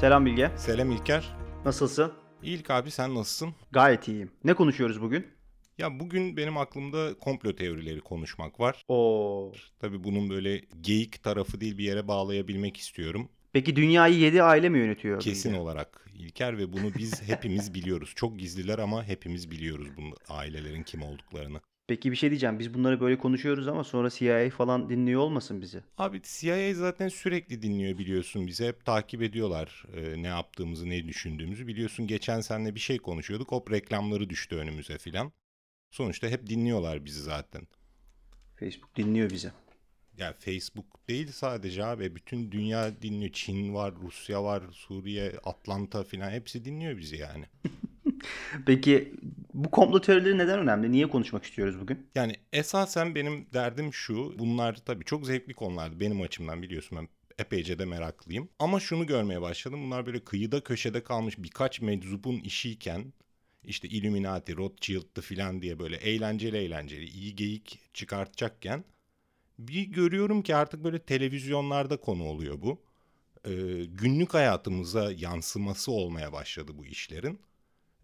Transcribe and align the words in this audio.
Selam 0.00 0.26
Bilge. 0.26 0.50
Selam 0.56 0.90
İlker. 0.90 1.36
Nasılsın? 1.64 2.12
İlk 2.42 2.70
abi 2.70 2.90
sen 2.90 3.14
nasılsın? 3.14 3.54
Gayet 3.70 4.08
iyiyim. 4.08 4.30
Ne 4.44 4.54
konuşuyoruz 4.54 5.02
bugün? 5.02 5.26
Ya 5.78 6.00
bugün 6.00 6.36
benim 6.36 6.56
aklımda 6.58 7.18
komplo 7.18 7.56
teorileri 7.56 8.00
konuşmak 8.00 8.60
var. 8.60 8.84
Oo. 8.88 9.52
Tabii 9.80 10.04
bunun 10.04 10.30
böyle 10.30 10.62
geyik 10.80 11.22
tarafı 11.22 11.60
değil 11.60 11.78
bir 11.78 11.84
yere 11.84 12.08
bağlayabilmek 12.08 12.76
istiyorum. 12.76 13.28
Peki 13.52 13.76
dünyayı 13.76 14.14
7 14.18 14.42
aile 14.42 14.68
mi 14.68 14.78
yönetiyor? 14.78 15.20
Kesin 15.20 15.50
Bilge? 15.50 15.62
olarak 15.62 16.06
İlker 16.14 16.58
ve 16.58 16.72
bunu 16.72 16.94
biz 16.98 17.22
hepimiz 17.28 17.74
biliyoruz. 17.74 18.12
Çok 18.16 18.38
gizliler 18.38 18.78
ama 18.78 19.04
hepimiz 19.04 19.50
biliyoruz 19.50 19.88
bunu 19.96 20.14
ailelerin 20.28 20.82
kim 20.82 21.02
olduklarını. 21.02 21.60
Peki 21.90 22.10
bir 22.10 22.16
şey 22.16 22.30
diyeceğim. 22.30 22.58
Biz 22.58 22.74
bunları 22.74 23.00
böyle 23.00 23.18
konuşuyoruz 23.18 23.68
ama 23.68 23.84
sonra 23.84 24.10
CIA 24.10 24.50
falan 24.50 24.88
dinliyor 24.88 25.20
olmasın 25.20 25.60
bizi? 25.60 25.82
Abi 25.98 26.22
CIA 26.22 26.74
zaten 26.74 27.08
sürekli 27.08 27.62
dinliyor 27.62 27.98
biliyorsun 27.98 28.46
bizi. 28.46 28.66
Hep 28.66 28.84
takip 28.84 29.22
ediyorlar 29.22 29.84
e, 29.96 30.22
ne 30.22 30.26
yaptığımızı, 30.26 30.90
ne 30.90 31.08
düşündüğümüzü. 31.08 31.66
Biliyorsun 31.66 32.06
geçen 32.06 32.40
seninle 32.40 32.74
bir 32.74 32.80
şey 32.80 32.98
konuşuyorduk. 32.98 33.52
Hop 33.52 33.70
reklamları 33.70 34.30
düştü 34.30 34.56
önümüze 34.56 34.98
filan. 34.98 35.32
Sonuçta 35.90 36.28
hep 36.28 36.46
dinliyorlar 36.46 37.04
bizi 37.04 37.22
zaten. 37.22 37.68
Facebook 38.56 38.96
dinliyor 38.96 39.30
bizi. 39.30 39.52
Ya 40.18 40.32
Facebook 40.38 41.08
değil 41.08 41.28
sadece 41.32 41.84
abi. 41.84 42.16
Bütün 42.16 42.52
dünya 42.52 43.02
dinliyor. 43.02 43.32
Çin 43.32 43.74
var, 43.74 43.94
Rusya 44.02 44.44
var, 44.44 44.62
Suriye, 44.72 45.32
Atlanta 45.44 46.04
filan 46.04 46.30
hepsi 46.30 46.64
dinliyor 46.64 46.98
bizi 46.98 47.16
yani. 47.16 47.44
Peki 48.66 49.14
bu 49.54 49.70
komplo 49.70 50.00
teorileri 50.00 50.38
neden 50.38 50.58
önemli? 50.58 50.92
Niye 50.92 51.08
konuşmak 51.08 51.44
istiyoruz 51.44 51.80
bugün? 51.80 52.06
Yani 52.14 52.34
esasen 52.52 53.14
benim 53.14 53.46
derdim 53.52 53.94
şu. 53.94 54.38
Bunlar 54.38 54.74
tabii 54.86 55.04
çok 55.04 55.26
zevkli 55.26 55.54
konulardı 55.54 56.00
benim 56.00 56.20
açımdan 56.20 56.62
biliyorsun 56.62 56.98
ben 56.98 57.08
epeyce 57.38 57.78
de 57.78 57.84
meraklıyım. 57.84 58.48
Ama 58.58 58.80
şunu 58.80 59.06
görmeye 59.06 59.40
başladım. 59.40 59.84
Bunlar 59.84 60.06
böyle 60.06 60.24
kıyıda 60.24 60.64
köşede 60.64 61.04
kalmış 61.04 61.38
birkaç 61.38 61.80
meczubun 61.80 62.40
işiyken 62.40 63.12
işte 63.64 63.88
Illuminati, 63.88 64.56
Rothschild'dı 64.56 65.20
filan 65.20 65.62
diye 65.62 65.78
böyle 65.78 65.96
eğlenceli 65.96 66.56
eğlenceli 66.56 67.04
iyi 67.04 67.36
geyik 67.36 67.78
çıkartacakken 67.94 68.84
bir 69.58 69.82
görüyorum 69.82 70.42
ki 70.42 70.56
artık 70.56 70.84
böyle 70.84 70.98
televizyonlarda 70.98 71.96
konu 71.96 72.24
oluyor 72.24 72.62
bu. 72.62 72.82
Ee, 73.44 73.50
günlük 73.84 74.34
hayatımıza 74.34 75.12
yansıması 75.12 75.92
olmaya 75.92 76.32
başladı 76.32 76.72
bu 76.78 76.86
işlerin. 76.86 77.40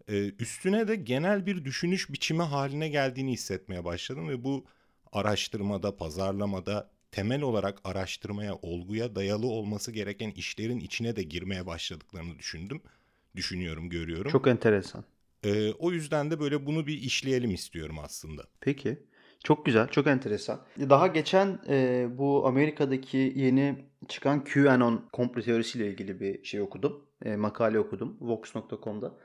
Ee, 0.09 0.31
üstüne 0.39 0.87
de 0.87 0.95
genel 0.95 1.45
bir 1.45 1.65
düşünüş 1.65 2.09
biçimi 2.09 2.43
haline 2.43 2.89
geldiğini 2.89 3.31
hissetmeye 3.31 3.85
başladım 3.85 4.29
ve 4.29 4.43
bu 4.43 4.65
araştırmada, 5.11 5.97
pazarlamada 5.97 6.89
temel 7.11 7.41
olarak 7.41 7.79
araştırmaya, 7.83 8.55
olguya 8.55 9.15
dayalı 9.15 9.47
olması 9.47 9.91
gereken 9.91 10.31
işlerin 10.31 10.79
içine 10.79 11.15
de 11.15 11.23
girmeye 11.23 11.65
başladıklarını 11.65 12.39
düşündüm. 12.39 12.81
Düşünüyorum, 13.35 13.89
görüyorum. 13.89 14.31
Çok 14.31 14.47
enteresan. 14.47 15.03
Ee, 15.43 15.71
o 15.71 15.91
yüzden 15.91 16.31
de 16.31 16.39
böyle 16.39 16.65
bunu 16.65 16.87
bir 16.87 16.97
işleyelim 16.97 17.51
istiyorum 17.51 17.95
aslında. 18.03 18.43
Peki. 18.61 18.97
Çok 19.43 19.65
güzel, 19.65 19.87
çok 19.87 20.07
enteresan. 20.07 20.61
Daha 20.79 21.07
geçen 21.07 21.59
e, 21.69 22.07
bu 22.17 22.47
Amerika'daki 22.47 23.33
yeni 23.35 23.85
çıkan 24.07 24.43
QAnon 24.43 25.09
komplo 25.13 25.41
teorisiyle 25.41 25.87
ilgili 25.87 26.19
bir 26.19 26.43
şey 26.43 26.61
okudum. 26.61 27.05
E, 27.25 27.35
makale 27.35 27.79
okudum 27.79 28.17
Vox.com'da. 28.21 29.17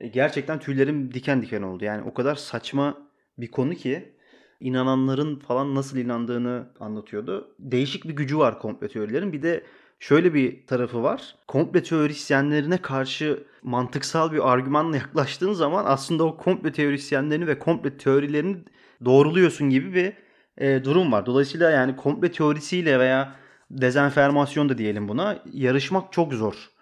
E, 0.00 0.08
gerçekten 0.08 0.58
tüylerim 0.58 1.14
diken 1.14 1.42
diken 1.42 1.62
oldu. 1.62 1.84
Yani 1.84 2.02
o 2.02 2.14
kadar 2.14 2.34
saçma 2.34 2.98
bir 3.38 3.50
konu 3.50 3.74
ki 3.74 4.14
inananların 4.60 5.38
falan 5.38 5.74
nasıl 5.74 5.96
inandığını 5.98 6.68
anlatıyordu. 6.80 7.54
Değişik 7.58 8.04
bir 8.04 8.16
gücü 8.16 8.38
var 8.38 8.58
komplo 8.58 8.88
teorilerin. 8.88 9.32
Bir 9.32 9.42
de 9.42 9.64
şöyle 10.00 10.34
bir 10.34 10.66
tarafı 10.66 11.02
var. 11.02 11.34
Komplo 11.48 11.82
teorisyenlerine 11.82 12.78
karşı 12.78 13.44
mantıksal 13.62 14.32
bir 14.32 14.52
argümanla 14.52 14.96
yaklaştığın 15.04 15.52
zaman 15.52 15.84
aslında 15.86 16.24
o 16.24 16.36
komplo 16.36 16.72
teorisyenlerini 16.72 17.46
ve 17.46 17.58
komplo 17.58 17.90
teorilerini 17.96 18.56
doğruluyorsun 19.04 19.70
gibi 19.70 19.94
bir 19.94 20.12
e, 20.58 20.84
durum 20.84 21.12
var. 21.12 21.26
Dolayısıyla 21.26 21.70
yani 21.70 21.96
komplo 21.96 22.28
teorisiyle 22.28 22.98
veya 22.98 23.36
dezenformasyon 23.70 24.68
da 24.68 24.78
diyelim 24.78 25.08
buna 25.08 25.42
yarışmak 25.52 26.12
çok 26.12 26.32
zor. 26.32 26.73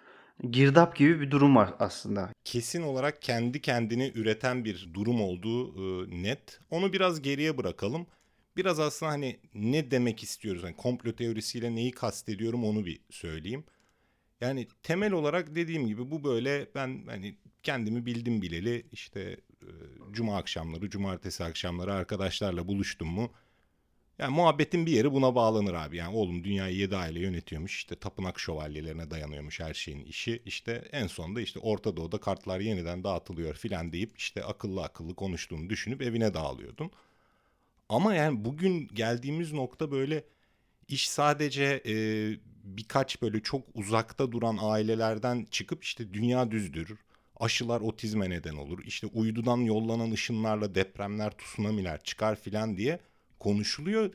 Girdap 0.51 0.95
gibi 0.95 1.21
bir 1.21 1.31
durum 1.31 1.55
var 1.55 1.73
aslında. 1.79 2.29
Kesin 2.43 2.81
olarak 2.81 3.21
kendi 3.21 3.61
kendini 3.61 4.11
üreten 4.15 4.65
bir 4.65 4.89
durum 4.93 5.21
olduğu 5.21 5.67
e, 5.75 6.23
net. 6.23 6.59
Onu 6.69 6.93
biraz 6.93 7.21
geriye 7.21 7.57
bırakalım. 7.57 8.07
Biraz 8.57 8.79
aslında 8.79 9.11
hani 9.11 9.39
ne 9.53 9.91
demek 9.91 10.23
istiyoruz? 10.23 10.63
Yani 10.63 10.75
komplo 10.75 11.11
teorisiyle 11.11 11.75
neyi 11.75 11.91
kastediyorum 11.91 12.63
onu 12.63 12.85
bir 12.85 12.99
söyleyeyim. 13.09 13.63
Yani 14.41 14.67
temel 14.83 15.11
olarak 15.11 15.55
dediğim 15.55 15.87
gibi 15.87 16.11
bu 16.11 16.23
böyle 16.23 16.67
ben 16.75 17.03
hani 17.07 17.35
kendimi 17.63 18.05
bildim 18.05 18.41
bileli 18.41 18.85
işte 18.91 19.37
e, 19.61 19.69
cuma 20.11 20.37
akşamları, 20.37 20.89
cumartesi 20.89 21.43
akşamları 21.43 21.93
arkadaşlarla 21.93 22.67
buluştum 22.67 23.07
mu 23.07 23.31
yani 24.19 24.35
muhabbetin 24.35 24.85
bir 24.85 24.91
yeri 24.91 25.11
buna 25.11 25.35
bağlanır 25.35 25.73
abi. 25.73 25.97
Yani 25.97 26.15
oğlum 26.15 26.43
dünyayı 26.43 26.75
yedi 26.75 26.97
aile 26.97 27.19
yönetiyormuş. 27.19 27.75
işte 27.75 27.95
tapınak 27.95 28.39
şövalyelerine 28.39 29.11
dayanıyormuş 29.11 29.59
her 29.59 29.73
şeyin 29.73 30.05
işi. 30.05 30.41
İşte 30.45 30.83
en 30.91 31.07
sonunda 31.07 31.41
işte 31.41 31.59
Orta 31.59 31.97
Doğu'da 31.97 32.17
kartlar 32.17 32.59
yeniden 32.59 33.03
dağıtılıyor 33.03 33.53
filan 33.55 33.91
deyip 33.93 34.17
işte 34.17 34.43
akıllı 34.43 34.83
akıllı 34.83 35.15
konuştuğunu 35.15 35.69
düşünüp 35.69 36.01
evine 36.01 36.33
dağılıyordun. 36.33 36.91
Ama 37.89 38.15
yani 38.15 38.45
bugün 38.45 38.87
geldiğimiz 38.87 39.53
nokta 39.53 39.91
böyle 39.91 40.23
iş 40.87 41.09
sadece 41.09 41.81
e, 41.85 41.93
birkaç 42.63 43.21
böyle 43.21 43.39
çok 43.43 43.61
uzakta 43.73 44.31
duran 44.31 44.57
ailelerden 44.61 45.47
çıkıp 45.51 45.83
işte 45.83 46.13
dünya 46.13 46.51
düzdür. 46.51 46.97
Aşılar 47.39 47.81
otizme 47.81 48.29
neden 48.29 48.55
olur. 48.55 48.79
İşte 48.85 49.07
uydudan 49.07 49.57
yollanan 49.57 50.11
ışınlarla 50.11 50.75
depremler, 50.75 51.31
tsunamiler 51.37 52.03
çıkar 52.03 52.35
filan 52.35 52.77
diye 52.77 52.99
konuşuluyor. 53.43 54.13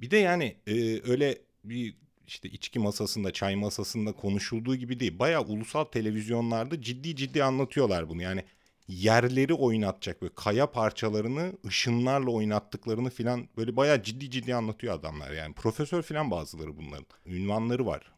Bir 0.00 0.10
de 0.10 0.16
yani 0.16 0.56
e, 0.66 1.00
öyle 1.10 1.38
bir 1.64 1.94
işte 2.26 2.48
içki 2.48 2.78
masasında, 2.78 3.32
çay 3.32 3.56
masasında 3.56 4.12
konuşulduğu 4.12 4.76
gibi 4.76 5.00
değil. 5.00 5.18
Bayağı 5.18 5.42
ulusal 5.42 5.84
televizyonlarda 5.84 6.82
ciddi 6.82 7.16
ciddi 7.16 7.44
anlatıyorlar 7.44 8.08
bunu. 8.08 8.22
Yani 8.22 8.44
yerleri 8.88 9.54
oynatacak 9.54 10.22
böyle 10.22 10.34
kaya 10.34 10.70
parçalarını 10.70 11.52
ışınlarla 11.66 12.30
oynattıklarını 12.30 13.10
filan 13.10 13.48
böyle 13.56 13.76
bayağı 13.76 14.02
ciddi 14.02 14.30
ciddi 14.30 14.54
anlatıyor 14.54 14.94
adamlar. 14.94 15.32
Yani 15.32 15.54
profesör 15.54 16.02
filan 16.02 16.30
bazıları 16.30 16.76
bunların. 16.76 17.06
Ünvanları 17.26 17.86
var. 17.86 18.12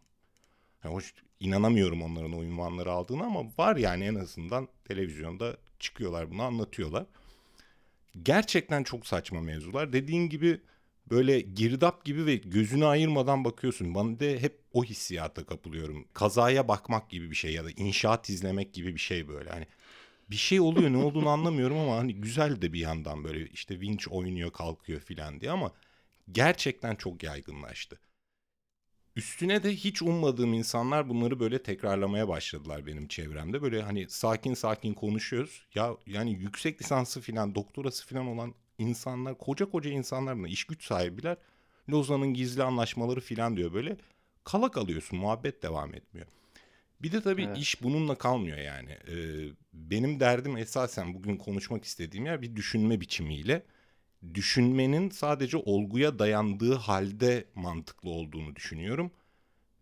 Yani 0.85 0.95
hoş 0.95 1.15
inanamıyorum 1.41 2.03
onların 2.03 2.33
o 2.33 2.43
ünvanları 2.43 2.93
aldığını 2.93 3.25
ama 3.25 3.45
var 3.59 3.77
yani 3.77 4.05
en 4.05 4.15
azından 4.15 4.69
televizyonda 4.85 5.57
çıkıyorlar 5.79 6.31
bunu 6.31 6.43
anlatıyorlar 6.43 7.07
gerçekten 8.23 8.83
çok 8.83 9.07
saçma 9.07 9.41
mevzular. 9.41 9.93
Dediğin 9.93 10.29
gibi 10.29 10.61
böyle 11.11 11.41
girdap 11.41 12.05
gibi 12.05 12.27
ve 12.27 12.37
gözünü 12.37 12.87
ayırmadan 12.87 13.45
bakıyorsun. 13.45 13.95
Ben 13.95 14.21
de 14.21 14.43
hep 14.43 14.59
o 14.73 14.85
hissiyata 14.85 15.47
kapılıyorum. 15.47 16.05
Kazaya 16.15 16.69
bakmak 16.69 17.11
gibi 17.11 17.31
bir 17.31 17.37
şey 17.37 17.53
ya 17.53 17.65
da 17.65 17.71
inşaat 17.71 18.31
izlemek 18.31 18.75
gibi 18.75 18.95
bir 18.95 19.01
şey 19.01 19.29
böyle. 19.29 19.51
Hani 19.51 19.67
bir 20.31 20.37
şey 20.37 20.61
oluyor 20.61 20.91
ne 20.91 20.97
olduğunu 20.97 21.29
anlamıyorum 21.29 21.79
ama 21.79 21.97
hani 21.97 22.15
güzel 22.15 22.63
de 22.63 22.73
bir 22.73 22.81
yandan 22.81 23.25
böyle 23.25 23.47
işte 23.47 23.81
vinç 23.81 24.09
oynuyor 24.09 24.53
kalkıyor 24.53 25.01
filan 25.01 25.41
diye 25.41 25.51
ama 25.51 25.73
gerçekten 26.33 26.95
çok 26.95 27.23
yaygınlaştı. 27.23 27.99
Üstüne 29.17 29.63
de 29.63 29.75
hiç 29.75 30.03
ummadığım 30.03 30.53
insanlar 30.55 31.09
bunları 31.09 31.41
böyle 31.41 31.63
tekrarlamaya 31.63 32.29
başladılar 32.29 32.87
benim 32.87 33.09
çevremde. 33.09 33.63
Böyle 33.63 33.83
hani 33.83 34.07
sakin 34.09 34.55
sakin 34.55 34.95
konuşuyoruz. 34.95 35.63
Ya 35.75 35.97
yani 36.07 36.33
yüksek 36.33 36.83
lisansı 36.83 37.21
filan, 37.21 37.55
doktorası 37.55 38.07
filan 38.07 38.27
olan 38.27 38.55
insanlar, 38.79 39.39
koca 39.39 39.71
koca 39.71 39.91
insanlar 39.91 40.39
buna 40.39 40.49
iş 40.49 40.65
güç 40.65 40.85
sahibiler. 40.85 41.37
Lozan'ın 41.91 42.35
gizli 42.35 42.63
anlaşmaları 42.63 43.21
filan 43.21 43.57
diyor 43.57 43.73
böyle. 43.73 43.97
Kala 44.45 44.71
kalıyorsun, 44.71 45.19
muhabbet 45.19 45.63
devam 45.63 45.95
etmiyor. 45.95 46.27
Bir 47.03 47.13
de 47.13 47.21
tabii 47.21 47.45
evet. 47.45 47.59
iş 47.59 47.83
bununla 47.83 48.15
kalmıyor 48.15 48.59
yani. 48.59 48.91
Ee, 48.91 49.49
benim 49.73 50.21
derdim 50.21 50.57
esasen 50.57 51.15
bugün 51.15 51.37
konuşmak 51.37 51.85
istediğim 51.85 52.27
yer 52.27 52.43
bir 52.43 52.57
düşünme 52.57 53.01
biçimiyle 53.01 53.63
düşünmenin 54.35 55.11
sadece 55.11 55.57
olguya 55.57 56.19
dayandığı 56.19 56.75
halde 56.75 57.45
mantıklı 57.55 58.11
olduğunu 58.11 58.57
düşünüyorum. 58.57 59.11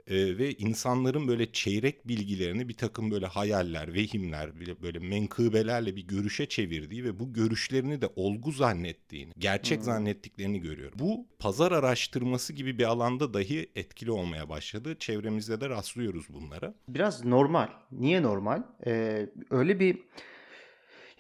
Ee, 0.06 0.38
ve 0.38 0.52
insanların 0.52 1.28
böyle 1.28 1.52
çeyrek 1.52 2.08
bilgilerini 2.08 2.68
bir 2.68 2.76
takım 2.76 3.10
böyle 3.10 3.26
hayaller, 3.26 3.94
vehimler, 3.94 4.50
böyle 4.82 4.98
menkıbelerle 4.98 5.96
bir 5.96 6.06
görüşe 6.06 6.46
çevirdiği 6.46 7.04
ve 7.04 7.18
bu 7.18 7.32
görüşlerini 7.32 8.00
de 8.00 8.08
olgu 8.16 8.52
zannettiğini, 8.52 9.32
gerçek 9.38 9.78
hmm. 9.78 9.84
zannettiklerini 9.84 10.60
görüyorum. 10.60 10.98
Bu 10.98 11.26
pazar 11.38 11.72
araştırması 11.72 12.52
gibi 12.52 12.78
bir 12.78 12.84
alanda 12.84 13.34
dahi 13.34 13.70
etkili 13.76 14.10
olmaya 14.10 14.48
başladı. 14.48 14.96
Çevremizde 14.98 15.60
de 15.60 15.68
rastlıyoruz 15.68 16.26
bunlara. 16.28 16.74
Biraz 16.88 17.24
normal. 17.24 17.68
Niye 17.92 18.22
normal? 18.22 18.62
Ee, 18.86 19.26
öyle 19.50 19.80
bir 19.80 19.98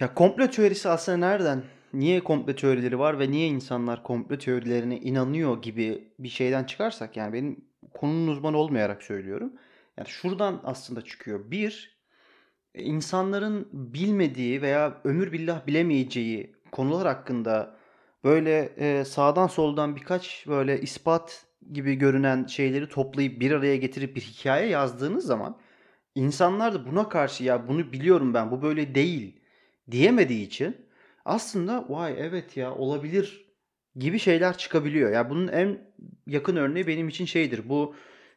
ya 0.00 0.14
komplo 0.14 0.50
teorisi 0.50 0.88
aslında 0.88 1.18
nereden 1.18 1.64
niye 1.94 2.24
komplo 2.24 2.54
teorileri 2.54 2.98
var 2.98 3.18
ve 3.18 3.30
niye 3.30 3.48
insanlar 3.48 4.02
komplo 4.02 4.38
teorilerine 4.38 4.98
inanıyor 4.98 5.62
gibi 5.62 6.08
bir 6.18 6.28
şeyden 6.28 6.64
çıkarsak 6.64 7.16
yani 7.16 7.32
benim 7.32 7.64
konunun 7.94 8.28
uzmanı 8.28 8.56
olmayarak 8.56 9.02
söylüyorum. 9.02 9.52
Yani 9.98 10.08
şuradan 10.08 10.60
aslında 10.64 11.02
çıkıyor. 11.02 11.50
Bir, 11.50 11.98
insanların 12.74 13.68
bilmediği 13.72 14.62
veya 14.62 15.00
ömür 15.04 15.32
billah 15.32 15.66
bilemeyeceği 15.66 16.56
konular 16.72 17.06
hakkında 17.06 17.76
böyle 18.24 18.72
e, 18.76 19.04
sağdan 19.04 19.46
soldan 19.46 19.96
birkaç 19.96 20.44
böyle 20.48 20.80
ispat 20.80 21.46
gibi 21.72 21.94
görünen 21.94 22.46
şeyleri 22.46 22.88
toplayıp 22.88 23.40
bir 23.40 23.50
araya 23.50 23.76
getirip 23.76 24.16
bir 24.16 24.20
hikaye 24.20 24.68
yazdığınız 24.68 25.26
zaman 25.26 25.58
insanlar 26.14 26.74
da 26.74 26.86
buna 26.86 27.08
karşı 27.08 27.44
ya 27.44 27.68
bunu 27.68 27.92
biliyorum 27.92 28.34
ben 28.34 28.50
bu 28.50 28.62
böyle 28.62 28.94
değil 28.94 29.40
diyemediği 29.90 30.46
için 30.46 30.83
aslında 31.24 31.84
vay 31.88 32.14
evet 32.18 32.56
ya 32.56 32.74
olabilir 32.74 33.44
gibi 33.96 34.18
şeyler 34.18 34.58
çıkabiliyor. 34.58 35.12
Ya 35.12 35.30
bunun 35.30 35.48
en 35.48 35.78
yakın 36.26 36.56
örneği 36.56 36.86
benim 36.86 37.08
için 37.08 37.24
şeydir. 37.24 37.68
Bu 37.68 37.94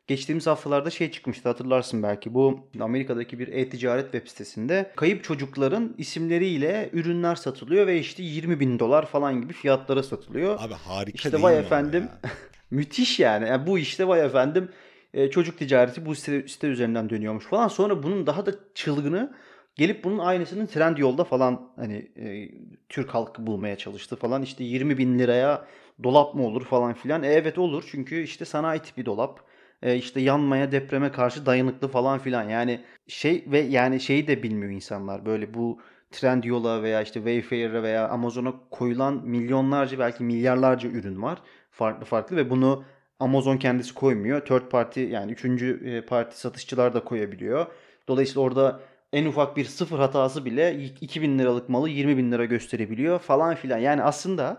geçtiğimiz 0.07 0.48
haftalarda 0.48 0.89
şey 0.89 1.12
çıkmıştı 1.12 1.50
hatırlarsın 1.50 2.04
belki. 2.04 2.34
Bu 2.34 2.69
Amerika'daki 2.80 3.39
bir 3.39 3.48
e-ticaret 3.48 4.12
web 4.12 4.28
sitesinde 4.28 4.92
kayıp 4.95 5.24
çocukların 5.24 5.95
isimleriyle 5.98 6.89
ürünler 6.94 7.36
satılıyor 7.36 7.88
ve 7.88 8.00
işte 8.00 8.24
20 8.24 8.60
bin 8.60 8.80
dolar 8.80 9.06
falan 9.06 9.42
gibi 9.42 9.54
fiyatlara 9.54 10.04
satılıyor. 10.04 10.57
Abi 10.60 10.74
harika 10.74 11.16
İşte 11.16 11.42
vay 11.42 11.60
efendim 11.60 12.07
müthiş 12.72 13.19
yani. 13.19 13.48
Yani 13.48 13.68
bu 13.68 13.80
işte 13.80 14.07
vay 14.07 14.25
efendim 14.25 14.69
e, 15.13 15.30
çocuk 15.30 15.57
ticareti 15.57 16.06
bu 16.06 16.16
site, 16.16 16.48
site 16.48 16.68
üzerinden 16.68 17.10
dönüyormuş 17.10 17.45
falan. 17.45 17.68
Sonra 17.68 18.04
bunun 18.04 18.28
daha 18.28 18.45
da 18.45 18.51
çılgını 18.75 19.34
gelip 19.77 20.03
bunun 20.03 20.18
aynısının 20.18 20.65
Trendyol'da 20.65 21.24
falan 21.24 21.71
hani 21.75 22.12
e, 22.18 22.50
Türk 22.89 23.09
halkı 23.09 23.47
bulmaya 23.47 23.77
çalıştı 23.77 24.15
falan. 24.15 24.41
İşte 24.41 24.63
20 24.63 24.97
bin 24.97 25.19
liraya 25.19 25.68
dolap 26.03 26.35
mı 26.35 26.45
olur 26.45 26.65
falan 26.65 26.94
filan. 26.94 27.24
E, 27.24 27.27
evet 27.27 27.57
olur 27.57 27.88
çünkü 27.91 28.21
işte 28.21 28.45
sanayi 28.45 28.79
tipi 28.79 29.06
dolap. 29.06 29.39
E, 29.81 29.95
işte 29.95 30.21
yanmaya 30.21 30.71
depreme 30.71 31.12
karşı 31.12 31.45
dayanıklı 31.45 31.88
falan 31.88 32.19
filan. 32.19 32.50
Yani 32.50 32.81
şey 33.07 33.45
ve 33.47 33.59
yani 33.59 34.00
şeyi 34.00 34.27
de 34.27 34.44
bilmiyor 34.44 34.71
insanlar. 34.71 35.25
Böyle 35.25 35.53
bu 35.53 35.79
Trendyol'a 36.12 36.83
veya 36.83 37.01
işte 37.01 37.13
Wayfair'e 37.19 37.83
veya 37.83 38.09
Amazon'a 38.09 38.53
koyulan 38.71 39.13
milyonlarca 39.27 40.00
belki 40.00 40.24
milyarlarca 40.24 40.89
ürün 40.89 41.21
var. 41.21 41.41
Farklı 41.71 42.06
farklı 42.06 42.35
ve 42.35 42.50
bunu 42.50 42.83
Amazon 43.19 43.57
kendisi 43.57 43.94
koymuyor. 43.94 44.45
Third 44.45 44.69
party 44.69 45.01
yani 45.01 45.31
üçüncü 45.31 45.81
e, 45.85 46.06
parti 46.06 46.39
satışçılar 46.39 46.94
da 46.94 47.03
koyabiliyor. 47.03 47.65
Dolayısıyla 48.07 48.41
orada 48.41 48.79
en 49.13 49.25
ufak 49.25 49.57
bir 49.57 49.65
sıfır 49.65 50.00
hatası 50.00 50.45
bile 50.45 50.75
2000 51.01 51.39
liralık 51.39 51.69
malı 51.69 51.89
20 51.89 52.18
bin 52.18 52.31
lira 52.31 52.45
gösterebiliyor 52.45 53.19
falan 53.19 53.56
filan. 53.56 53.77
Yani 53.77 54.04
aslında 54.04 54.57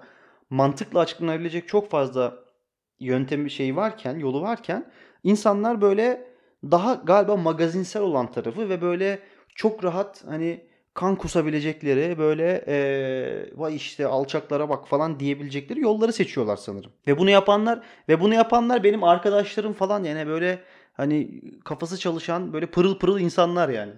mantıkla 0.50 1.00
açıklanabilecek 1.00 1.68
çok 1.68 1.90
fazla 1.90 2.34
yöntemi 3.00 3.50
şey 3.50 3.76
varken, 3.76 4.18
yolu 4.18 4.40
varken 4.42 4.90
insanlar 5.24 5.80
böyle 5.80 6.28
daha 6.64 6.94
galiba 6.94 7.36
magazinsel 7.36 8.02
olan 8.02 8.32
tarafı 8.32 8.68
ve 8.68 8.80
böyle 8.82 9.18
çok 9.54 9.84
rahat 9.84 10.24
hani 10.26 10.68
kan 10.94 11.16
kusabilecekleri 11.16 12.18
böyle 12.18 12.64
eee 12.68 13.50
vay 13.56 13.76
işte 13.76 14.06
alçaklara 14.06 14.68
bak 14.68 14.88
falan 14.88 15.20
diyebilecekleri 15.20 15.80
yolları 15.80 16.12
seçiyorlar 16.12 16.56
sanırım. 16.56 16.92
Ve 17.06 17.18
bunu 17.18 17.30
yapanlar 17.30 17.82
ve 18.08 18.20
bunu 18.20 18.34
yapanlar 18.34 18.84
benim 18.84 19.04
arkadaşlarım 19.04 19.72
falan 19.72 20.04
yani 20.04 20.26
böyle 20.26 20.58
hani 20.92 21.40
kafası 21.64 21.98
çalışan 21.98 22.52
böyle 22.52 22.66
pırıl 22.66 22.98
pırıl 22.98 23.20
insanlar 23.20 23.68
yani. 23.68 23.92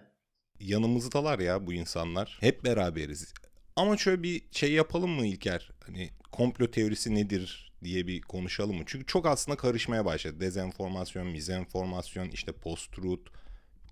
Yanımızdalar 0.60 1.38
ya 1.38 1.66
bu 1.66 1.72
insanlar. 1.72 2.38
Hep 2.40 2.64
beraberiz. 2.64 3.34
Ama 3.76 3.96
şöyle 3.96 4.22
bir 4.22 4.42
şey 4.50 4.72
yapalım 4.72 5.10
mı 5.10 5.26
İlker? 5.26 5.70
Hani 5.86 6.10
komplo 6.32 6.70
teorisi 6.70 7.14
nedir 7.14 7.72
diye 7.84 8.06
bir 8.06 8.20
konuşalım 8.20 8.76
mı? 8.76 8.82
Çünkü 8.86 9.06
çok 9.06 9.26
aslında 9.26 9.56
karışmaya 9.56 10.04
başladı. 10.04 10.40
Dezenformasyon, 10.40 11.26
mizenformasyon, 11.26 12.28
işte 12.28 12.52
post-truth, 12.52 13.30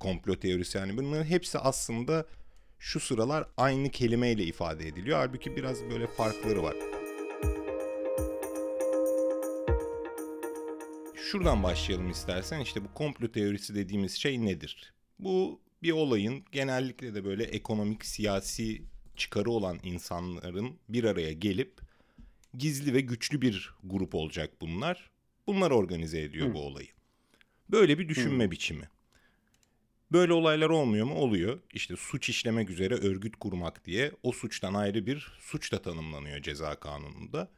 komplo 0.00 0.36
teorisi 0.36 0.78
yani 0.78 0.96
bunların 0.96 1.24
hepsi 1.24 1.58
aslında 1.58 2.26
şu 2.78 3.00
sıralar 3.00 3.48
aynı 3.56 3.90
kelimeyle 3.90 4.44
ifade 4.44 4.88
ediliyor. 4.88 5.18
Halbuki 5.18 5.56
biraz 5.56 5.82
böyle 5.90 6.06
farkları 6.06 6.62
var. 6.62 6.76
Şuradan 11.14 11.62
başlayalım 11.62 12.10
istersen. 12.10 12.60
İşte 12.60 12.84
bu 12.84 12.94
komplo 12.94 13.32
teorisi 13.32 13.74
dediğimiz 13.74 14.14
şey 14.14 14.44
nedir? 14.44 14.94
Bu 15.18 15.60
bir 15.82 15.92
olayın 15.92 16.44
genellikle 16.52 17.14
de 17.14 17.24
böyle 17.24 17.44
ekonomik, 17.44 18.04
siyasi 18.04 18.82
çıkarı 19.16 19.50
olan 19.50 19.80
insanların 19.82 20.78
bir 20.88 21.04
araya 21.04 21.32
gelip 21.32 21.80
gizli 22.54 22.94
ve 22.94 23.00
güçlü 23.00 23.40
bir 23.40 23.74
grup 23.84 24.14
olacak 24.14 24.60
bunlar. 24.60 25.10
Bunlar 25.46 25.70
organize 25.70 26.20
ediyor 26.20 26.48
Hı. 26.48 26.54
bu 26.54 26.60
olayı. 26.60 26.88
Böyle 27.70 27.98
bir 27.98 28.08
düşünme 28.08 28.50
biçimi. 28.50 28.88
Böyle 30.12 30.32
olaylar 30.32 30.70
olmuyor 30.70 31.06
mu? 31.06 31.14
Oluyor. 31.14 31.60
İşte 31.72 31.96
suç 31.96 32.28
işlemek 32.28 32.70
üzere 32.70 32.94
örgüt 32.94 33.36
kurmak 33.36 33.84
diye 33.84 34.12
o 34.22 34.32
suçtan 34.32 34.74
ayrı 34.74 35.06
bir 35.06 35.32
suç 35.40 35.72
da 35.72 35.82
tanımlanıyor 35.82 36.42
ceza 36.42 36.80
kanununda. 36.80 37.50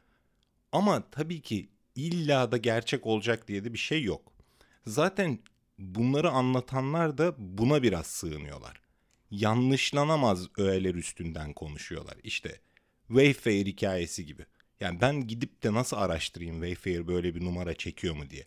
Ama 0.71 1.09
tabii 1.11 1.41
ki 1.41 1.69
illa 1.95 2.51
da 2.51 2.57
gerçek 2.57 3.05
olacak 3.05 3.47
diye 3.47 3.63
de 3.63 3.73
bir 3.73 3.77
şey 3.77 4.03
yok. 4.03 4.33
Zaten 4.85 5.39
bunları 5.81 6.29
anlatanlar 6.29 7.17
da 7.17 7.35
buna 7.37 7.83
biraz 7.83 8.07
sığınıyorlar. 8.07 8.81
Yanlışlanamaz 9.31 10.47
öğeler 10.57 10.95
üstünden 10.95 11.53
konuşuyorlar. 11.53 12.17
İşte 12.23 12.59
Wayfair 13.07 13.65
hikayesi 13.65 14.25
gibi. 14.25 14.45
Yani 14.79 15.01
ben 15.01 15.27
gidip 15.27 15.63
de 15.63 15.73
nasıl 15.73 15.97
araştırayım 15.97 16.55
Wayfair 16.55 17.07
böyle 17.07 17.35
bir 17.35 17.45
numara 17.45 17.73
çekiyor 17.73 18.15
mu 18.15 18.29
diye. 18.29 18.45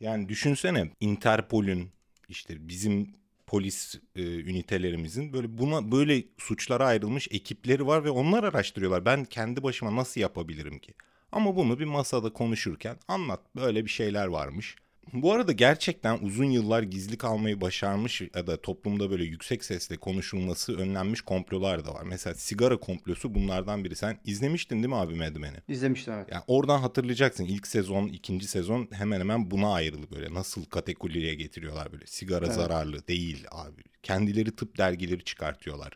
Yani 0.00 0.28
düşünsene 0.28 0.90
Interpol'ün 1.00 1.90
işte 2.28 2.68
bizim 2.68 3.14
polis 3.46 3.94
e, 4.16 4.22
ünitelerimizin 4.22 5.32
böyle 5.32 5.58
buna 5.58 5.92
böyle 5.92 6.24
suçlara 6.38 6.86
ayrılmış 6.86 7.28
ekipleri 7.30 7.86
var 7.86 8.04
ve 8.04 8.10
onlar 8.10 8.44
araştırıyorlar. 8.44 9.04
Ben 9.04 9.24
kendi 9.24 9.62
başıma 9.62 9.96
nasıl 9.96 10.20
yapabilirim 10.20 10.78
ki? 10.78 10.94
Ama 11.32 11.56
bunu 11.56 11.78
bir 11.78 11.84
masada 11.84 12.32
konuşurken 12.32 12.96
anlat 13.08 13.40
böyle 13.56 13.84
bir 13.84 13.90
şeyler 13.90 14.26
varmış. 14.26 14.76
Bu 15.12 15.32
arada 15.32 15.52
gerçekten 15.52 16.18
uzun 16.18 16.44
yıllar 16.44 16.82
gizli 16.82 17.18
kalmayı 17.18 17.60
başarmış 17.60 18.22
ya 18.34 18.46
da 18.46 18.62
toplumda 18.62 19.10
böyle 19.10 19.24
yüksek 19.24 19.64
sesle 19.64 19.96
konuşulması 19.96 20.76
önlenmiş 20.78 21.20
komplolar 21.20 21.84
da 21.84 21.94
var. 21.94 22.02
Mesela 22.02 22.34
sigara 22.34 22.76
komplosu 22.76 23.34
bunlardan 23.34 23.84
biri. 23.84 23.96
Sen 23.96 24.18
izlemiştin 24.24 24.76
değil 24.76 24.88
mi 24.88 24.96
abi 24.96 25.14
Mad 25.14 25.36
Men'i? 25.36 25.56
İzlemiştim 25.68 26.14
evet. 26.14 26.28
Yani 26.32 26.42
oradan 26.46 26.78
hatırlayacaksın 26.78 27.44
ilk 27.44 27.66
sezon, 27.66 28.08
ikinci 28.08 28.46
sezon 28.48 28.88
hemen 28.92 29.20
hemen 29.20 29.50
buna 29.50 29.72
ayrılı 29.72 30.10
böyle. 30.10 30.34
Nasıl 30.34 30.64
kategoriye 30.64 31.34
getiriyorlar 31.34 31.92
böyle. 31.92 32.06
Sigara 32.06 32.46
Evet. 32.46 32.54
zararlı 32.54 33.06
değil 33.08 33.44
abi. 33.50 33.82
Kendileri 34.02 34.56
tıp 34.56 34.78
dergileri 34.78 35.24
çıkartıyorlar. 35.24 35.92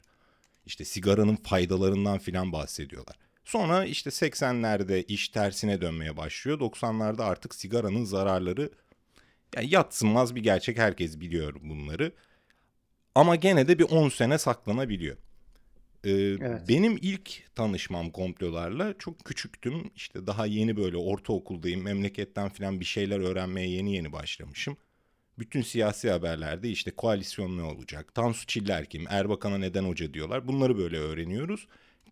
İşte 0.67 0.85
sigaranın 0.85 1.37
faydalarından 1.37 2.19
filan 2.19 2.53
bahsediyorlar. 2.53 3.17
Sonra 3.45 3.85
işte 3.85 4.11
80'lerde 4.11 5.05
iş 5.05 5.29
tersine 5.29 5.81
dönmeye 5.81 6.17
başlıyor. 6.17 6.61
90'larda 6.61 7.23
artık 7.23 7.55
sigaranın 7.55 8.05
zararları 8.05 8.71
yani 9.57 9.75
yatsınmaz 9.75 10.35
bir 10.35 10.43
gerçek. 10.43 10.79
Herkes 10.79 11.21
biliyor 11.21 11.55
bunları. 11.63 12.13
Ama 13.15 13.37
gene 13.37 13.69
de 13.69 13.79
bir 13.79 13.85
10 13.85 14.09
sene 14.09 14.39
saklanabiliyor. 14.39 15.17
Ee, 16.05 16.11
Evet. 16.11 16.69
Benim 16.69 16.99
ilk 17.03 17.55
tanışmam 17.55 18.11
komplolarla 18.11 18.95
çok 18.99 19.25
küçüktüm. 19.25 19.91
İşte 19.97 20.27
daha 20.27 20.47
yeni 20.47 20.77
böyle 20.77 20.97
ortaokuldayım. 20.97 21.83
Memleketten 21.83 22.49
falan 22.49 22.81
bir 22.81 22.85
şeyler 22.85 23.21
öğrenmeye 23.21 23.69
yeni 23.69 23.95
yeni 23.95 24.13
başlamışım. 24.13 24.77
Bütün 25.39 25.63
siyasi 25.63 26.11
haberlerde 26.11 26.71
işte 26.71 26.91
koalisyon 26.91 27.59
ne 27.59 27.63
olacak? 27.63 28.15
Tansu 28.15 28.47
Çiller 28.47 28.85
kim? 28.87 29.05
Erbakan'a 29.09 29.59
neden 29.59 29.85
hoca 29.85 30.15
diyorlar. 30.15 30.49
Bunları 30.49 30.79
böyle 30.79 30.99
öğreniyoruz. 30.99 31.67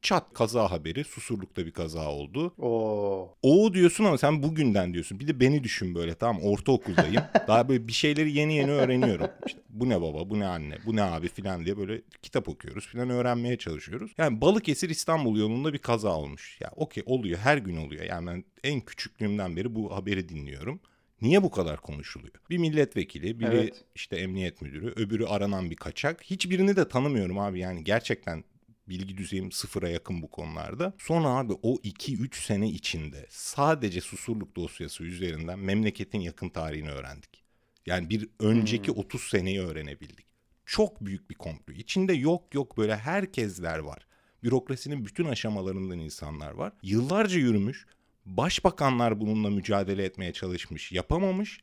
Çat 0.04 0.34
kaza 0.34 0.70
haberi. 0.70 1.04
Susurluk'ta 1.04 1.66
bir 1.66 1.70
kaza 1.70 2.08
oldu. 2.08 2.54
Oo. 2.58 3.34
O 3.42 3.74
diyorsun 3.74 4.04
ama 4.04 4.18
sen 4.18 4.42
bugünden 4.42 4.94
diyorsun. 4.94 5.20
Bir 5.20 5.28
de 5.28 5.40
beni 5.40 5.64
düşün 5.64 5.94
böyle 5.94 6.14
tamam 6.14 6.42
ortaokuldayım. 6.42 7.22
Daha 7.48 7.68
böyle 7.68 7.88
bir 7.88 7.92
şeyleri 7.92 8.32
yeni 8.32 8.54
yeni 8.56 8.70
öğreniyorum. 8.70 9.26
İşte 9.46 9.60
bu 9.68 9.88
ne 9.88 10.00
baba, 10.02 10.30
bu 10.30 10.40
ne 10.40 10.46
anne, 10.46 10.78
bu 10.86 10.96
ne 10.96 11.02
abi 11.02 11.28
filan 11.28 11.64
diye 11.64 11.76
böyle 11.76 12.02
kitap 12.22 12.48
okuyoruz 12.48 12.86
filan 12.86 13.10
öğrenmeye 13.10 13.56
çalışıyoruz. 13.58 14.12
Yani 14.18 14.40
Balıkesir 14.40 14.90
İstanbul 14.90 15.38
yolunda 15.38 15.72
bir 15.72 15.78
kaza 15.78 16.16
olmuş. 16.16 16.58
Ya 16.60 16.70
okey 16.76 17.02
oluyor 17.06 17.38
her 17.38 17.58
gün 17.58 17.76
oluyor. 17.76 18.04
Yani 18.04 18.26
ben 18.26 18.44
en 18.64 18.80
küçüklüğümden 18.80 19.56
beri 19.56 19.74
bu 19.74 19.96
haberi 19.96 20.28
dinliyorum. 20.28 20.80
Niye 21.22 21.42
bu 21.42 21.50
kadar 21.50 21.76
konuşuluyor? 21.80 22.34
Bir 22.50 22.58
milletvekili, 22.58 23.40
biri 23.40 23.56
Evet. 23.56 23.84
işte 23.94 24.16
emniyet 24.16 24.62
müdürü, 24.62 24.92
öbürü 24.96 25.24
aranan 25.26 25.70
bir 25.70 25.76
kaçak. 25.76 26.22
Hiçbirini 26.22 26.76
de 26.76 26.88
tanımıyorum 26.88 27.38
abi 27.38 27.60
yani 27.60 27.84
gerçekten 27.84 28.44
bilgi 28.88 29.16
düzeyim 29.16 29.52
sıfıra 29.52 29.88
yakın 29.88 30.22
bu 30.22 30.30
konularda. 30.30 30.92
Sonra 30.98 31.28
abi 31.28 31.52
o 31.62 31.74
2-3 31.76 32.46
sene 32.46 32.68
içinde 32.68 33.26
sadece 33.30 34.00
susurluk 34.00 34.56
dosyası 34.56 35.04
üzerinden 35.04 35.58
memleketin 35.58 36.20
yakın 36.20 36.48
tarihini 36.48 36.90
öğrendik. 36.90 37.44
Yani 37.86 38.10
bir 38.10 38.28
önceki 38.40 38.92
30 38.92 39.22
seneyi 39.22 39.60
öğrenebildik. 39.60 40.26
Çok 40.66 41.00
büyük 41.00 41.30
bir 41.30 41.34
komplo. 41.34 41.72
İçinde 41.74 42.12
yok 42.12 42.54
yok 42.54 42.78
böyle 42.78 42.96
herkesler 42.96 43.78
var. 43.78 44.06
Bürokrasinin 44.42 45.04
bütün 45.04 45.24
aşamalarından 45.24 45.98
insanlar 45.98 46.52
var. 46.52 46.72
Yıllarca 46.82 47.38
yürümüş. 47.38 47.86
Başbakanlar 48.26 49.20
bununla 49.20 49.50
mücadele 49.50 50.04
etmeye 50.04 50.32
çalışmış, 50.32 50.92
yapamamış. 50.92 51.60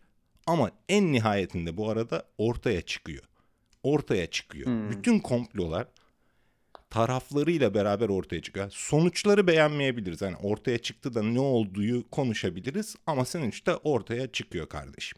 Ama 0.47 0.71
en 0.89 1.11
nihayetinde 1.11 1.77
bu 1.77 1.89
arada 1.89 2.25
ortaya 2.37 2.81
çıkıyor. 2.81 3.23
Ortaya 3.83 4.27
çıkıyor. 4.27 4.67
Hmm. 4.67 4.91
Bütün 4.91 5.19
komplolar 5.19 5.87
taraflarıyla 6.91 7.73
beraber 7.73 8.09
ortaya 8.09 8.41
çıkıyor. 8.41 8.67
Sonuçları 8.71 9.47
beğenmeyebiliriz. 9.47 10.21
Yani 10.21 10.35
ortaya 10.35 10.77
çıktı 10.77 11.13
da 11.13 11.23
ne 11.23 11.39
olduğu 11.39 12.09
konuşabiliriz 12.09 12.95
ama 13.07 13.25
sonuçta 13.25 13.77
ortaya 13.77 14.31
çıkıyor 14.31 14.69
kardeşim. 14.69 15.17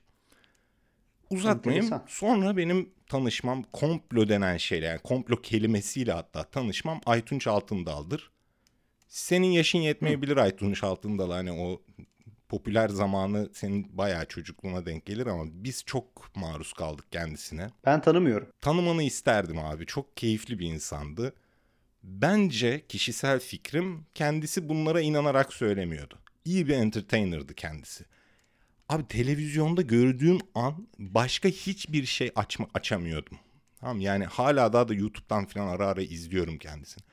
Uzatmayayım. 1.30 1.86
Enteresan. 1.86 2.06
Sonra 2.08 2.58
benim 2.58 2.90
tanışmam 3.08 3.64
komplo 3.64 4.30
denen 4.30 4.58
şeyle 4.58 4.86
yani 4.86 5.00
komplo 5.00 5.42
kelimesiyle 5.42 6.12
hatta 6.12 6.44
tanışmam 6.44 7.02
Aytunç 7.06 7.48
Altındal'dır. 7.48 8.32
Senin 9.08 9.48
yaşın 9.48 9.80
yetmeyebilir 9.80 10.38
Aytunç 10.38 10.84
Altındal 10.84 11.32
hani 11.32 11.52
o 11.52 11.82
popüler 12.50 12.90
zamanı 12.90 13.50
senin 13.54 13.98
bayağı 13.98 14.26
çocukluğuna 14.26 14.86
denk 14.86 15.06
gelir 15.06 15.28
ama 15.28 15.44
biz 15.48 15.84
çok 15.86 16.36
maruz 16.36 16.74
kaldık 16.74 17.12
kendisine. 17.12 17.68
Ben 17.86 18.02
tanımıyorum. 18.02 18.48
Tanımanı 18.62 19.04
isterdim 19.04 19.60
abi. 19.60 19.86
Çok 19.86 20.18
keyifli 20.18 20.60
bir 20.60 20.68
insandı. 20.68 21.34
Bence 22.04 22.86
kişisel 22.90 23.40
fikrim 23.40 24.06
kendisi 24.14 24.70
bunlara 24.70 25.02
inanarak 25.02 25.54
söylemiyordu. 25.54 26.20
İyi 26.46 26.68
bir 26.68 26.74
entertainer'dı 26.74 27.54
kendisi. 27.54 28.06
Abi 28.90 29.08
televizyonda 29.08 29.82
gördüğüm 29.82 30.40
an 30.56 30.88
başka 31.00 31.50
hiçbir 31.50 32.06
şey 32.06 32.32
açma, 32.36 32.68
açamıyordum. 32.74 33.38
Tamam 33.80 34.00
yani 34.00 34.26
hala 34.26 34.74
daha 34.74 34.88
da 34.88 34.94
YouTube'dan 34.94 35.46
falan 35.46 35.68
ara 35.68 35.88
ara 35.88 36.02
izliyorum 36.02 36.58
kendisini. 36.58 37.04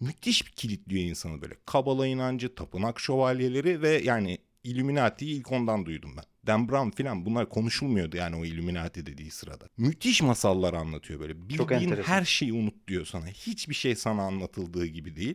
Müthiş 0.00 0.46
bir 0.46 0.50
kilitliyor 0.50 1.04
insanı 1.04 1.42
böyle. 1.42 1.54
Kabala 1.66 2.06
inancı, 2.06 2.54
tapınak 2.54 3.00
şövalyeleri 3.00 3.82
ve 3.82 3.90
yani 4.04 4.38
Illuminati'yi 4.64 5.34
ilk 5.38 5.52
ondan 5.52 5.86
duydum 5.86 6.14
ben. 6.16 6.24
Dan 6.46 6.68
Brown 6.68 6.90
falan 7.02 7.26
bunlar 7.26 7.48
konuşulmuyordu 7.48 8.16
yani 8.16 8.36
o 8.36 8.44
Illuminati 8.44 9.06
dediği 9.06 9.30
sırada. 9.30 9.68
Müthiş 9.76 10.22
masallar 10.22 10.74
anlatıyor 10.74 11.20
böyle. 11.20 11.32
Çok 11.32 11.70
Bildiğin 11.70 11.90
enteresan. 11.90 12.12
her 12.12 12.24
şeyi 12.24 12.52
unut 12.52 12.88
diyor 12.88 13.06
sana. 13.06 13.26
Hiçbir 13.26 13.74
şey 13.74 13.96
sana 13.96 14.22
anlatıldığı 14.22 14.86
gibi 14.86 15.16
değil. 15.16 15.34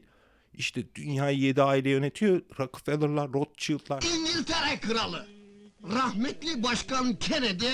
İşte 0.53 0.95
dünyayı 0.95 1.38
yedi 1.39 1.62
aile 1.63 1.89
yönetiyor. 1.89 2.41
Rockefeller'lar, 2.59 3.33
Rothschild'lar. 3.33 4.03
İngiltere 4.03 4.79
kralı, 4.79 5.27
rahmetli 5.83 6.63
başkan 6.63 7.15
Kennedy, 7.15 7.65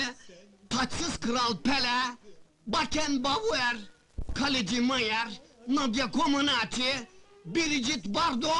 taçsız 0.70 1.16
kral 1.16 1.62
Pele, 1.64 2.02
Beckenbauer, 2.66 3.76
kaleci 4.34 4.80
Mayer, 4.80 5.40
Nadia 5.68 6.12
Comaneci, 6.12 7.06
Biricik 7.44 8.06
Bardo, 8.14 8.52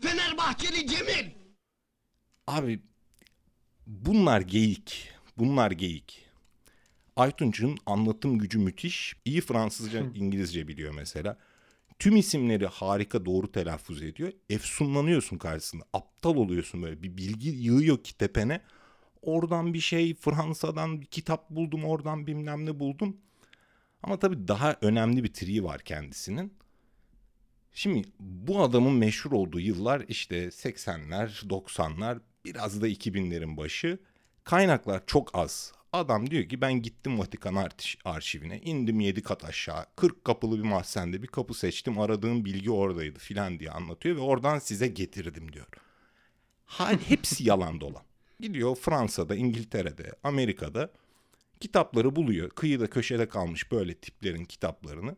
Fenerbahçeli 0.00 0.86
Cemil. 0.86 1.41
Abi 2.52 2.80
bunlar 3.86 4.40
geyik. 4.40 5.08
Bunlar 5.38 5.70
geyik. 5.70 6.26
Aytunç'un 7.16 7.78
anlatım 7.86 8.38
gücü 8.38 8.58
müthiş. 8.58 9.16
İyi 9.24 9.40
Fransızca, 9.40 10.00
İngilizce 10.14 10.68
biliyor 10.68 10.94
mesela. 10.94 11.38
Tüm 11.98 12.16
isimleri 12.16 12.66
harika 12.66 13.24
doğru 13.26 13.52
telaffuz 13.52 14.02
ediyor. 14.02 14.32
Efsunlanıyorsun 14.50 15.38
karşısında. 15.38 15.84
Aptal 15.92 16.36
oluyorsun 16.36 16.82
böyle. 16.82 17.02
Bir 17.02 17.16
bilgi 17.16 17.48
yığıyor 17.48 18.04
ki 18.04 18.18
tepene. 18.18 18.60
Oradan 19.22 19.74
bir 19.74 19.80
şey 19.80 20.14
Fransa'dan 20.14 21.00
bir 21.00 21.06
kitap 21.06 21.50
buldum. 21.50 21.84
Oradan 21.84 22.26
bilmem 22.26 22.66
ne 22.66 22.80
buldum. 22.80 23.16
Ama 24.02 24.18
tabii 24.18 24.48
daha 24.48 24.76
önemli 24.80 25.24
bir 25.24 25.32
triği 25.32 25.64
var 25.64 25.80
kendisinin. 25.80 26.54
Şimdi 27.72 28.08
bu 28.20 28.62
adamın 28.62 28.92
meşhur 28.92 29.32
olduğu 29.32 29.60
yıllar 29.60 30.04
işte 30.08 30.44
80'ler, 30.46 31.48
90'lar, 31.48 32.20
biraz 32.44 32.82
da 32.82 32.88
2000'lerin 32.88 33.56
başı. 33.56 33.98
Kaynaklar 34.44 35.06
çok 35.06 35.30
az. 35.34 35.72
Adam 35.92 36.30
diyor 36.30 36.48
ki 36.48 36.60
ben 36.60 36.72
gittim 36.82 37.18
Vatikan 37.18 37.54
arş- 37.54 37.98
arşivine, 38.04 38.60
indim 38.60 39.00
7 39.00 39.22
kat 39.22 39.44
aşağı, 39.44 39.86
40 39.96 40.24
kapılı 40.24 40.58
bir 40.58 40.68
mahzende 40.68 41.22
bir 41.22 41.26
kapı 41.26 41.54
seçtim, 41.54 41.98
aradığım 41.98 42.44
bilgi 42.44 42.70
oradaydı 42.70 43.18
filan 43.18 43.58
diye 43.60 43.70
anlatıyor 43.70 44.16
ve 44.16 44.20
oradan 44.20 44.58
size 44.58 44.88
getirdim 44.88 45.52
diyor. 45.52 45.66
Hal 46.64 46.98
hepsi 47.08 47.48
yalan 47.48 47.80
dolan. 47.80 48.02
Gidiyor 48.40 48.76
Fransa'da, 48.76 49.34
İngiltere'de, 49.36 50.12
Amerika'da 50.24 50.92
kitapları 51.60 52.16
buluyor. 52.16 52.50
Kıyıda 52.50 52.90
köşede 52.90 53.28
kalmış 53.28 53.72
böyle 53.72 53.94
tiplerin 53.94 54.44
kitaplarını. 54.44 55.16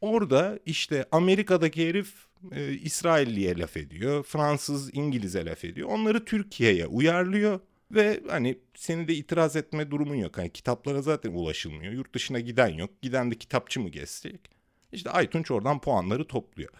Orada 0.00 0.58
işte 0.66 1.06
Amerika'daki 1.12 1.88
herif 1.88 2.14
e, 2.52 2.72
İsrailliye 2.72 3.58
laf 3.58 3.76
ediyor. 3.76 4.22
Fransız 4.22 4.94
İngiliz'e 4.94 5.44
laf 5.44 5.64
ediyor. 5.64 5.88
Onları 5.88 6.24
Türkiye'ye 6.24 6.86
uyarlıyor. 6.86 7.60
Ve 7.90 8.20
hani 8.28 8.58
seni 8.74 9.08
de 9.08 9.14
itiraz 9.14 9.56
etme 9.56 9.90
durumun 9.90 10.14
yok. 10.14 10.38
Hani 10.38 10.50
kitaplara 10.50 11.02
zaten 11.02 11.32
ulaşılmıyor. 11.32 11.92
Yurt 11.92 12.14
dışına 12.14 12.40
giden 12.40 12.68
yok. 12.68 13.02
Giden 13.02 13.30
de 13.30 13.34
kitapçı 13.34 13.80
mı 13.80 13.88
gezecek? 13.88 14.50
İşte 14.92 15.10
Aytunç 15.10 15.50
oradan 15.50 15.80
puanları 15.80 16.26
topluyor. 16.26 16.70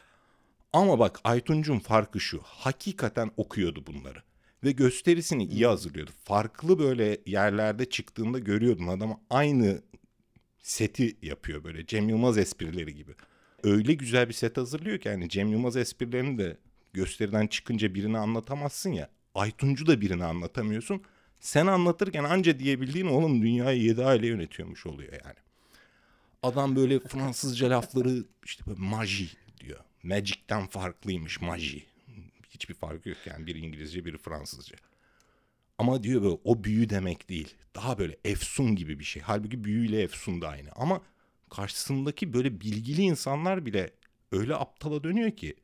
Ama 0.72 0.98
bak 0.98 1.20
Aytunç'un 1.24 1.78
farkı 1.78 2.20
şu. 2.20 2.40
Hakikaten 2.44 3.30
okuyordu 3.36 3.86
bunları. 3.86 4.22
Ve 4.64 4.72
gösterisini 4.72 5.44
iyi 5.44 5.66
hazırlıyordu. 5.66 6.10
Farklı 6.24 6.78
böyle 6.78 7.18
yerlerde 7.26 7.90
çıktığında 7.90 8.38
görüyordun 8.38 8.86
adam 8.86 9.20
aynı 9.30 9.82
seti 10.66 11.16
yapıyor 11.22 11.64
böyle 11.64 11.86
Cem 11.86 12.08
Yılmaz 12.08 12.38
esprileri 12.38 12.94
gibi. 12.94 13.12
Öyle 13.62 13.94
güzel 13.94 14.28
bir 14.28 14.32
set 14.32 14.56
hazırlıyor 14.56 14.98
ki 14.98 15.08
yani 15.08 15.28
Cem 15.28 15.48
Yılmaz 15.48 15.76
esprilerini 15.76 16.38
de 16.38 16.56
gösteriden 16.92 17.46
çıkınca 17.46 17.94
birini 17.94 18.18
anlatamazsın 18.18 18.92
ya. 18.92 19.10
Aytuncu 19.34 19.86
da 19.86 20.00
birini 20.00 20.24
anlatamıyorsun. 20.24 21.02
Sen 21.40 21.66
anlatırken 21.66 22.24
anca 22.24 22.58
diyebildiğin 22.58 23.06
oğlum 23.06 23.42
dünyayı 23.42 23.82
yedi 23.82 24.04
aile 24.04 24.26
yönetiyormuş 24.26 24.86
oluyor 24.86 25.12
yani. 25.12 25.36
Adam 26.42 26.76
böyle 26.76 27.00
Fransızca 27.00 27.70
lafları 27.70 28.24
işte 28.44 28.66
böyle 28.66 28.80
maji 28.80 29.28
diyor. 29.60 29.80
Magic'ten 30.02 30.66
farklıymış 30.66 31.40
maji. 31.40 31.86
Hiçbir 32.50 32.74
farkı 32.74 33.08
yok 33.08 33.18
yani 33.26 33.46
biri 33.46 33.58
İngilizce 33.58 34.04
biri 34.04 34.18
Fransızca. 34.18 34.76
Ama 35.78 36.02
diyor 36.02 36.22
böyle 36.22 36.38
o 36.44 36.64
büyü 36.64 36.90
demek 36.90 37.28
değil. 37.28 37.54
Daha 37.74 37.98
böyle 37.98 38.16
efsun 38.24 38.76
gibi 38.76 38.98
bir 38.98 39.04
şey. 39.04 39.22
Halbuki 39.22 39.64
büyüyle 39.64 40.02
efsun 40.02 40.40
da 40.40 40.48
aynı. 40.48 40.68
Ama 40.76 41.02
karşısındaki 41.50 42.32
böyle 42.32 42.60
bilgili 42.60 43.02
insanlar 43.02 43.66
bile 43.66 43.90
öyle 44.32 44.54
aptala 44.54 45.04
dönüyor 45.04 45.30
ki 45.30 45.54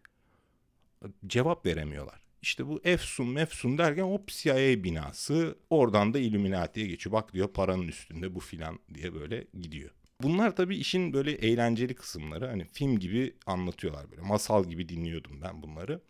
cevap 1.26 1.66
veremiyorlar. 1.66 2.22
İşte 2.42 2.66
bu 2.66 2.80
efsun 2.84 3.28
mefsun 3.28 3.78
derken 3.78 4.02
hop 4.02 4.28
CIA 4.28 4.84
binası 4.84 5.58
oradan 5.70 6.14
da 6.14 6.18
Illuminati'ye 6.18 6.86
geçiyor. 6.86 7.12
Bak 7.12 7.32
diyor 7.32 7.48
paranın 7.48 7.88
üstünde 7.88 8.34
bu 8.34 8.40
filan 8.40 8.78
diye 8.94 9.14
böyle 9.14 9.46
gidiyor. 9.60 9.90
Bunlar 10.22 10.56
tabii 10.56 10.76
işin 10.76 11.12
böyle 11.12 11.32
eğlenceli 11.32 11.94
kısımları. 11.94 12.46
Hani 12.46 12.64
film 12.64 12.98
gibi 12.98 13.34
anlatıyorlar 13.46 14.10
böyle. 14.10 14.22
Masal 14.22 14.64
gibi 14.64 14.88
dinliyordum 14.88 15.40
ben 15.42 15.62
bunları. 15.62 16.00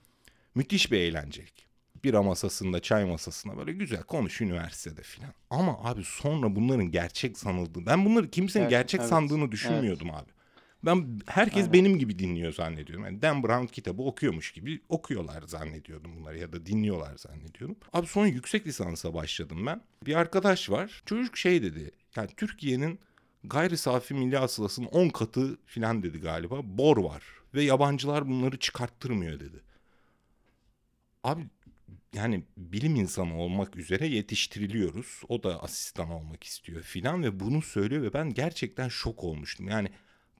Müthiş 0.54 0.92
bir 0.92 0.98
eğlencelik 0.98 1.71
bira 2.04 2.22
masasında, 2.22 2.80
çay 2.80 3.04
masasında 3.04 3.56
böyle 3.56 3.72
güzel 3.72 4.02
konuş 4.02 4.40
üniversitede 4.40 5.02
filan. 5.02 5.30
Ama 5.50 5.78
abi 5.84 6.04
sonra 6.04 6.56
bunların 6.56 6.90
gerçek 6.90 7.38
sanıldığı, 7.38 7.86
ben 7.86 8.04
bunları 8.04 8.30
kimsenin 8.30 8.68
Gerçek, 8.68 8.78
gerçek 8.78 9.00
evet, 9.00 9.10
sandığını 9.10 9.52
düşünmüyordum 9.52 10.10
abi. 10.10 10.30
Ben 10.84 11.20
herkes 11.26 11.72
benim 11.72 11.98
gibi 11.98 12.18
dinliyor 12.18 12.52
zannediyorum. 12.52 13.04
Yani 13.04 13.22
Dan 13.22 13.42
Brown 13.42 13.66
kitabı 13.66 14.02
okuyormuş 14.02 14.52
gibi 14.52 14.80
okuyorlar 14.88 15.42
zannediyordum 15.42 16.16
bunları 16.16 16.38
ya 16.38 16.52
da 16.52 16.66
dinliyorlar 16.66 17.16
zannediyordum. 17.16 17.76
Abi 17.92 18.06
sonra 18.06 18.26
yüksek 18.26 18.66
lisansa 18.66 19.14
başladım 19.14 19.66
ben. 19.66 19.82
Bir 20.06 20.14
arkadaş 20.14 20.70
var. 20.70 21.02
Çocuk 21.06 21.36
şey 21.36 21.62
dedi. 21.62 21.90
Yani 22.16 22.28
Türkiye'nin 22.36 22.98
gayri 23.44 23.76
safi 23.76 24.14
milli 24.14 24.36
hasılasının 24.36 24.86
10 24.86 25.08
katı 25.08 25.58
filan 25.66 26.02
dedi 26.02 26.20
galiba. 26.20 26.60
Bor 26.64 26.96
var 26.96 27.22
ve 27.54 27.62
yabancılar 27.62 28.28
bunları 28.28 28.58
çıkarttırmıyor 28.58 29.40
dedi. 29.40 29.62
Abi 31.24 31.42
yani 32.14 32.44
bilim 32.56 32.96
insanı 32.96 33.38
olmak 33.38 33.76
üzere 33.76 34.06
yetiştiriliyoruz. 34.06 35.22
O 35.28 35.42
da 35.42 35.62
asistan 35.62 36.10
olmak 36.10 36.44
istiyor 36.44 36.82
filan 36.82 37.22
ve 37.22 37.40
bunu 37.40 37.62
söylüyor 37.62 38.02
ve 38.02 38.12
ben 38.12 38.34
gerçekten 38.34 38.88
şok 38.88 39.24
olmuştum. 39.24 39.68
Yani 39.68 39.88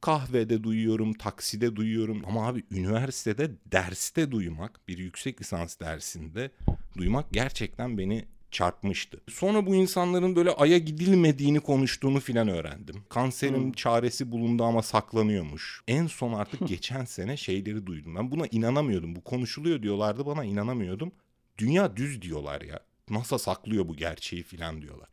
kahvede 0.00 0.62
duyuyorum, 0.62 1.12
takside 1.12 1.76
duyuyorum 1.76 2.22
ama 2.26 2.46
abi 2.46 2.64
üniversitede 2.70 3.50
derste 3.72 4.30
duymak, 4.30 4.80
bir 4.88 4.98
yüksek 4.98 5.40
lisans 5.40 5.80
dersinde 5.80 6.50
duymak 6.96 7.32
gerçekten 7.32 7.98
beni 7.98 8.24
çarpmıştı. 8.50 9.20
Sonra 9.28 9.66
bu 9.66 9.74
insanların 9.74 10.36
böyle 10.36 10.50
aya 10.50 10.78
gidilmediğini 10.78 11.60
konuştuğunu 11.60 12.20
filan 12.20 12.48
öğrendim. 12.48 13.04
Kanserin 13.08 13.72
çaresi 13.72 14.30
bulundu 14.30 14.64
ama 14.64 14.82
saklanıyormuş. 14.82 15.82
En 15.88 16.06
son 16.06 16.32
artık 16.32 16.60
geçen 16.68 17.04
sene 17.04 17.36
şeyleri 17.36 17.86
duydum. 17.86 18.16
Ben 18.16 18.30
buna 18.30 18.46
inanamıyordum. 18.46 19.16
Bu 19.16 19.24
konuşuluyor 19.24 19.82
diyorlardı 19.82 20.26
bana 20.26 20.44
inanamıyordum. 20.44 21.12
Dünya 21.58 21.96
düz 21.96 22.22
diyorlar 22.22 22.60
ya. 22.60 22.80
NASA 23.10 23.38
saklıyor 23.38 23.88
bu 23.88 23.96
gerçeği 23.96 24.42
filan 24.42 24.82
diyorlar. 24.82 25.08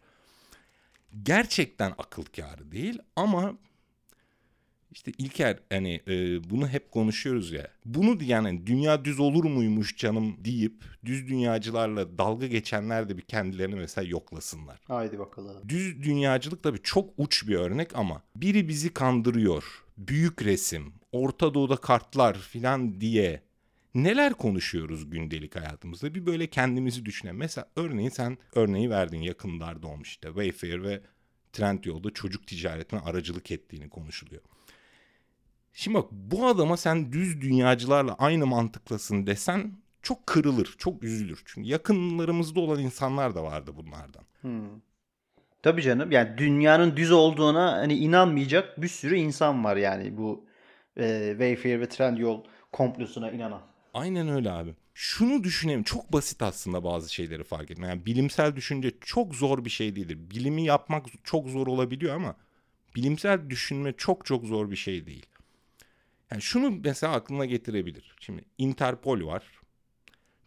Gerçekten 1.23 1.93
akıl 1.97 2.23
kârı 2.23 2.71
değil 2.71 2.99
ama 3.15 3.57
İşte 4.91 5.11
İlker 5.17 5.59
hani 5.69 6.01
e, 6.07 6.49
bunu 6.49 6.67
hep 6.67 6.91
konuşuyoruz 6.91 7.51
ya. 7.51 7.67
Bunu 7.85 8.19
diyen 8.19 8.43
hani 8.43 8.67
dünya 8.67 9.05
düz 9.05 9.19
olur 9.19 9.43
muymuş 9.43 9.97
canım 9.97 10.45
deyip 10.45 10.83
düz 11.05 11.27
dünyacılarla 11.27 12.17
dalga 12.17 12.47
geçenler 12.47 13.09
de 13.09 13.17
bir 13.17 13.21
kendilerini 13.21 13.75
mesela 13.75 14.07
yoklasınlar. 14.07 14.79
Haydi 14.87 15.19
bakalım. 15.19 15.69
Düz 15.69 16.03
dünyacılık 16.03 16.63
tabii 16.63 16.79
çok 16.83 17.09
uç 17.17 17.47
bir 17.47 17.55
örnek 17.55 17.95
ama 17.95 18.21
biri 18.35 18.67
bizi 18.67 18.93
kandırıyor. 18.93 19.83
Büyük 19.97 20.41
resim, 20.43 20.93
Orta 21.11 21.53
Doğu'da 21.53 21.75
kartlar 21.77 22.37
filan 22.37 23.01
diye 23.01 23.41
neler 23.95 24.33
konuşuyoruz 24.33 25.09
gündelik 25.09 25.55
hayatımızda? 25.55 26.15
Bir 26.15 26.25
böyle 26.25 26.47
kendimizi 26.47 27.05
düşünelim. 27.05 27.37
Mesela 27.37 27.69
örneğin 27.75 28.09
sen 28.09 28.37
örneği 28.55 28.89
verdin 28.89 29.21
yakınlarda 29.21 29.87
olmuş 29.87 30.09
işte 30.09 30.27
Wayfair 30.27 30.83
ve 30.83 31.01
Trendyol'da 31.53 32.09
çocuk 32.09 32.47
ticaretine 32.47 32.99
aracılık 32.99 33.51
ettiğini 33.51 33.89
konuşuluyor. 33.89 34.41
Şimdi 35.73 35.97
bak 35.97 36.11
bu 36.11 36.47
adama 36.47 36.77
sen 36.77 37.11
düz 37.11 37.41
dünyacılarla 37.41 38.15
aynı 38.19 38.45
mantıklasın 38.47 39.27
desen 39.27 39.73
çok 40.01 40.27
kırılır, 40.27 40.75
çok 40.77 41.03
üzülür. 41.03 41.41
Çünkü 41.45 41.69
yakınlarımızda 41.69 42.59
olan 42.59 42.79
insanlar 42.79 43.35
da 43.35 43.43
vardı 43.43 43.71
bunlardan. 43.75 44.23
Hmm. 44.41 44.81
Tabii 45.63 45.81
canım. 45.81 46.11
Yani 46.11 46.37
dünyanın 46.37 46.97
düz 46.97 47.11
olduğuna 47.11 47.71
hani 47.77 47.93
inanmayacak 47.93 48.81
bir 48.81 48.87
sürü 48.87 49.15
insan 49.15 49.63
var 49.63 49.77
yani 49.77 50.17
bu 50.17 50.45
e, 50.97 51.29
Wayfair 51.29 51.79
ve 51.79 51.89
Trendyol 51.89 52.43
komplosuna 52.71 53.31
inanan. 53.31 53.61
Aynen 53.93 54.27
öyle 54.27 54.51
abi. 54.51 54.75
Şunu 54.93 55.43
düşünelim. 55.43 55.83
Çok 55.83 56.13
basit 56.13 56.41
aslında 56.41 56.83
bazı 56.83 57.13
şeyleri 57.13 57.43
fark 57.43 57.71
etmek. 57.71 57.89
Yani 57.89 58.05
bilimsel 58.05 58.55
düşünce 58.55 58.91
çok 59.01 59.35
zor 59.35 59.65
bir 59.65 59.69
şey 59.69 59.95
değildir. 59.95 60.17
Bilimi 60.31 60.63
yapmak 60.63 61.05
çok 61.23 61.47
zor 61.49 61.67
olabiliyor 61.67 62.15
ama 62.15 62.35
bilimsel 62.95 63.49
düşünme 63.49 63.93
çok 63.97 64.25
çok 64.25 64.45
zor 64.45 64.71
bir 64.71 64.75
şey 64.75 65.05
değil. 65.05 65.25
Yani 66.31 66.41
şunu 66.41 66.79
mesela 66.83 67.13
aklına 67.13 67.45
getirebilir. 67.45 68.15
Şimdi 68.19 68.45
Interpol 68.57 69.25
var. 69.25 69.43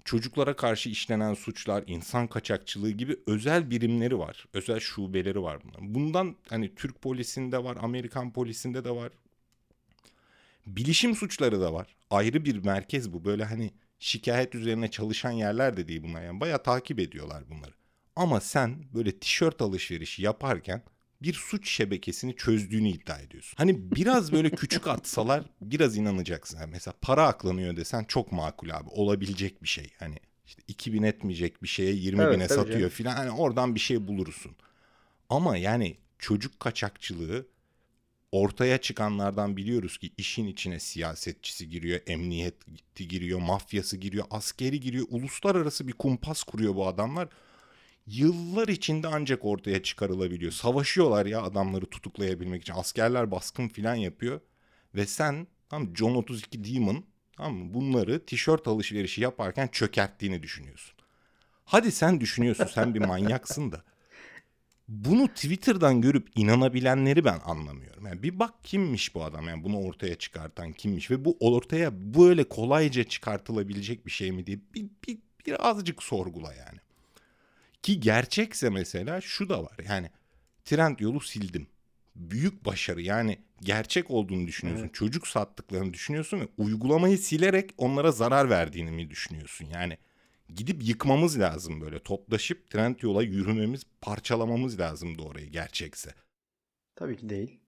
Çocuklara 0.05 0.57
karşı 0.57 0.91
işlenen 0.91 1.35
suçlar, 1.35 1.85
insan 1.87 2.27
kaçakçılığı 2.27 2.91
gibi 2.91 3.17
özel 3.27 3.71
birimleri 3.71 4.19
var. 4.19 4.47
Özel 4.55 4.81
şubeleri 4.81 5.43
var 5.43 5.59
bunların. 5.65 5.95
Bundan 5.95 6.37
hani 6.49 6.75
Türk 6.75 7.03
polisinde 7.03 7.65
var, 7.65 7.79
Amerikan 7.81 8.33
polisinde 8.33 8.85
de 8.85 8.91
var. 8.91 9.13
Bilişim 10.67 11.15
suçları 11.17 11.61
da 11.61 11.73
var. 11.73 11.97
Ayrı 12.11 12.45
bir 12.45 12.65
merkez 12.65 13.13
bu. 13.13 13.25
Böyle 13.25 13.45
hani 13.45 13.71
şikayet 13.99 14.55
üzerine 14.55 14.91
çalışan 14.91 15.31
yerler 15.31 15.77
de 15.77 15.89
değil 15.89 16.03
bunlar. 16.03 16.23
Yani 16.23 16.41
bayağı 16.41 16.63
takip 16.63 17.01
ediyorlar 17.01 17.45
bunları. 17.51 17.73
Ama 18.17 18.41
sen 18.41 18.85
böyle 18.95 19.19
tişört 19.19 19.63
alışverişi 19.63 20.23
yaparken 20.23 20.83
bir 21.23 21.35
suç 21.35 21.71
şebekesini 21.71 22.37
çözdüğünü 22.37 22.89
iddia 22.89 23.19
ediyorsun. 23.19 23.55
Hani 23.57 23.93
biraz 23.97 24.33
böyle 24.33 24.51
küçük 24.51 24.87
atsalar 24.87 25.45
biraz 25.61 25.97
inanacaksın. 25.97 26.59
Yani 26.59 26.71
mesela 26.71 26.95
para 27.01 27.27
aklanıyor 27.27 27.77
desen 27.77 28.05
çok 28.05 28.33
makul 28.33 28.71
abi. 28.71 28.89
Olabilecek 28.89 29.63
bir 29.63 29.69
şey. 29.69 29.91
Hani 29.99 30.17
işte 30.47 30.63
2000 30.69 31.03
etmeyecek 31.03 31.63
bir 31.63 31.69
şeye 31.69 31.93
20 31.93 32.23
Evet, 32.23 32.35
bine 32.35 32.49
satıyor 32.49 32.79
canım. 32.79 32.89
filan. 32.89 33.17
Hani 33.17 33.31
oradan 33.31 33.75
bir 33.75 33.81
şey 33.81 34.07
bulursun. 34.09 34.57
Ama 35.29 35.57
yani 35.57 35.97
çocuk 36.19 36.61
kaçakçılığı 36.61 37.47
ortaya 38.33 38.79
çıkanlardan 38.79 39.57
biliyoruz 39.57 39.99
ki 39.99 40.11
işin 40.17 40.47
içine 40.47 40.81
siyasetçisi 40.81 41.69
giriyor, 41.69 42.01
emniyeti 42.07 43.09
giriyor, 43.09 43.39
mafyası 43.39 43.97
giriyor, 43.97 44.25
askeri 44.31 44.81
giriyor. 44.81 45.07
Uluslararası 45.11 45.89
bir 45.89 45.93
kumpas 45.93 46.43
kuruyor 46.43 46.75
bu 46.75 46.87
adamlar. 46.87 47.29
Yıllar 48.07 48.69
içinde 48.69 49.09
ancak 49.09 49.45
ortaya 49.45 49.83
çıkarılabiliyor. 49.83 50.53
Savaşıyorlar 50.53 51.27
ya 51.27 51.43
adamları 51.43 51.87
tutuklayabilmek 51.87 52.63
için. 52.63 52.75
Askerler 52.75 53.31
baskın 53.31 53.69
filan 53.69 53.95
yapıyor. 53.95 54.41
Ve 54.95 55.07
sen 55.07 55.47
tam 55.69 55.97
John 55.97 56.15
32 56.15 56.65
Demon 56.65 57.05
tamam 57.37 57.55
mı? 57.55 57.75
bunları 57.75 58.27
tişört 58.27 58.69
alışverişi 58.69 59.21
yaparken 59.21 59.69
çökerttiğini 59.69 60.43
düşünüyorsun. 60.43 60.95
Hadi 61.65 61.93
sen 61.93 62.21
düşünüyorsun 62.21 62.67
sen 62.75 62.95
bir 62.95 63.01
manyaksın 63.07 63.73
da. 63.73 63.85
Bunu 64.93 65.29
Twitter'dan 65.29 66.01
görüp 66.01 66.29
inanabilenleri 66.35 67.25
ben 67.25 67.41
anlamıyorum. 67.45 68.07
Yani 68.07 68.23
bir 68.23 68.39
bak 68.39 68.55
kimmiş 68.65 69.15
bu 69.15 69.25
adam 69.25 69.49
yani 69.49 69.65
bunu 69.65 69.81
ortaya 69.81 70.15
çıkartan 70.15 70.73
kimmiş 70.73 71.11
ve 71.11 71.25
bu 71.25 71.37
ortaya 71.41 72.15
böyle 72.15 72.45
kolayca 72.45 73.05
çıkartılabilecek 73.05 74.07
bir 74.07 74.11
şey 74.11 74.33
mi 74.33 74.47
diye 74.47 74.59
bir, 74.75 74.87
bir, 75.09 75.19
birazcık 75.47 76.03
sorgula 76.03 76.55
yani. 76.55 76.79
Ki 77.83 78.01
gerçekse 78.01 78.71
mesela 78.71 79.21
şu 79.21 79.49
da 79.49 79.65
var 79.65 79.77
yani 79.89 80.11
trend 80.65 80.99
yolu 80.99 81.21
sildim. 81.21 81.67
Büyük 82.17 82.65
başarı 82.65 83.03
yani 83.03 83.39
gerçek 83.61 84.11
olduğunu 84.11 84.47
düşünüyorsun. 84.47 84.85
Evet. 84.85 84.95
Çocuk 84.95 85.29
sattıklarını 85.29 85.95
düşünüyorsun 85.95 86.41
ve 86.41 86.49
uygulamayı 86.59 87.19
silerek 87.19 87.71
onlara 87.79 88.13
zarar 88.13 88.51
verdiğini 88.51 88.91
mi 88.91 89.11
düşünüyorsun? 89.11 89.69
Yani 89.75 89.99
gidip 90.57 90.85
yıkmamız 90.85 91.41
lazım 91.41 91.81
böyle 91.81 91.99
toplaşıp 91.99 92.71
trend 92.71 92.97
yola 93.01 93.23
yürümemiz, 93.23 93.83
parçalamamız 94.01 94.81
lazım 94.81 95.19
orayı 95.19 95.51
gerçekse. 95.51 96.15
Tabii 96.97 97.17
ki 97.17 97.29
değil. 97.29 97.61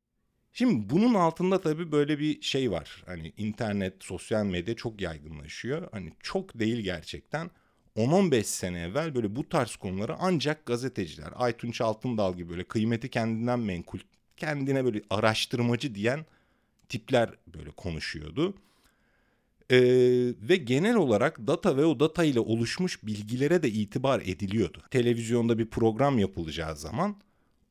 Şimdi 0.53 0.90
bunun 0.90 1.14
altında 1.14 1.61
tabii 1.61 1.92
böyle 1.92 2.18
bir 2.18 2.42
şey 2.42 2.70
var. 2.70 3.03
Hani 3.07 3.33
internet, 3.37 4.05
sosyal 4.05 4.44
medya 4.44 4.77
çok 4.77 5.01
yaygınlaşıyor. 5.01 5.88
Hani 5.92 6.12
çok 6.20 6.59
değil 6.59 6.79
gerçekten. 6.79 7.51
10-15 7.97 8.42
sene 8.42 8.81
evvel 8.81 9.14
böyle 9.14 9.37
bu 9.37 9.49
tarz 9.49 9.77
konuları 9.77 10.16
ancak 10.18 10.66
gazeteciler, 10.66 11.33
Aytunç 11.35 11.81
Altındal 11.81 12.37
gibi 12.37 12.51
böyle 12.51 12.64
kıymeti 12.64 13.11
kendinden 13.11 13.61
menkul, 13.61 13.99
kendine 14.37 14.85
böyle 14.85 15.03
araştırmacı 15.11 15.94
diyen 15.94 16.27
tipler 16.88 17.31
böyle 17.47 17.70
konuşuyordu. 17.70 18.55
Ee, 19.70 19.79
ve 20.42 20.57
genel 20.57 20.94
olarak 20.94 21.46
data 21.46 21.77
ve 21.77 21.85
o 21.85 22.00
data 22.00 22.24
ile 22.24 22.40
oluşmuş 22.40 23.07
bilgilere 23.07 23.62
de 23.62 23.68
itibar 23.68 24.20
ediliyordu. 24.20 24.83
Televizyonda 24.90 25.59
bir 25.59 25.66
program 25.66 26.18
yapılacağı 26.18 26.77
zaman 26.77 27.16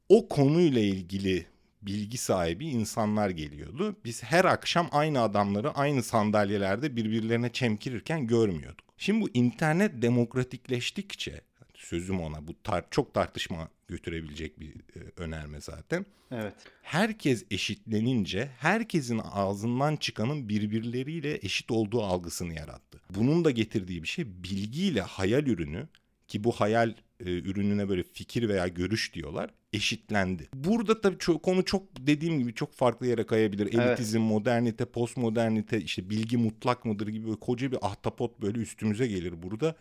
o 0.10 0.30
konuyla 0.30 0.82
ilgili 0.82 1.46
bilgi 1.82 2.18
sahibi 2.18 2.66
insanlar 2.66 3.30
geliyordu. 3.30 3.96
Biz 4.06 4.24
her 4.24 4.46
akşam 4.46 4.88
aynı 4.92 5.22
adamları 5.22 5.72
aynı 5.72 6.04
sandalyelerde 6.04 6.96
birbirlerine 6.96 7.52
çemkirirken 7.52 8.28
görmüyorduk. 8.28 8.86
Şimdi 8.98 9.22
bu 9.22 9.30
internet 9.34 10.02
demokratikleştikçe 10.02 11.42
sözüm 11.74 12.22
ona 12.22 12.48
bu 12.48 12.52
tar- 12.52 12.84
çok 12.92 13.14
tartışma 13.14 13.70
götürebilecek 13.94 14.60
bir 14.60 14.70
e, 14.70 15.00
önerme 15.18 15.62
zaten. 15.62 16.06
Evet. 16.32 16.54
Herkes 16.82 17.46
eşitlenince 17.52 18.50
herkesin 18.60 19.22
ağzından 19.32 19.96
çıkanın 19.96 20.50
birbirleriyle 20.50 21.40
eşit 21.42 21.72
olduğu 21.72 22.04
algısını 22.04 22.54
yarattı. 22.54 23.02
Bunun 23.10 23.46
da 23.46 23.52
getirdiği 23.52 24.04
bir 24.04 24.08
şey 24.08 24.44
bilgiyle 24.44 25.02
hayal 25.02 25.48
ürünü 25.48 25.88
ki 26.28 26.44
bu 26.44 26.52
hayal 26.52 26.90
e, 27.20 27.30
ürününe 27.30 27.90
böyle 27.90 28.04
fikir 28.04 28.50
veya 28.50 28.68
görüş 28.68 29.14
diyorlar 29.14 29.50
eşitlendi. 29.74 30.50
Burada 30.54 31.02
tabii 31.02 31.18
çok, 31.18 31.44
konu 31.44 31.66
çok 31.66 31.84
dediğim 32.00 32.40
gibi 32.40 32.54
çok 32.54 32.74
farklı 32.74 33.08
yere 33.08 33.26
kayabilir. 33.26 33.70
Evet. 33.74 33.76
Elitizm, 33.76 34.22
modernite, 34.22 34.86
postmodernite, 34.86 35.82
işte 35.82 36.10
bilgi 36.10 36.38
mutlak 36.38 36.86
mıdır 36.86 37.08
gibi 37.08 37.26
böyle 37.26 37.40
koca 37.40 37.72
bir 37.72 37.78
ahtapot 37.82 38.42
böyle 38.42 38.60
üstümüze 38.60 39.08
gelir 39.08 39.44
burada. 39.44 39.76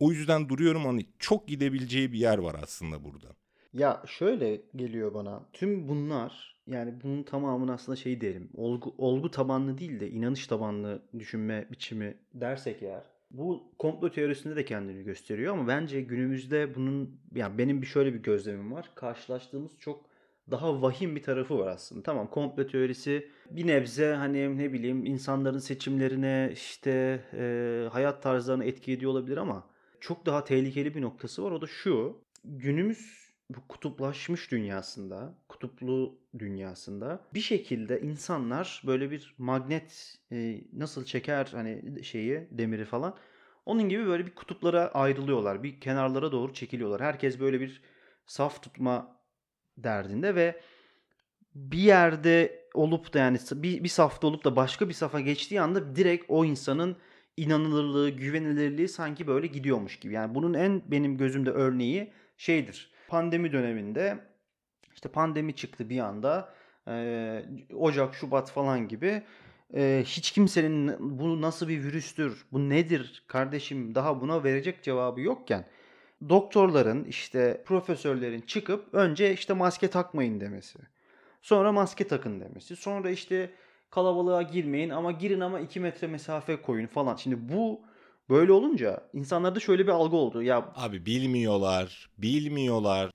O 0.00 0.12
yüzden 0.12 0.48
duruyorum 0.48 0.84
hani 0.84 1.06
çok 1.18 1.48
gidebileceği 1.48 2.12
bir 2.12 2.18
yer 2.18 2.38
var 2.38 2.56
aslında 2.62 3.04
burada. 3.04 3.28
Ya 3.72 4.02
şöyle 4.06 4.60
geliyor 4.76 5.14
bana. 5.14 5.42
Tüm 5.52 5.88
bunlar 5.88 6.56
yani 6.66 6.94
bunun 7.02 7.22
tamamını 7.22 7.72
aslında 7.72 7.96
şey 7.96 8.20
diyelim. 8.20 8.50
Olgu, 8.54 8.94
olgu 8.98 9.30
tabanlı 9.30 9.78
değil 9.78 10.00
de 10.00 10.10
inanış 10.10 10.46
tabanlı 10.46 11.02
düşünme 11.18 11.66
biçimi 11.70 12.14
dersek 12.34 12.82
eğer. 12.82 13.02
Bu 13.30 13.74
komplo 13.78 14.10
teorisinde 14.10 14.56
de 14.56 14.64
kendini 14.64 15.04
gösteriyor 15.04 15.52
ama 15.54 15.68
bence 15.68 16.00
günümüzde 16.00 16.74
bunun 16.74 17.20
yani 17.34 17.58
benim 17.58 17.82
bir 17.82 17.86
şöyle 17.86 18.14
bir 18.14 18.22
gözlemim 18.22 18.72
var. 18.72 18.90
Karşılaştığımız 18.94 19.72
çok 19.78 20.04
daha 20.50 20.82
vahim 20.82 21.16
bir 21.16 21.22
tarafı 21.22 21.58
var 21.58 21.66
aslında. 21.66 22.02
Tamam 22.02 22.30
komplo 22.30 22.66
teorisi 22.66 23.28
bir 23.50 23.66
nebze 23.66 24.14
hani 24.14 24.58
ne 24.58 24.72
bileyim 24.72 25.06
insanların 25.06 25.58
seçimlerine 25.58 26.50
işte 26.52 27.20
e, 27.34 27.88
hayat 27.92 28.22
tarzlarına 28.22 28.64
etki 28.64 28.92
ediyor 28.92 29.12
olabilir 29.12 29.36
ama 29.36 29.64
çok 30.00 30.26
daha 30.26 30.44
tehlikeli 30.44 30.94
bir 30.94 31.02
noktası 31.02 31.44
var. 31.44 31.50
O 31.50 31.60
da 31.60 31.66
şu. 31.66 32.22
Günümüz 32.44 33.21
bu 33.54 33.68
kutuplaşmış 33.68 34.50
dünyasında, 34.50 35.34
kutuplu 35.48 36.18
dünyasında 36.38 37.20
bir 37.34 37.40
şekilde 37.40 38.00
insanlar 38.00 38.82
böyle 38.86 39.10
bir 39.10 39.34
magnet 39.38 40.18
e, 40.32 40.60
nasıl 40.72 41.04
çeker 41.04 41.48
hani 41.52 42.04
şeyi, 42.04 42.48
demiri 42.50 42.84
falan. 42.84 43.16
Onun 43.66 43.88
gibi 43.88 44.06
böyle 44.06 44.26
bir 44.26 44.34
kutuplara 44.34 44.88
ayrılıyorlar. 44.88 45.62
Bir 45.62 45.80
kenarlara 45.80 46.32
doğru 46.32 46.54
çekiliyorlar. 46.54 47.00
Herkes 47.00 47.40
böyle 47.40 47.60
bir 47.60 47.82
saf 48.26 48.62
tutma 48.62 49.16
derdinde 49.76 50.34
ve 50.34 50.60
bir 51.54 51.78
yerde 51.78 52.62
olup 52.74 53.14
da 53.14 53.18
yani 53.18 53.38
bir, 53.52 53.84
bir 53.84 53.88
safta 53.88 54.26
olup 54.26 54.44
da 54.44 54.56
başka 54.56 54.88
bir 54.88 54.94
safa 54.94 55.20
geçtiği 55.20 55.60
anda 55.60 55.96
direkt 55.96 56.24
o 56.28 56.44
insanın 56.44 56.96
inanılırlığı, 57.36 58.10
güvenilirliği 58.10 58.88
sanki 58.88 59.26
böyle 59.26 59.46
gidiyormuş 59.46 59.98
gibi. 60.00 60.14
Yani 60.14 60.34
bunun 60.34 60.54
en 60.54 60.82
benim 60.86 61.16
gözümde 61.16 61.50
örneği 61.50 62.12
şeydir. 62.36 62.92
Pandemi 63.12 63.52
döneminde 63.52 64.18
işte 64.94 65.08
pandemi 65.08 65.56
çıktı 65.56 65.90
bir 65.90 65.98
anda. 65.98 66.54
e, 66.88 67.44
Ocak, 67.74 68.14
Şubat 68.14 68.50
falan 68.50 68.88
gibi 68.88 69.22
e, 69.74 70.02
hiç 70.06 70.30
kimsenin 70.30 70.96
bu 71.18 71.40
nasıl 71.42 71.68
bir 71.68 71.82
virüstür, 71.82 72.46
bu 72.52 72.68
nedir 72.68 73.24
kardeşim 73.26 73.94
daha 73.94 74.20
buna 74.20 74.44
verecek 74.44 74.82
cevabı 74.82 75.20
yokken 75.20 75.64
doktorların 76.28 77.04
işte 77.04 77.62
profesörlerin 77.66 78.40
çıkıp 78.40 78.94
önce 78.94 79.32
işte 79.32 79.52
maske 79.52 79.90
takmayın 79.90 80.40
demesi. 80.40 80.78
Sonra 81.42 81.72
maske 81.72 82.08
takın 82.08 82.40
demesi. 82.40 82.76
Sonra 82.76 83.10
işte 83.10 83.50
kalabalığa 83.90 84.42
girmeyin 84.42 84.90
ama 84.90 85.12
girin 85.12 85.40
ama 85.40 85.60
2 85.60 85.80
metre 85.80 86.06
mesafe 86.06 86.62
koyun 86.62 86.86
falan. 86.86 87.16
Şimdi 87.16 87.48
bu 87.54 87.80
böyle 88.30 88.52
olunca 88.52 89.00
insanlarda 89.12 89.60
şöyle 89.60 89.86
bir 89.86 89.92
algı 89.92 90.16
oldu. 90.16 90.42
Ya 90.42 90.72
Abi 90.76 91.06
bilmiyorlar, 91.06 92.10
bilmiyorlar. 92.18 93.10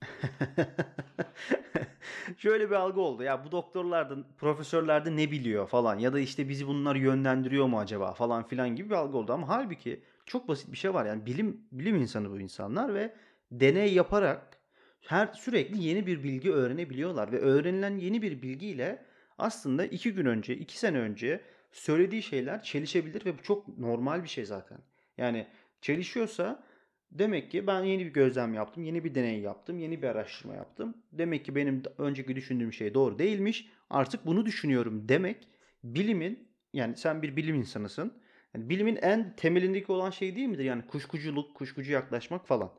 şöyle 2.38 2.70
bir 2.70 2.74
algı 2.74 3.00
oldu. 3.00 3.22
Ya 3.22 3.44
bu 3.44 3.52
doktorlar 3.52 4.10
da 4.10 4.16
profesörler 4.38 5.04
de 5.04 5.16
ne 5.16 5.30
biliyor 5.30 5.66
falan 5.66 5.98
ya 5.98 6.12
da 6.12 6.20
işte 6.20 6.48
bizi 6.48 6.66
bunlar 6.66 6.96
yönlendiriyor 6.96 7.66
mu 7.66 7.78
acaba 7.78 8.14
falan 8.14 8.48
filan 8.48 8.76
gibi 8.76 8.90
bir 8.90 8.94
algı 8.94 9.16
oldu 9.18 9.32
ama 9.32 9.48
halbuki 9.48 10.02
çok 10.26 10.48
basit 10.48 10.72
bir 10.72 10.76
şey 10.76 10.94
var. 10.94 11.06
Yani 11.06 11.26
bilim 11.26 11.60
bilim 11.72 11.96
insanı 11.96 12.30
bu 12.30 12.40
insanlar 12.40 12.94
ve 12.94 13.14
deney 13.52 13.94
yaparak 13.94 14.58
her 15.00 15.26
sürekli 15.26 15.82
yeni 15.82 16.06
bir 16.06 16.22
bilgi 16.22 16.52
öğrenebiliyorlar 16.52 17.32
ve 17.32 17.38
öğrenilen 17.38 17.96
yeni 17.96 18.22
bir 18.22 18.42
bilgiyle 18.42 19.04
aslında 19.38 19.84
iki 19.84 20.12
gün 20.12 20.26
önce, 20.26 20.56
iki 20.56 20.78
sene 20.78 20.98
önce 20.98 21.40
söylediği 21.72 22.22
şeyler 22.22 22.62
çelişebilir 22.62 23.24
ve 23.24 23.38
bu 23.38 23.42
çok 23.42 23.78
normal 23.78 24.22
bir 24.22 24.28
şey 24.28 24.44
zaten. 24.44 24.78
Yani 25.18 25.46
çelişiyorsa 25.80 26.64
demek 27.10 27.50
ki 27.50 27.66
ben 27.66 27.84
yeni 27.84 28.06
bir 28.06 28.12
gözlem 28.12 28.54
yaptım, 28.54 28.84
yeni 28.84 29.04
bir 29.04 29.14
deney 29.14 29.40
yaptım, 29.40 29.78
yeni 29.78 30.02
bir 30.02 30.08
araştırma 30.08 30.54
yaptım. 30.54 30.94
Demek 31.12 31.44
ki 31.44 31.54
benim 31.54 31.82
önceki 31.98 32.36
düşündüğüm 32.36 32.72
şey 32.72 32.94
doğru 32.94 33.18
değilmiş. 33.18 33.68
Artık 33.90 34.26
bunu 34.26 34.46
düşünüyorum 34.46 35.08
demek 35.08 35.48
bilimin 35.84 36.48
yani 36.72 36.96
sen 36.96 37.22
bir 37.22 37.36
bilim 37.36 37.54
insanısın. 37.54 38.12
Yani 38.54 38.70
bilimin 38.70 38.96
en 38.96 39.36
temelindeki 39.36 39.92
olan 39.92 40.10
şey 40.10 40.36
değil 40.36 40.48
midir? 40.48 40.64
Yani 40.64 40.86
kuşkuculuk, 40.86 41.54
kuşkucu 41.54 41.92
yaklaşmak 41.92 42.46
falan. 42.46 42.72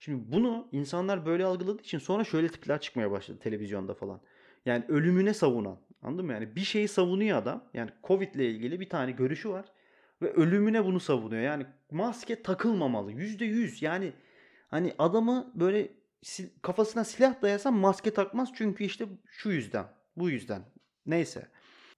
Şimdi 0.00 0.32
bunu 0.32 0.68
insanlar 0.72 1.26
böyle 1.26 1.44
algıladığı 1.44 1.82
için 1.82 1.98
sonra 1.98 2.24
şöyle 2.24 2.48
tipler 2.48 2.80
çıkmaya 2.80 3.10
başladı 3.10 3.38
televizyonda 3.38 3.94
falan. 3.94 4.20
Yani 4.66 4.84
ölümüne 4.88 5.34
savunan. 5.34 5.78
Anladın 6.02 6.26
mı? 6.26 6.32
Yani 6.32 6.56
bir 6.56 6.60
şeyi 6.60 6.88
savunuyor 6.88 7.38
adam. 7.38 7.64
Yani 7.74 7.90
Covid 8.04 8.34
ile 8.34 8.50
ilgili 8.50 8.80
bir 8.80 8.88
tane 8.88 9.12
görüşü 9.12 9.50
var. 9.50 9.64
Ve 10.22 10.32
ölümüne 10.32 10.84
bunu 10.84 11.00
savunuyor. 11.00 11.42
Yani 11.42 11.66
maske 11.90 12.42
takılmamalı. 12.42 13.12
Yüzde 13.12 13.44
yüz. 13.44 13.82
Yani 13.82 14.12
hani 14.68 14.94
adamı 14.98 15.52
böyle 15.54 15.88
sil- 16.30 16.52
kafasına 16.62 17.04
silah 17.04 17.42
dayasan 17.42 17.74
maske 17.74 18.14
takmaz. 18.14 18.48
Çünkü 18.54 18.84
işte 18.84 19.06
şu 19.26 19.50
yüzden. 19.50 19.84
Bu 20.16 20.30
yüzden. 20.30 20.62
Neyse. 21.06 21.48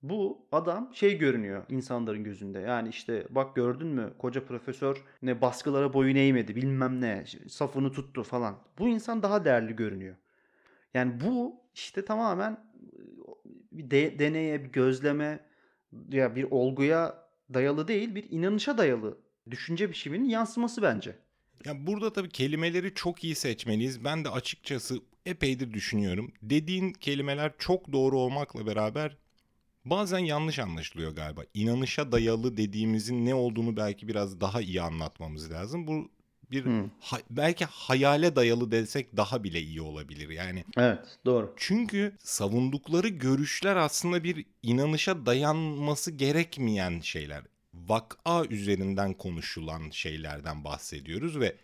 Bu 0.03 0.47
adam 0.53 0.91
şey 0.95 1.19
görünüyor 1.19 1.65
insanların 1.69 2.25
gözünde. 2.25 2.59
Yani 2.59 2.89
işte 2.89 3.27
bak 3.31 3.57
gördün 3.57 3.87
mü 3.87 4.13
koca 4.19 4.45
profesör 4.45 5.05
ne 5.23 5.41
baskılara 5.41 5.93
boyun 5.95 6.17
eğmedi 6.17 6.57
bilmem 6.57 7.01
ne 7.01 7.25
safını 7.49 7.93
tuttu 7.93 8.23
falan. 8.23 8.59
Bu 8.79 8.89
insan 8.89 9.23
daha 9.23 9.45
değerli 9.45 9.77
görünüyor. 9.77 10.17
Yani 10.95 11.21
bu 11.21 11.61
işte 11.75 12.05
tamamen 12.05 12.65
bir 13.73 13.91
de- 13.91 14.19
deneye, 14.19 14.65
bir 14.65 14.73
gözleme 14.73 15.41
ya 16.09 16.37
bir 16.37 16.47
olguya 16.51 17.22
dayalı 17.55 17.89
değil, 17.89 18.15
bir 18.15 18.31
inanışa 18.31 18.79
dayalı 18.79 19.19
düşünce 19.51 19.91
biçiminin 19.91 20.29
yansıması 20.29 20.83
bence. 20.83 21.17
Ya 21.65 21.87
burada 21.87 22.13
tabii 22.13 22.29
kelimeleri 22.29 22.95
çok 22.95 23.25
iyi 23.25 23.35
seçmeliyiz. 23.35 24.05
Ben 24.05 24.25
de 24.25 24.29
açıkçası 24.29 25.01
epeydir 25.27 25.73
düşünüyorum. 25.73 26.33
Dediğin 26.43 26.93
kelimeler 26.93 27.53
çok 27.59 27.93
doğru 27.93 28.19
olmakla 28.19 28.67
beraber 28.67 29.17
bazen 29.85 30.19
yanlış 30.19 30.59
anlaşılıyor 30.59 31.17
galiba. 31.17 31.43
İnanışa 31.55 32.13
dayalı 32.13 32.57
dediğimizin 32.57 33.27
ne 33.27 33.35
olduğunu 33.35 33.77
belki 33.77 34.09
biraz 34.09 34.41
daha 34.41 34.61
iyi 34.61 34.83
anlatmamız 34.83 35.51
lazım. 35.51 35.87
Bu 35.87 36.11
bir 36.53 36.65
Hmm. 36.65 36.91
ha- 37.01 37.21
belki 37.31 37.65
hayale 37.65 38.37
dayalı 38.37 38.71
desek 38.71 39.17
daha 39.17 39.45
bile 39.45 39.61
iyi 39.61 39.81
olabilir. 39.83 40.29
Yani 40.29 40.65
Evet, 40.77 41.19
doğru. 41.27 41.55
çünkü 41.57 42.17
savundukları 42.19 43.09
görüşler 43.09 43.77
aslında 43.77 44.25
bir 44.25 44.47
inanışa 44.63 45.27
dayanması 45.27 46.11
gerekmeyen 46.11 47.01
şeyler. 47.01 47.43
Vak'a 47.75 48.45
üzerinden 48.45 49.15
konuşulan 49.15 49.91
şeylerden 49.91 50.65
bahsediyoruz 50.65 51.41
ve 51.41 51.57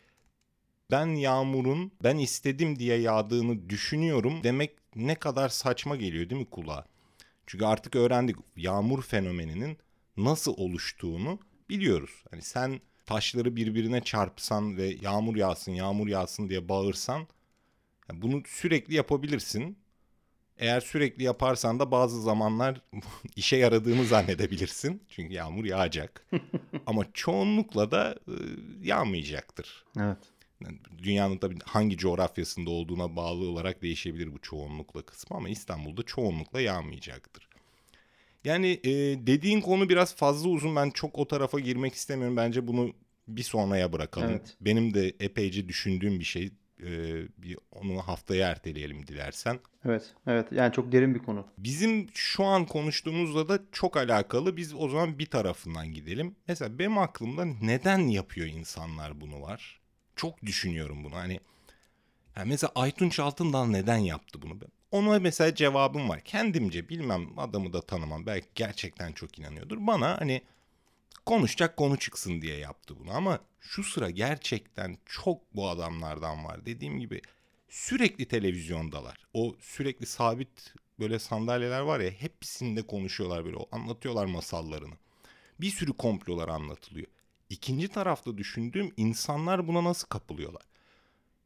ben 0.90 1.06
yağmurun 1.06 1.92
ben 2.02 2.18
istedim 2.18 2.78
diye 2.78 2.98
yağdığını 3.00 3.68
düşünüyorum 3.70 4.44
demek 4.44 4.70
ne 4.96 5.14
kadar 5.14 5.48
saçma 5.48 5.96
geliyor 5.96 6.30
değil 6.30 6.40
mi 6.40 6.50
kulağa? 6.50 6.84
Çünkü 7.46 7.64
artık 7.64 7.96
öğrendik 7.96 8.36
yağmur 8.56 9.02
fenomeninin 9.02 9.78
nasıl 10.16 10.54
oluştuğunu 10.56 11.40
biliyoruz. 11.70 12.24
Hani 12.30 12.42
sen 12.42 12.80
taşları 13.08 13.56
birbirine 13.56 14.00
çarpsan 14.00 14.76
ve 14.76 14.96
yağmur 15.00 15.36
yağsın 15.36 15.72
yağmur 15.72 16.08
yağsın 16.08 16.48
diye 16.48 16.68
bağırsan 16.68 17.26
yani 18.08 18.22
bunu 18.22 18.42
sürekli 18.46 18.94
yapabilirsin. 18.94 19.78
Eğer 20.56 20.80
sürekli 20.80 21.24
yaparsan 21.24 21.80
da 21.80 21.90
bazı 21.90 22.22
zamanlar 22.22 22.80
işe 23.36 23.56
yaradığını 23.56 24.04
zannedebilirsin. 24.04 25.02
Çünkü 25.08 25.34
yağmur 25.34 25.64
yağacak. 25.64 26.26
Ama 26.86 27.04
çoğunlukla 27.14 27.90
da 27.90 28.18
e, 28.28 28.34
yağmayacaktır. 28.82 29.84
Evet. 29.98 30.18
Yani 30.60 30.78
dünyanın 30.98 31.38
tabii 31.38 31.58
hangi 31.64 31.96
coğrafyasında 31.96 32.70
olduğuna 32.70 33.16
bağlı 33.16 33.48
olarak 33.48 33.82
değişebilir 33.82 34.32
bu 34.32 34.38
çoğunlukla 34.38 35.02
kısmı 35.02 35.36
ama 35.36 35.48
İstanbul'da 35.48 36.02
çoğunlukla 36.02 36.60
yağmayacaktır. 36.60 37.47
Yani 38.48 38.80
e, 38.84 38.90
dediğin 39.26 39.60
konu 39.60 39.88
biraz 39.88 40.14
fazla 40.14 40.48
uzun. 40.48 40.76
Ben 40.76 40.90
çok 40.90 41.18
o 41.18 41.28
tarafa 41.28 41.60
girmek 41.60 41.94
istemiyorum. 41.94 42.36
Bence 42.36 42.66
bunu 42.66 42.92
bir 43.28 43.42
sonraya 43.42 43.92
bırakalım. 43.92 44.30
Evet. 44.30 44.56
Benim 44.60 44.94
de 44.94 45.08
epeyce 45.20 45.68
düşündüğüm 45.68 46.20
bir 46.20 46.24
şey. 46.24 46.50
E, 46.82 46.90
bir 47.38 47.58
onu 47.72 48.02
haftaya 48.02 48.48
erteleyelim 48.48 49.06
dilersen. 49.06 49.58
Evet. 49.84 50.14
Evet. 50.26 50.52
Yani 50.52 50.72
çok 50.72 50.92
derin 50.92 51.14
bir 51.14 51.18
konu. 51.18 51.46
Bizim 51.58 52.08
şu 52.14 52.44
an 52.44 52.66
konuştuğumuzla 52.66 53.48
da 53.48 53.60
çok 53.72 53.96
alakalı. 53.96 54.56
Biz 54.56 54.74
o 54.74 54.88
zaman 54.88 55.18
bir 55.18 55.26
tarafından 55.26 55.94
gidelim. 55.94 56.36
Mesela 56.48 56.78
benim 56.78 56.98
aklımda 56.98 57.44
neden 57.44 57.98
yapıyor 57.98 58.46
insanlar 58.46 59.20
bunu 59.20 59.42
var? 59.42 59.80
Çok 60.16 60.42
düşünüyorum 60.42 61.04
bunu. 61.04 61.14
Hani 61.14 61.40
yani 62.36 62.48
mesela 62.48 62.72
Aytunç 62.74 63.20
Altındal 63.20 63.66
neden 63.66 63.98
yaptı 63.98 64.42
bunu? 64.42 64.60
Ona 64.90 65.18
mesela 65.18 65.54
cevabım 65.54 66.08
var. 66.08 66.20
Kendimce 66.20 66.88
bilmem 66.88 67.38
adamı 67.38 67.72
da 67.72 67.80
tanımam. 67.80 68.26
Belki 68.26 68.48
gerçekten 68.54 69.12
çok 69.12 69.38
inanıyordur. 69.38 69.76
Bana 69.80 70.20
hani 70.20 70.42
konuşacak 71.26 71.76
konu 71.76 71.96
çıksın 71.98 72.42
diye 72.42 72.56
yaptı 72.58 72.98
bunu. 72.98 73.12
Ama 73.14 73.40
şu 73.60 73.84
sıra 73.84 74.10
gerçekten 74.10 74.98
çok 75.06 75.56
bu 75.56 75.68
adamlardan 75.68 76.44
var. 76.44 76.66
Dediğim 76.66 77.00
gibi 77.00 77.22
sürekli 77.68 78.28
televizyondalar. 78.28 79.26
O 79.34 79.56
sürekli 79.60 80.06
sabit 80.06 80.74
böyle 80.98 81.18
sandalyeler 81.18 81.80
var 81.80 82.00
ya 82.00 82.10
hepsinde 82.10 82.82
konuşuyorlar 82.86 83.44
böyle 83.44 83.56
anlatıyorlar 83.72 84.26
masallarını. 84.26 84.94
Bir 85.60 85.70
sürü 85.70 85.92
komplolar 85.92 86.48
anlatılıyor. 86.48 87.06
İkinci 87.50 87.88
tarafta 87.88 88.38
düşündüğüm 88.38 88.92
insanlar 88.96 89.68
buna 89.68 89.84
nasıl 89.84 90.08
kapılıyorlar? 90.08 90.62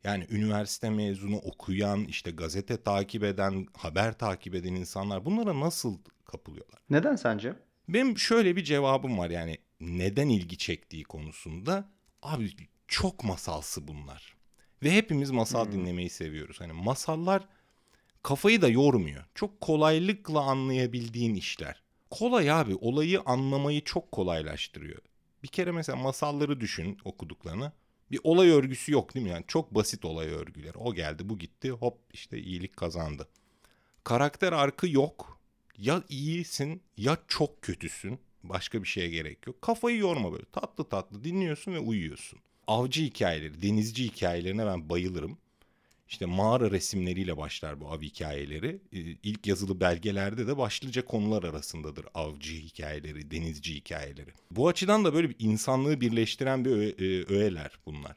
Yani 0.05 0.27
üniversite 0.31 0.91
mezunu 0.91 1.37
okuyan, 1.37 2.05
işte 2.05 2.31
gazete 2.31 2.83
takip 2.83 3.25
eden, 3.25 3.67
haber 3.77 4.19
takip 4.19 4.55
eden 4.55 4.75
insanlar 4.75 5.25
bunlara 5.25 5.61
nasıl 5.61 5.99
kapılıyorlar? 6.25 6.81
Neden 6.91 7.17
sence? 7.17 7.55
Benim 7.89 8.19
şöyle 8.19 8.57
bir 8.57 8.65
cevabım 8.65 9.19
var 9.19 9.31
yani 9.31 9.59
neden 9.81 10.29
ilgi 10.29 10.59
çektiği 10.59 11.05
konusunda. 11.05 11.89
Abi 12.23 12.51
çok 12.89 13.25
masalsı 13.25 13.89
bunlar. 13.89 14.37
Ve 14.83 14.91
hepimiz 14.91 15.31
masal 15.31 15.73
dinlemeyi 15.73 16.11
seviyoruz. 16.11 16.61
Hani 16.61 16.73
masallar 16.73 17.49
kafayı 18.23 18.63
da 18.63 18.69
yormuyor. 18.69 19.25
Çok 19.35 19.61
kolaylıkla 19.61 20.41
anlayabildiğin 20.41 21.35
işler. 21.35 21.83
Kolay 22.11 22.51
abi 22.51 22.75
olayı 22.75 23.21
anlamayı 23.21 23.85
çok 23.85 24.13
kolaylaştırıyor. 24.13 25.03
Bir 25.43 25.49
kere 25.49 25.73
mesela 25.73 25.99
masalları 25.99 26.61
düşün 26.61 26.99
okuduklarını. 27.05 27.73
Bir 28.13 28.21
olay 28.25 28.51
örgüsü 28.51 28.93
yok 28.93 29.15
değil 29.15 29.27
mi? 29.27 29.33
Yani 29.33 29.45
çok 29.49 29.75
basit 29.75 30.05
olay 30.05 30.29
örgüleri. 30.29 30.79
O 30.79 30.95
geldi 30.95 31.29
bu 31.29 31.39
gitti 31.39 31.71
hop 31.71 31.99
işte 32.13 32.39
iyilik 32.39 32.77
kazandı. 32.77 33.29
Karakter 34.05 34.53
arkı 34.53 34.89
yok. 34.89 35.41
Ya 35.79 36.03
iyisin 36.09 36.83
ya 36.97 37.17
çok 37.29 37.63
kötüsün. 37.63 38.19
Başka 38.43 38.83
bir 38.83 38.89
şeye 38.89 39.09
gerek 39.09 39.47
yok. 39.47 39.63
Kafayı 39.63 39.99
yorma 39.99 40.33
böyle. 40.33 40.45
Tatlı 40.53 40.89
tatlı 40.89 41.25
dinliyorsun 41.25 41.73
ve 41.73 41.79
uyuyorsun. 41.79 42.39
Avcı 42.67 43.03
hikayeleri, 43.03 43.63
denizci 43.63 44.05
hikayelerine 44.05 44.67
ben 44.67 44.89
bayılırım. 44.89 45.39
İşte 46.13 46.27
mağara 46.27 46.71
resimleriyle 46.71 47.37
başlar 47.37 47.81
bu 47.81 47.89
av 47.89 48.01
hikayeleri. 48.01 48.79
Ee, 48.93 48.99
İlk 49.23 49.47
yazılı 49.47 49.81
belgelerde 49.81 50.47
de 50.47 50.57
başlıca 50.59 51.05
konular 51.05 51.43
arasındadır 51.43 52.07
avcı 52.15 52.55
hikayeleri, 52.55 53.31
denizci 53.31 53.75
hikayeleri. 53.75 54.31
Bu 54.51 54.69
açıdan 54.69 55.05
da 55.05 55.15
böyle 55.15 55.29
bir 55.29 55.37
insanlığı 55.39 56.01
birleştiren 56.01 56.65
bir 56.65 56.71
e, 56.71 57.35
öğeler 57.35 57.79
bunlar. 57.87 58.17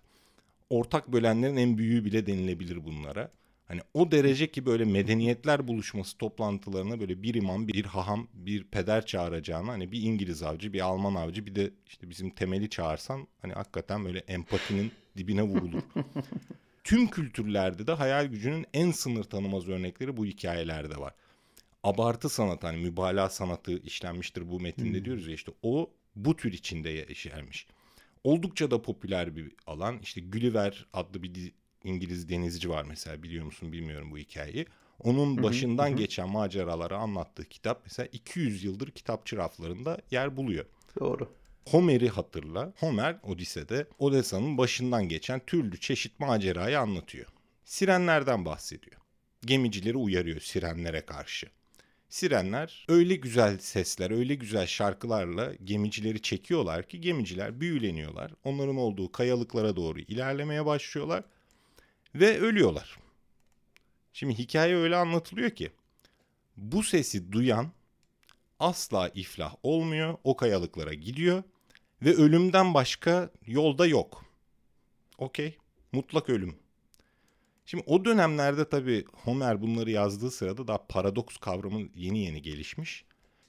Ortak 0.70 1.12
bölenlerin 1.12 1.56
en 1.56 1.78
büyüğü 1.78 2.06
bile 2.06 2.26
denilebilir 2.26 2.86
bunlara. 2.86 3.32
Hani 3.66 3.82
o 3.94 4.12
derece 4.12 4.52
ki 4.52 4.66
böyle 4.66 4.86
medeniyetler 4.86 5.68
buluşması 5.68 6.18
toplantılarına 6.18 7.00
böyle 7.00 7.24
bir 7.24 7.34
imam, 7.36 7.68
bir 7.68 7.86
haham, 7.86 8.28
bir 8.34 8.64
peder 8.64 9.06
çağıracağına 9.06 9.72
hani 9.72 9.92
bir 9.92 10.02
İngiliz 10.02 10.44
avcı, 10.44 10.74
bir 10.74 10.82
Alman 10.82 11.16
avcı, 11.16 11.46
bir 11.46 11.56
de 11.56 11.72
işte 11.88 12.10
bizim 12.10 12.30
temeli 12.30 12.70
çağırsan 12.70 13.28
hani 13.42 13.54
hakikaten 13.54 14.06
böyle 14.06 14.20
empatinin 14.20 14.92
dibine 15.18 15.44
vurulur. 15.44 15.82
Tüm 16.86 17.08
kültürlerde 17.08 17.88
de 17.88 17.92
hayal 17.92 18.26
gücünün 18.26 18.66
en 18.74 18.92
sınır 18.92 19.24
tanımaz 19.24 19.68
örnekleri 19.68 20.18
bu 20.18 20.26
hikayelerde 20.26 20.98
var. 20.98 21.14
Abartı 21.84 22.30
sanat 22.30 22.64
hani 22.64 22.78
mübalağa 22.78 23.30
sanatı 23.30 23.78
işlenmiştir 23.78 24.50
bu 24.52 24.60
metinde 24.60 25.06
diyoruz 25.06 25.28
ya 25.28 25.34
işte 25.34 25.52
o 25.62 25.90
bu 26.16 26.36
tür 26.36 26.54
içinde 26.54 26.90
yaşarmış. 26.90 27.68
Oldukça 28.24 28.72
da 28.72 28.82
popüler 28.82 29.36
bir 29.36 29.52
alan. 29.68 30.00
İşte 30.00 30.22
Gulliver 30.22 30.86
adlı 30.94 31.24
bir 31.24 31.52
İngiliz 31.84 32.30
denizci 32.30 32.70
var 32.70 32.84
mesela 32.84 33.24
biliyor 33.24 33.46
musun 33.46 33.72
bilmiyorum 33.72 34.12
bu 34.12 34.18
hikayeyi. 34.18 34.66
Onun 35.00 35.44
başından 35.44 35.96
geçen 35.96 36.30
maceraları 36.30 36.98
anlattığı 36.98 37.46
kitap 37.46 37.82
mesela 37.84 38.10
200 38.12 38.64
yıldır 38.64 38.92
kitapçı 38.92 39.38
raflarında 39.38 40.02
yer 40.12 40.38
buluyor. 40.38 40.66
Doğru. 41.00 41.30
Homer'i 41.70 42.10
hatırla. 42.10 42.74
Homer 42.80 43.18
Odise'de 43.24 43.88
Odessa'nın 44.00 44.58
başından 44.58 45.10
geçen 45.10 45.40
türlü 45.46 45.80
çeşit 45.80 46.20
macerayı 46.20 46.80
anlatıyor. 46.80 47.26
Sirenlerden 47.64 48.46
bahsediyor. 48.46 49.02
Gemicileri 49.46 49.98
uyarıyor 49.98 50.42
sirenlere 50.42 51.02
karşı. 51.02 51.48
Sirenler 52.10 52.86
öyle 52.90 53.16
güzel 53.16 53.58
sesler, 53.58 54.12
öyle 54.12 54.36
güzel 54.36 54.68
şarkılarla 54.68 55.54
gemicileri 55.64 56.22
çekiyorlar 56.22 56.88
ki 56.88 57.02
gemiciler 57.02 57.60
büyüleniyorlar. 57.60 58.32
Onların 58.44 58.78
olduğu 58.78 59.12
kayalıklara 59.12 59.76
doğru 59.76 60.00
ilerlemeye 60.00 60.66
başlıyorlar 60.66 61.24
ve 62.16 62.40
ölüyorlar. 62.40 63.00
Şimdi 64.14 64.38
hikaye 64.38 64.76
öyle 64.76 64.96
anlatılıyor 64.96 65.50
ki 65.50 65.72
bu 66.58 66.84
sesi 66.84 67.32
duyan 67.32 67.72
asla 68.60 69.12
iflah 69.16 69.56
olmuyor. 69.64 70.18
O 70.24 70.36
kayalıklara 70.36 70.94
gidiyor 70.94 71.44
ve 72.06 72.14
ölümden 72.14 72.74
başka 72.74 73.30
yolda 73.46 73.86
yok. 73.86 74.26
Okey. 75.18 75.58
Mutlak 75.92 76.30
ölüm. 76.30 76.56
Şimdi 77.66 77.84
o 77.88 78.06
dönemlerde 78.06 78.70
tabii 78.70 79.06
Homer 79.14 79.62
bunları 79.62 79.92
yazdığı 79.92 80.32
sırada 80.32 80.68
daha 80.68 80.88
paradoks 80.88 81.38
kavramı 81.38 81.82
yeni 81.96 82.20
yeni 82.20 82.42
gelişmiş. 82.42 83.06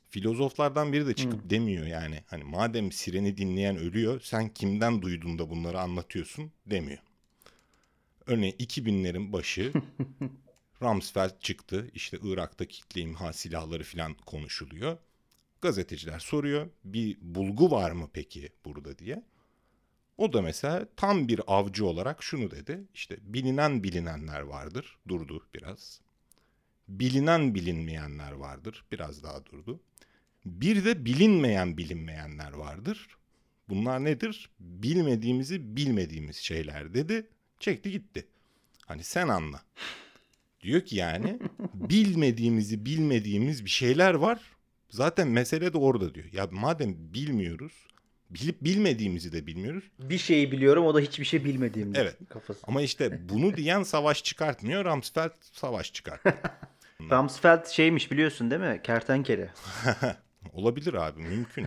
Filozoflardan 0.09 0.92
biri 0.92 1.07
de 1.07 1.14
çıkıp 1.14 1.51
demiyor 1.51 1.87
yani 1.87 2.23
hani 2.27 2.45
madem 2.45 2.92
sireni 2.92 3.37
dinleyen 3.37 3.77
ölüyor 3.77 4.21
sen 4.21 4.49
kimden 4.49 5.03
duydun 5.03 5.38
da 5.38 5.51
bunları 5.51 5.81
anlatıyorsun 5.81 6.53
demiyor. 6.66 6.99
Örneğin 8.27 8.57
2000'lerin 8.57 9.33
başı 9.33 9.73
Rumsfeld 10.83 11.40
çıktı. 11.40 11.90
İşte 11.95 12.19
Irak'ta 12.23 12.64
kitle 12.64 13.01
imha 13.01 13.33
silahları 13.33 13.85
falan 13.85 14.14
konuşuluyor. 14.14 14.99
Gazeteciler 15.66 16.18
soruyor 16.18 16.66
bir 16.85 17.18
bulgu 17.20 17.70
var 17.70 17.90
mı 17.90 18.11
peki 18.12 18.48
burada 18.64 18.98
diye. 18.98 19.22
O 20.18 20.33
da 20.33 20.42
mesela 20.42 20.88
tam 20.96 21.29
bir 21.29 21.40
avcı 21.46 21.87
olarak 21.87 22.22
şunu 22.22 22.50
dedi. 22.50 22.85
İşte 22.94 23.16
bilinen 23.22 23.83
bilinenler 23.83 24.40
vardır. 24.40 24.98
Durdu 25.09 25.46
biraz. 25.55 26.00
Bilinen 26.88 27.55
bilinmeyenler 27.55 28.33
vardır. 28.33 28.85
Biraz 28.92 29.22
daha 29.22 29.46
durdu. 29.46 29.81
Bir 30.44 30.85
de 30.85 31.05
bilinmeyen 31.05 31.76
bilinmeyenler 31.76 32.52
vardır. 32.52 33.09
Bunlar 33.68 34.05
nedir? 34.05 34.50
Bilmediğimizi 34.61 35.76
bilmediğimiz 35.76 36.37
şeyler 36.37 36.94
dedi. 36.94 37.26
Çekti 37.61 37.90
gitti. 37.90 38.26
Hani 38.87 39.05
sen 39.05 39.29
anla. 39.29 39.62
Diyor 40.61 40.85
ki 40.85 40.96
yani 40.96 41.38
bilmediğimizi 41.74 42.87
bilmediğimiz 42.87 43.64
bir 43.64 43.70
şeyler 43.70 44.14
var. 44.14 44.56
Zaten 44.90 45.29
mesele 45.29 45.72
de 45.72 45.79
orada 45.79 46.14
diyor. 46.14 46.27
Ya 46.33 46.49
madem 46.51 46.96
bilmiyoruz, 46.99 47.72
bilip 48.31 48.64
bilmediğimizi 48.64 49.33
de 49.33 49.46
bilmiyoruz. 49.46 49.85
Bir 49.99 50.18
şeyi 50.18 50.53
biliyorum 50.53 50.87
o 50.87 50.94
da 50.94 51.01
hiçbir 51.01 51.25
şey 51.25 51.44
bilmediğim. 51.44 51.92
Evet. 51.94 52.16
Kafası. 52.29 52.61
Ama 52.66 52.83
işte 52.83 53.29
bunu 53.29 53.57
diyen 53.57 53.83
savaş 53.83 54.25
çıkartmıyor. 54.25 54.85
Rumsfeld 54.85 55.31
savaş 55.40 55.92
çıkarttı. 55.92 56.35
Rumsfeld 57.01 57.66
şeymiş 57.66 58.11
biliyorsun 58.11 58.51
değil 58.51 58.62
mi? 58.62 58.81
Kertenkele. 58.83 59.51
Olabilir 60.53 60.94
abi 60.94 61.22
mümkün. 61.22 61.66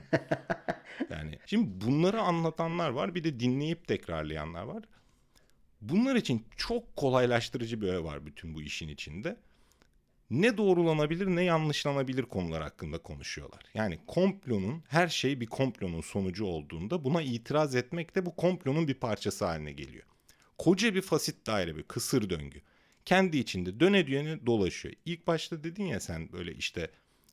Yani 1.09 1.39
şimdi 1.45 1.85
bunları 1.85 2.21
anlatanlar 2.21 2.89
var 2.89 3.15
bir 3.15 3.23
de 3.23 3.39
dinleyip 3.39 3.87
tekrarlayanlar 3.87 4.63
var. 4.63 4.83
Bunlar 5.81 6.15
için 6.15 6.45
çok 6.57 6.95
kolaylaştırıcı 6.95 7.81
bir 7.81 7.87
öğe 7.87 8.03
var 8.03 8.25
bütün 8.25 8.55
bu 8.55 8.61
işin 8.61 8.87
içinde. 8.87 9.37
Ne 10.31 10.57
doğrulanabilir 10.57 11.27
ne 11.27 11.43
yanlışlanabilir 11.43 12.23
konular 12.23 12.63
hakkında 12.63 12.97
konuşuyorlar. 12.97 13.59
Yani 13.73 13.99
komplonun 14.07 14.83
her 14.87 15.07
şey 15.07 15.39
bir 15.39 15.45
komplonun 15.45 16.01
sonucu 16.01 16.45
olduğunda 16.45 17.03
buna 17.03 17.21
itiraz 17.21 17.75
etmek 17.75 18.15
de 18.15 18.25
bu 18.25 18.35
komplonun 18.35 18.87
bir 18.87 18.93
parçası 18.93 19.45
haline 19.45 19.71
geliyor. 19.71 20.05
Koca 20.57 20.95
bir 20.95 21.01
fasit 21.01 21.47
daire 21.47 21.75
bir 21.75 21.83
kısır 21.83 22.29
döngü. 22.29 22.61
Kendi 23.05 23.37
içinde 23.37 23.79
döne 23.79 24.07
döne 24.07 24.45
dolaşıyor. 24.45 24.95
İlk 25.05 25.27
başta 25.27 25.63
dedin 25.63 25.85
ya 25.85 25.99
sen 25.99 26.31
böyle 26.31 26.53
işte 26.53 26.91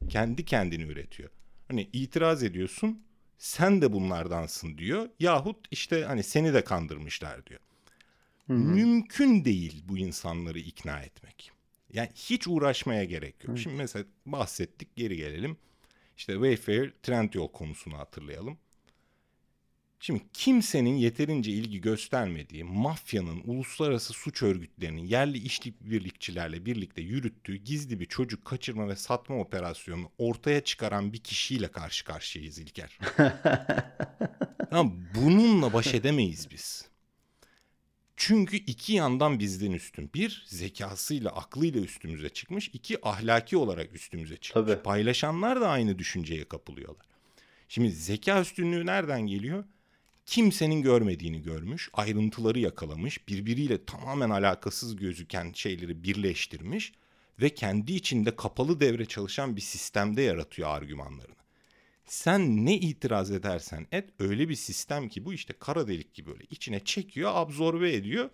kendi 0.09 0.45
kendini 0.45 0.83
üretiyor. 0.83 1.31
Hani 1.69 1.91
itiraz 1.93 2.43
ediyorsun 2.43 3.03
sen 3.39 3.83
de 3.83 3.93
bunlardansın 3.93 4.79
diyor. 4.79 5.09
Yahut 5.21 5.67
işte 5.71 6.05
hani 6.05 6.23
seni 6.23 6.55
de 6.55 6.65
kandırmışlar 6.65 7.47
diyor. 7.47 7.61
Mümkün 8.49 9.45
değil 9.45 9.85
bu 9.89 9.99
insanları 9.99 10.59
ikna 10.59 11.01
etmek. 11.01 11.56
Yani 11.93 12.09
hiç 12.15 12.49
uğraşmaya 12.49 13.05
gerek 13.05 13.45
yok. 13.45 13.59
Şimdi 13.59 13.77
mesela 13.77 14.05
bahsettik 14.27 14.97
geri 14.97 15.17
gelelim. 15.17 15.57
İşte 16.17 16.33
Wayfair 16.33 16.93
Trendyol 17.03 17.49
konusunu 17.49 17.99
hatırlayalım. 17.99 18.59
Şimdi 20.01 20.23
kimsenin 20.33 20.97
yeterince 20.97 21.51
ilgi 21.51 21.81
göstermediği 21.81 22.65
mafyanın, 22.65 23.43
uluslararası 23.45 24.13
suç 24.13 24.43
örgütlerinin 24.43 25.03
yerli 25.07 25.39
işbirlikçilerle 25.39 26.67
birlikte 26.67 27.03
yürüttüğü 27.03 27.57
gizli 27.57 28.01
bir 28.01 28.07
çocuk 28.07 28.45
kaçırma 28.45 28.89
ve 28.89 28.97
satma 28.97 29.39
operasyonunu 29.39 30.11
ortaya 30.19 30.65
çıkaran 30.65 31.13
bir 31.13 31.19
kişiyle 31.19 31.69
karşı 31.69 32.05
karşıyayız 32.05 32.59
İlker. 32.59 32.99
Ama 34.71 34.93
bununla 35.15 35.73
baş 35.73 35.95
edemeyiz 35.95 36.51
biz. 36.51 36.89
Çünkü 38.17 38.57
iki 38.57 38.93
yandan 38.93 39.39
bizden 39.39 39.73
üstün. 39.73 40.11
Bir, 40.15 40.45
zekasıyla, 40.47 41.31
aklıyla 41.31 41.81
üstümüze 41.81 42.29
çıkmış. 42.29 42.69
iki 42.73 43.07
ahlaki 43.07 43.57
olarak 43.57 43.95
üstümüze 43.95 44.37
çıkmış. 44.37 44.67
Tabii. 44.67 44.83
Paylaşanlar 44.83 45.61
da 45.61 45.69
aynı 45.69 45.99
düşünceye 45.99 46.45
kapılıyorlar. 46.45 47.07
Şimdi 47.69 47.91
zeka 47.91 48.41
üstünlüğü 48.41 48.87
nereden 48.87 49.27
geliyor? 49.27 49.65
Kimsenin 50.27 50.83
görmediğini 50.83 51.43
görmüş, 51.43 51.91
ayrıntıları 51.93 52.59
yakalamış, 52.59 53.29
birbiriyle 53.29 53.85
tamamen 53.85 54.31
alakasız 54.31 54.97
gözüken 54.97 55.53
şeyleri 55.55 56.03
birleştirmiş 56.03 56.93
ve 57.41 57.55
kendi 57.55 57.93
içinde 57.93 58.37
kapalı 58.37 58.81
devre 58.81 59.07
çalışan 59.07 59.57
bir 59.57 59.61
sistemde 59.61 60.23
yaratıyor 60.23 60.69
argümanlarını. 60.69 61.46
Sen 62.07 62.67
ne 62.67 62.75
itiraz 62.75 63.31
edersen 63.31 63.87
et 63.93 64.11
öyle 64.19 64.49
bir 64.49 64.55
sistem 64.55 65.09
ki 65.09 65.25
bu 65.25 65.33
işte 65.33 65.55
kara 65.59 65.89
delik 65.89 66.15
gibi 66.15 66.31
böyle 66.31 66.45
içine 66.51 66.81
çekiyor, 66.85 67.31
absorbe 67.35 67.93
ediyor 67.93 68.31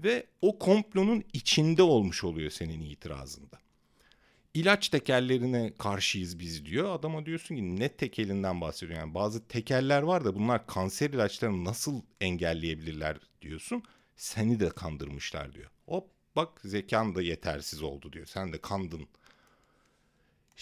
ve 0.00 0.26
o 0.42 0.58
komplonun 0.58 1.24
içinde 1.32 1.82
olmuş 1.82 2.24
oluyor 2.24 2.50
senin 2.50 2.80
itirazında. 2.80 3.58
İlaç 4.54 4.88
tekerlerine 4.88 5.72
karşıyız 5.78 6.38
biz 6.38 6.66
diyor. 6.66 6.94
Adama 6.94 7.26
diyorsun 7.26 7.56
ki 7.56 7.76
ne 7.76 7.88
tekelinden 7.88 8.60
bahsediyor. 8.60 8.98
Yani 8.98 9.14
bazı 9.14 9.48
tekeller 9.48 10.02
var 10.02 10.24
da 10.24 10.34
bunlar 10.34 10.66
kanser 10.66 11.10
ilaçlarını 11.10 11.64
nasıl 11.64 12.02
engelleyebilirler 12.20 13.16
diyorsun. 13.42 13.82
Seni 14.16 14.60
de 14.60 14.68
kandırmışlar 14.68 15.52
diyor. 15.54 15.70
Hop 15.86 16.10
bak 16.36 16.60
zekan 16.64 17.14
da 17.14 17.22
yetersiz 17.22 17.82
oldu 17.82 18.12
diyor. 18.12 18.26
Sen 18.26 18.52
de 18.52 18.60
kandın. 18.60 19.08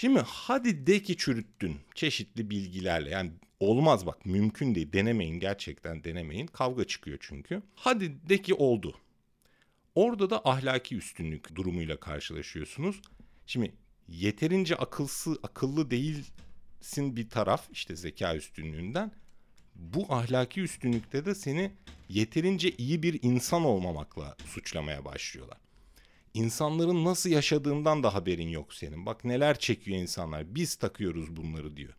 Şimdi 0.01 0.21
hadi 0.27 0.87
de 0.87 1.03
ki 1.03 1.17
çürüttün 1.17 1.77
çeşitli 1.95 2.51
bilgilerle. 2.51 3.11
Yani 3.11 3.31
olmaz 3.61 4.07
bak 4.07 4.27
mümkün 4.27 4.75
değil. 4.75 4.93
Denemeyin 4.93 5.41
gerçekten 5.41 6.05
denemeyin. 6.05 6.47
Kavga 6.47 6.85
çıkıyor 6.85 7.19
çünkü. 7.21 7.63
Hadi 7.75 8.29
de 8.29 8.43
ki 8.43 8.55
oldu. 8.55 8.95
Orada 9.95 10.31
da 10.31 10.41
ahlaki 10.45 10.97
üstünlük 10.97 11.55
durumuyla 11.55 12.01
karşılaşıyorsunuz. 12.01 13.01
Şimdi 13.47 13.73
yeterince 14.09 14.77
akılsı, 14.77 15.39
akıllı 15.43 15.91
değilsin 15.91 17.17
bir 17.17 17.31
taraf 17.31 17.69
işte 17.73 17.97
zeka 17.97 18.37
üstünlüğünden. 18.37 19.13
Bu 19.75 20.07
ahlaki 20.15 20.61
üstünlükte 20.61 21.25
de 21.25 21.35
seni 21.35 21.73
yeterince 22.09 22.71
iyi 22.71 23.03
bir 23.03 23.19
insan 23.23 23.65
olmamakla 23.65 24.37
suçlamaya 24.47 25.05
başlıyorlar. 25.05 25.59
İnsanların 26.35 27.05
nasıl 27.05 27.31
yaşadığından 27.31 28.03
da 28.03 28.15
haberin 28.15 28.49
yok 28.49 28.75
senin. 28.75 29.07
Bak 29.07 29.25
neler 29.25 29.59
çekiyor 29.59 29.99
insanlar. 29.99 30.55
Biz 30.55 30.75
takıyoruz 30.77 31.37
bunları 31.37 31.77
diyor. 31.77 31.95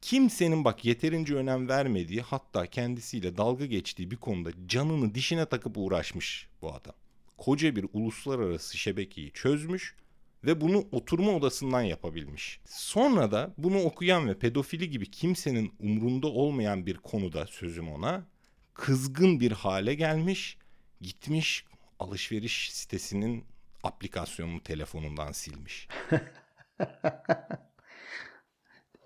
Kimsenin 0.00 0.64
bak 0.64 0.84
yeterince 0.84 1.34
önem 1.34 1.68
vermediği 1.68 2.20
hatta 2.20 2.66
kendisiyle 2.66 3.36
dalga 3.36 3.66
geçtiği 3.66 4.10
bir 4.10 4.16
konuda 4.16 4.50
canını 4.66 5.14
dişine 5.14 5.46
takıp 5.46 5.78
uğraşmış 5.78 6.48
bu 6.62 6.74
adam. 6.74 6.94
koca 7.38 7.76
bir 7.76 7.86
uluslararası 7.92 8.78
şebekeyi 8.78 9.32
çözmüş 9.32 9.94
ve 10.44 10.60
bunu 10.60 10.84
oturma 10.92 11.32
odasından 11.32 11.82
yapabilmiş. 11.82 12.60
Sonra 12.66 13.32
da 13.32 13.54
bunu 13.58 13.82
okuyan 13.82 14.28
ve 14.28 14.38
pedofili 14.38 14.90
gibi 14.90 15.10
kimsenin 15.10 15.72
umrunda 15.80 16.26
olmayan 16.26 16.86
bir 16.86 16.96
konuda 16.96 17.46
sözüm 17.46 17.88
ona 17.88 18.26
kızgın 18.74 19.40
bir 19.40 19.52
hale 19.52 19.94
gelmiş, 19.94 20.58
gitmiş 21.00 21.64
alışveriş 22.00 22.72
sitesinin 22.72 23.44
aplikasyonunu 23.82 24.62
telefonundan 24.62 25.32
silmiş. 25.32 25.88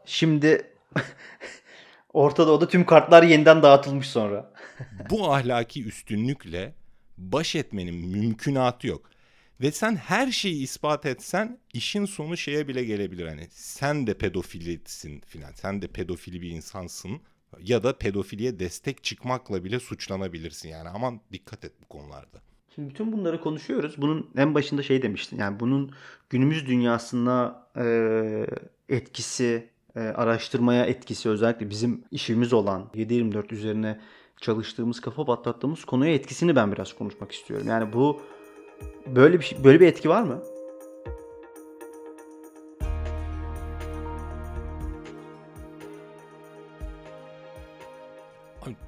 Şimdi 0.04 0.76
Orta 2.12 2.46
Doğu'da 2.46 2.68
tüm 2.68 2.86
kartlar 2.86 3.22
yeniden 3.22 3.62
dağıtılmış 3.62 4.08
sonra. 4.08 4.52
Bu 5.10 5.32
ahlaki 5.32 5.84
üstünlükle 5.84 6.74
baş 7.18 7.56
etmenin 7.56 7.94
mümkünatı 7.94 8.86
yok. 8.86 9.10
Ve 9.60 9.72
sen 9.72 9.96
her 9.96 10.32
şeyi 10.32 10.62
ispat 10.62 11.06
etsen 11.06 11.58
işin 11.72 12.04
sonu 12.04 12.36
şeye 12.36 12.68
bile 12.68 12.84
gelebilir. 12.84 13.26
Hani 13.26 13.46
sen 13.50 14.06
de 14.06 14.18
pedofilisin 14.18 15.20
filan. 15.20 15.52
Sen 15.52 15.82
de 15.82 15.86
pedofili 15.86 16.42
bir 16.42 16.50
insansın. 16.50 17.20
Ya 17.60 17.82
da 17.82 17.98
pedofiliye 17.98 18.58
destek 18.58 19.04
çıkmakla 19.04 19.64
bile 19.64 19.80
suçlanabilirsin 19.80 20.68
yani. 20.68 20.88
Aman 20.88 21.20
dikkat 21.32 21.64
et 21.64 21.72
bu 21.82 21.88
konularda. 21.88 22.42
Şimdi 22.74 22.90
bütün 22.90 23.12
bunları 23.12 23.40
konuşuyoruz. 23.40 23.94
Bunun 23.98 24.30
en 24.36 24.54
başında 24.54 24.82
şey 24.82 25.02
demiştin. 25.02 25.38
Yani 25.38 25.60
bunun 25.60 25.92
günümüz 26.30 26.66
dünyasına 26.66 27.66
e, 27.76 28.46
etkisi, 28.88 29.68
e, 29.96 30.00
araştırmaya 30.00 30.86
etkisi 30.86 31.28
özellikle 31.28 31.70
bizim 31.70 32.04
işimiz 32.10 32.52
olan 32.52 32.90
7-24 32.94 33.54
üzerine 33.54 34.00
çalıştığımız, 34.40 35.00
kafa 35.00 35.24
patlattığımız 35.24 35.84
konuya 35.84 36.14
etkisini 36.14 36.56
ben 36.56 36.72
biraz 36.72 36.92
konuşmak 36.92 37.32
istiyorum. 37.32 37.66
Yani 37.68 37.92
bu 37.92 38.20
böyle 39.06 39.38
bir 39.38 39.44
şey- 39.44 39.64
böyle 39.64 39.80
bir 39.80 39.86
etki 39.86 40.08
var 40.08 40.22
mı? 40.22 40.42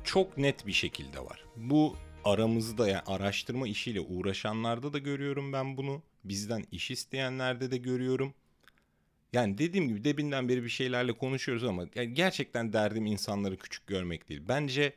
Çok 0.04 0.38
net 0.38 0.66
bir 0.66 0.72
şekilde 0.72 1.20
var. 1.20 1.44
Bu 1.56 1.96
aramızda 2.26 2.88
yani 2.88 3.02
araştırma 3.06 3.68
işiyle 3.68 4.00
uğraşanlarda 4.00 4.92
da 4.92 4.98
görüyorum 4.98 5.52
ben 5.52 5.76
bunu. 5.76 6.02
Bizden 6.24 6.64
iş 6.72 6.90
isteyenlerde 6.90 7.70
de 7.70 7.76
görüyorum. 7.76 8.34
Yani 9.32 9.58
dediğim 9.58 9.88
gibi 9.88 10.04
debinden 10.04 10.48
beri 10.48 10.64
bir 10.64 10.68
şeylerle 10.68 11.12
konuşuyoruz 11.12 11.64
ama 11.64 11.86
yani 11.94 12.14
gerçekten 12.14 12.72
derdim 12.72 13.06
insanları 13.06 13.56
küçük 13.56 13.86
görmek 13.86 14.28
değil. 14.28 14.42
Bence 14.48 14.92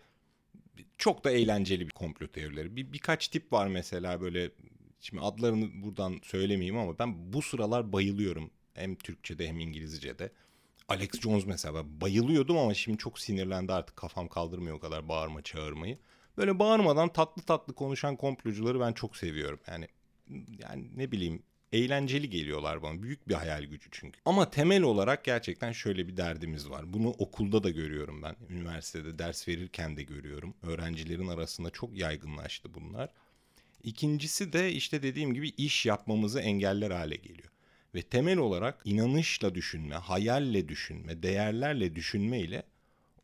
çok 0.98 1.24
da 1.24 1.32
eğlenceli 1.32 1.86
bir 1.86 1.92
komplo 1.92 2.28
teorileri. 2.28 2.76
Bir, 2.76 2.94
birkaç 2.94 3.28
tip 3.28 3.54
var 3.54 3.68
mesela 3.68 4.22
böyle 4.22 4.52
şimdi 5.00 5.24
adlarını 5.24 5.84
buradan 5.84 6.20
söylemeyeyim 6.24 6.78
ama 6.78 7.00
ben 7.00 7.34
bu 7.34 7.42
sıralar 7.42 7.94
bayılıyorum. 7.94 8.52
Hem 8.74 8.96
Türkçe'de 8.96 9.48
hem 9.48 9.60
İngilizce'de. 9.60 10.32
Alex 10.88 11.10
Jones 11.22 11.46
mesela 11.46 11.76
ben 11.76 12.02
bayılıyordum 12.02 12.58
ama 12.58 12.74
şimdi 12.74 12.98
çok 12.98 13.20
sinirlendi 13.20 13.74
artık 13.74 13.96
kafam 13.96 14.28
kaldırmıyor 14.28 14.76
o 14.76 14.80
kadar 14.80 15.10
bağırma 15.10 15.42
çağırmayı. 15.42 15.98
Böyle 16.38 16.60
bağırmadan 16.60 17.10
tatlı 17.10 17.42
tatlı 17.42 17.74
konuşan 17.74 18.16
komplocuları 18.16 18.80
ben 18.80 18.94
çok 18.94 19.18
seviyorum. 19.18 19.60
Yani 19.68 19.88
yani 20.60 20.88
ne 20.96 21.12
bileyim 21.12 21.44
eğlenceli 21.74 22.30
geliyorlar 22.30 22.82
bana. 22.82 23.04
Büyük 23.04 23.30
bir 23.30 23.34
hayal 23.34 23.64
gücü 23.64 23.90
çünkü. 23.92 24.20
Ama 24.26 24.50
temel 24.50 24.82
olarak 24.84 25.24
gerçekten 25.24 25.72
şöyle 25.72 26.08
bir 26.08 26.18
derdimiz 26.18 26.70
var. 26.70 26.94
Bunu 26.94 27.10
okulda 27.10 27.64
da 27.64 27.70
görüyorum 27.70 28.24
ben. 28.24 28.36
Üniversitede 28.50 29.20
ders 29.20 29.48
verirken 29.48 29.98
de 29.98 30.04
görüyorum. 30.04 30.54
Öğrencilerin 30.64 31.28
arasında 31.28 31.70
çok 31.70 31.98
yaygınlaştı 31.98 32.74
bunlar. 32.74 33.10
İkincisi 33.84 34.54
de 34.54 34.72
işte 34.72 35.04
dediğim 35.04 35.34
gibi 35.34 35.50
iş 35.50 35.86
yapmamızı 35.86 36.40
engeller 36.40 36.92
hale 36.92 37.16
geliyor. 37.16 37.50
Ve 37.96 38.02
temel 38.02 38.38
olarak 38.38 38.82
inanışla 38.86 39.56
düşünme, 39.56 39.96
hayalle 39.96 40.70
düşünme, 40.70 41.24
değerlerle 41.24 41.96
düşünme 41.96 42.40
ile 42.40 42.64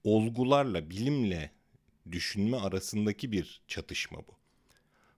olgularla, 0.04 0.89
bilimle 0.89 1.52
düşünme 2.12 2.58
arasındaki 2.58 3.32
bir 3.32 3.62
çatışma 3.68 4.18
bu. 4.18 4.36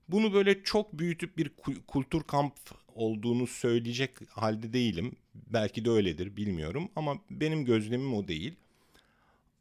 Bunu 0.10 0.34
böyle 0.34 0.64
çok 0.64 0.94
büyütüp 0.94 1.38
bir 1.38 1.52
kültür 1.94 2.24
kamp 2.24 2.54
olduğunu 2.96 3.48
söyleyecek 3.48 4.12
halde 4.30 4.74
değilim. 4.74 5.16
Belki 5.36 5.86
de 5.86 5.90
öyledir 5.90 6.38
bilmiyorum 6.38 6.90
ama 6.96 7.18
benim 7.30 7.66
gözlemim 7.66 8.14
o 8.14 8.28
değil. 8.28 8.56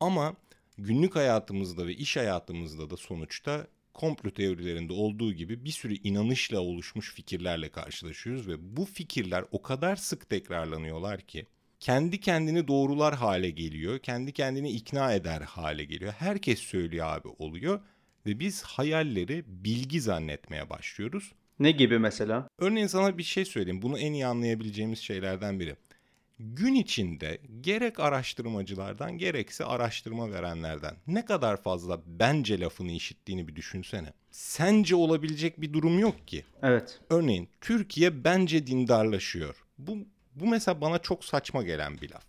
Ama 0.00 0.36
günlük 0.78 1.16
hayatımızda 1.16 1.86
ve 1.86 1.94
iş 1.94 2.16
hayatımızda 2.16 2.90
da 2.90 2.96
sonuçta 2.96 3.66
komplo 3.94 4.30
teorilerinde 4.30 4.92
olduğu 4.92 5.32
gibi 5.32 5.64
bir 5.64 5.70
sürü 5.70 5.94
inanışla 5.94 6.60
oluşmuş 6.60 7.14
fikirlerle 7.14 7.68
karşılaşıyoruz 7.68 8.48
ve 8.48 8.76
bu 8.76 8.84
fikirler 8.84 9.44
o 9.50 9.62
kadar 9.62 9.96
sık 9.96 10.30
tekrarlanıyorlar 10.30 11.20
ki 11.20 11.46
kendi 11.86 12.20
kendini 12.20 12.68
doğrular 12.68 13.14
hale 13.14 13.50
geliyor, 13.50 13.98
kendi 13.98 14.32
kendini 14.32 14.70
ikna 14.70 15.12
eder 15.12 15.40
hale 15.40 15.84
geliyor. 15.84 16.12
Herkes 16.18 16.58
söylüyor 16.58 17.06
abi 17.06 17.28
oluyor 17.28 17.80
ve 18.26 18.40
biz 18.40 18.62
hayalleri 18.62 19.44
bilgi 19.46 20.00
zannetmeye 20.00 20.70
başlıyoruz. 20.70 21.32
Ne 21.58 21.70
gibi 21.70 21.98
mesela? 21.98 22.48
Örneğin 22.58 22.86
sana 22.86 23.18
bir 23.18 23.22
şey 23.22 23.44
söyleyeyim. 23.44 23.82
Bunu 23.82 23.98
en 23.98 24.12
iyi 24.12 24.26
anlayabileceğimiz 24.26 24.98
şeylerden 24.98 25.60
biri. 25.60 25.76
Gün 26.38 26.74
içinde 26.74 27.38
gerek 27.60 28.00
araştırmacılardan 28.00 29.18
gerekse 29.18 29.64
araştırma 29.64 30.30
verenlerden 30.30 30.94
ne 31.06 31.24
kadar 31.24 31.62
fazla 31.62 32.00
bence 32.06 32.60
lafını 32.60 32.92
işittiğini 32.92 33.48
bir 33.48 33.56
düşünsene. 33.56 34.12
Sence 34.30 34.94
olabilecek 34.94 35.60
bir 35.60 35.72
durum 35.72 35.98
yok 35.98 36.28
ki. 36.28 36.44
Evet. 36.62 37.00
Örneğin 37.10 37.48
Türkiye 37.60 38.24
bence 38.24 38.66
dindarlaşıyor. 38.66 39.66
Bu, 39.78 39.98
bu 40.36 40.46
mesela 40.46 40.80
bana 40.80 40.98
çok 40.98 41.24
saçma 41.24 41.62
gelen 41.62 42.00
bir 42.00 42.10
laf. 42.10 42.24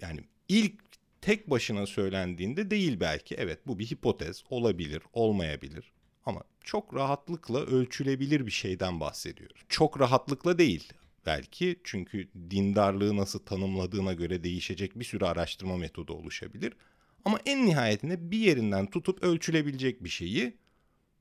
Yani 0.00 0.20
ilk 0.48 0.74
tek 1.20 1.50
başına 1.50 1.86
söylendiğinde 1.86 2.70
değil 2.70 3.00
belki. 3.00 3.34
Evet 3.34 3.58
bu 3.66 3.78
bir 3.78 3.86
hipotez 3.86 4.44
olabilir, 4.50 5.02
olmayabilir. 5.12 5.92
Ama 6.26 6.42
çok 6.64 6.94
rahatlıkla 6.94 7.60
ölçülebilir 7.60 8.46
bir 8.46 8.50
şeyden 8.50 9.00
bahsediyoruz. 9.00 9.60
Çok 9.68 10.00
rahatlıkla 10.00 10.58
değil 10.58 10.92
belki 11.26 11.80
çünkü 11.84 12.28
dindarlığı 12.50 13.16
nasıl 13.16 13.38
tanımladığına 13.38 14.12
göre 14.12 14.44
değişecek 14.44 14.98
bir 14.98 15.04
sürü 15.04 15.24
araştırma 15.24 15.76
metodu 15.76 16.12
oluşabilir. 16.12 16.72
Ama 17.24 17.38
en 17.46 17.66
nihayetinde 17.66 18.30
bir 18.30 18.38
yerinden 18.38 18.86
tutup 18.86 19.22
ölçülebilecek 19.22 20.04
bir 20.04 20.08
şeyi 20.08 20.56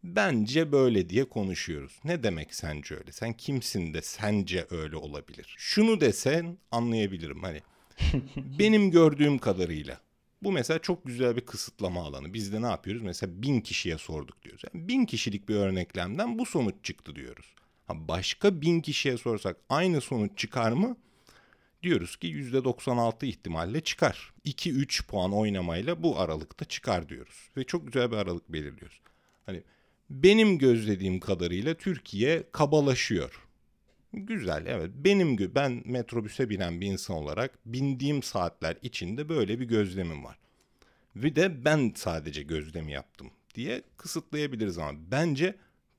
bence 0.06 0.72
böyle 0.72 1.10
diye 1.10 1.30
konuşuyoruz. 1.30 2.00
Ne 2.04 2.24
demek 2.24 2.56
sence 2.56 2.96
öyle? 2.96 3.12
Sen 3.12 3.34
kimsin 3.34 3.94
de 3.94 4.02
sence 4.02 4.68
öyle 4.70 4.96
olabilir? 4.96 5.56
Şunu 5.58 6.02
desen 6.02 6.58
anlayabilirim 6.72 7.44
hani. 7.44 7.62
benim 8.60 8.92
gördüğüm 8.92 9.38
kadarıyla. 9.38 10.00
Bu 10.44 10.52
mesela 10.52 10.80
çok 10.80 11.06
güzel 11.06 11.36
bir 11.36 11.42
kısıtlama 11.42 12.04
alanı. 12.04 12.34
Biz 12.34 12.54
de 12.54 12.62
ne 12.62 12.68
yapıyoruz? 12.68 13.02
Mesela 13.02 13.42
bin 13.42 13.62
kişiye 13.62 13.98
sorduk 13.98 14.44
diyoruz. 14.44 14.62
Yani 14.74 14.88
bin 14.88 15.06
kişilik 15.06 15.50
bir 15.50 15.56
örneklemden 15.56 16.40
bu 16.40 16.46
sonuç 16.46 16.76
çıktı 16.84 17.16
diyoruz. 17.16 17.54
Ha 17.88 18.08
başka 18.08 18.62
bin 18.62 18.82
kişiye 18.82 19.18
sorsak 19.18 19.58
aynı 19.70 20.02
sonuç 20.02 20.38
çıkar 20.38 20.72
mı? 20.72 20.98
Diyoruz 21.84 22.18
ki 22.18 22.28
%96 22.28 23.26
ihtimalle 23.26 23.82
çıkar. 23.82 24.34
2-3 24.46 25.08
puan 25.08 25.34
oynamayla 25.34 26.04
bu 26.04 26.20
aralıkta 26.20 26.66
çıkar 26.66 27.10
diyoruz. 27.10 27.50
Ve 27.58 27.64
çok 27.64 27.88
güzel 27.88 28.12
bir 28.12 28.18
aralık 28.18 28.54
belirliyoruz. 28.54 29.02
Hani 29.46 29.64
benim 30.10 30.58
gözlediğim 30.58 31.20
kadarıyla 31.20 31.74
Türkiye 31.74 32.44
kabalaşıyor. 32.52 33.42
Güzel 34.14 34.66
evet 34.66 34.92
benim 34.96 35.56
ben 35.56 35.82
metrobüse 35.86 36.50
binen 36.50 36.82
bir 36.82 36.88
insan 36.88 37.16
olarak 37.16 37.60
bindiğim 37.66 38.24
saatler 38.24 38.78
içinde 38.82 39.30
böyle 39.30 39.60
bir 39.60 39.66
gözlemim 39.66 40.24
var. 40.24 40.38
Ve 41.16 41.36
de 41.36 41.66
ben 41.66 41.94
sadece 41.96 42.44
gözlemi 42.44 42.92
yaptım 42.92 43.32
diye 43.56 43.82
kısıtlayabiliriz 43.98 44.78
ama 44.78 45.00
bence 45.12 45.56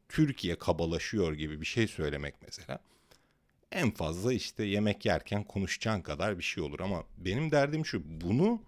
Türkiye 0.08 0.58
kabalaşıyor 0.58 1.32
gibi 1.32 1.60
bir 1.60 1.66
şey 1.66 1.86
söylemek 1.86 2.34
mesela 2.42 2.78
en 3.72 3.90
fazla 3.90 4.32
işte 4.32 4.64
yemek 4.64 5.06
yerken 5.06 5.44
konuşacağın 5.44 6.02
kadar 6.02 6.38
bir 6.38 6.42
şey 6.42 6.62
olur 6.62 6.80
ama 6.80 7.04
benim 7.18 7.50
derdim 7.50 7.86
şu 7.86 8.02
bunu 8.20 8.62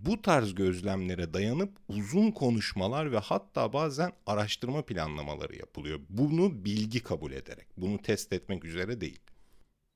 bu 0.00 0.22
tarz 0.22 0.54
gözlemlere 0.54 1.34
dayanıp 1.34 1.72
uzun 1.88 2.30
konuşmalar 2.30 3.12
ve 3.12 3.18
hatta 3.18 3.72
bazen 3.72 4.12
araştırma 4.26 4.82
planlamaları 4.82 5.56
yapılıyor. 5.56 6.00
Bunu 6.08 6.64
bilgi 6.64 7.02
kabul 7.02 7.32
ederek, 7.32 7.66
bunu 7.76 8.02
test 8.02 8.32
etmek 8.32 8.64
üzere 8.64 9.00
değil. 9.00 9.20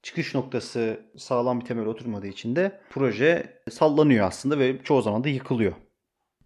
Çıkış 0.02 0.34
noktası 0.34 1.06
sağlam 1.16 1.60
bir 1.60 1.64
temel 1.64 1.86
oturmadığı 1.86 2.26
için 2.26 2.56
de 2.56 2.80
proje 2.90 3.62
sallanıyor 3.70 4.26
aslında 4.26 4.58
ve 4.58 4.82
çoğu 4.84 5.02
zaman 5.02 5.24
da 5.24 5.28
yıkılıyor. 5.28 5.72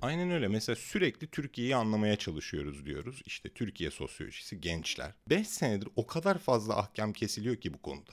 Aynen 0.03 0.31
öyle. 0.31 0.49
Mesela 0.49 0.77
sürekli 0.77 1.27
Türkiye'yi 1.27 1.77
anlamaya 1.77 2.17
çalışıyoruz 2.17 2.87
diyoruz. 2.87 3.23
İşte 3.27 3.49
Türkiye 3.49 3.91
sosyolojisi, 3.91 4.61
gençler. 4.61 5.13
5 5.31 5.49
senedir 5.49 5.89
o 5.97 6.07
kadar 6.07 6.39
fazla 6.39 6.77
ahkam 6.79 7.13
kesiliyor 7.13 7.57
ki 7.57 7.75
bu 7.75 7.83
konuda. 7.83 8.13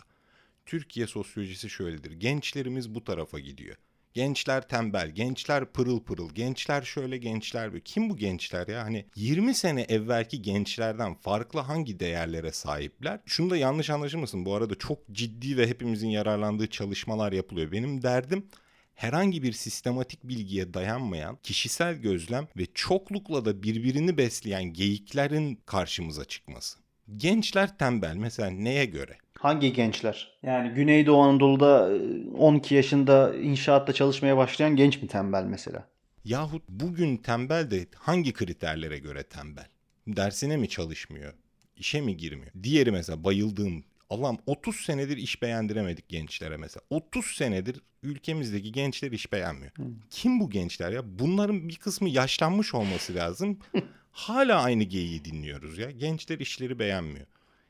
Türkiye 0.65 1.07
sosyolojisi 1.07 1.69
şöyledir. 1.69 2.11
Gençlerimiz 2.11 2.95
bu 2.95 3.03
tarafa 3.03 3.39
gidiyor. 3.39 3.77
Gençler 4.15 4.67
tembel, 4.67 5.09
gençler 5.09 5.65
pırıl 5.65 5.99
pırıl, 5.99 6.29
gençler 6.29 6.81
şöyle 6.81 7.17
gençler 7.17 7.71
böyle. 7.71 7.83
Kim 7.83 8.09
bu 8.09 8.17
gençler 8.17 8.67
ya? 8.67 8.83
Hani 8.83 9.05
20 9.15 9.55
sene 9.55 9.81
evvelki 9.81 10.41
gençlerden 10.41 11.15
farklı 11.15 11.59
hangi 11.59 11.99
değerlere 11.99 12.51
sahipler? 12.51 13.19
Şunu 13.25 13.49
da 13.49 13.57
yanlış 13.57 13.89
anlaşılmasın. 13.89 14.45
Bu 14.45 14.55
arada 14.55 14.75
çok 14.75 15.09
ciddi 15.11 15.57
ve 15.57 15.67
hepimizin 15.67 16.09
yararlandığı 16.09 16.67
çalışmalar 16.67 17.31
yapılıyor. 17.31 17.71
Benim 17.71 18.03
derdim 18.03 18.45
herhangi 18.93 19.43
bir 19.43 19.53
sistematik 19.53 20.23
bilgiye 20.23 20.73
dayanmayan 20.73 21.37
kişisel 21.43 21.95
gözlem 21.95 22.47
ve 22.57 22.65
çoklukla 22.73 23.45
da 23.45 23.63
birbirini 23.63 24.17
besleyen 24.17 24.63
geyiklerin 24.63 25.59
karşımıza 25.65 26.25
çıkması. 26.25 26.84
Gençler 27.17 27.77
tembel 27.77 28.15
mesela 28.15 28.49
neye 28.49 28.85
göre? 28.85 29.17
Hangi 29.39 29.73
gençler? 29.73 30.37
Yani 30.43 30.73
Güneydoğu 30.73 31.21
Anadolu'da 31.21 31.95
e, 31.95 32.29
12 32.37 32.75
yaşında 32.75 33.35
inşaatta 33.35 33.93
çalışmaya 33.93 34.37
başlayan 34.37 34.75
genç 34.75 35.01
mi 35.01 35.07
tembel 35.07 35.43
mesela? 35.43 35.87
Yahut 36.25 36.63
bugün 36.69 37.17
tembel 37.17 37.71
de 37.71 37.87
hangi 37.95 38.33
kriterlere 38.33 38.97
göre 38.97 39.23
tembel? 39.23 39.67
Dersine 40.07 40.57
mi 40.57 40.69
çalışmıyor? 40.69 41.33
İşe 41.77 42.01
mi 42.01 42.17
girmiyor? 42.17 42.51
Diğeri 42.63 42.91
mesela 42.91 43.23
bayıldığım 43.23 43.83
Allah'ım 44.09 44.37
30 44.45 44.75
senedir 44.75 45.17
iş 45.17 45.41
beğendiremedik 45.41 46.09
gençlere 46.09 46.57
mesela. 46.57 46.83
30 46.89 47.25
senedir 47.25 47.81
ülkemizdeki 48.03 48.71
gençler 48.71 49.11
iş 49.11 49.31
beğenmiyor. 49.31 49.71
Kim 50.09 50.39
bu 50.39 50.49
gençler 50.49 50.91
ya? 50.91 51.19
Bunların 51.19 51.69
bir 51.69 51.75
kısmı 51.75 52.09
yaşlanmış 52.09 52.73
olması 52.73 53.15
lazım. 53.15 53.59
Hala 54.15 54.63
aynı 54.63 54.83
geyiği 54.83 55.25
dinliyoruz 55.25 55.77
ya. 55.77 55.91
Gençler 55.91 56.39
işleri 56.39 56.79
beğenmiyor. 56.79 57.25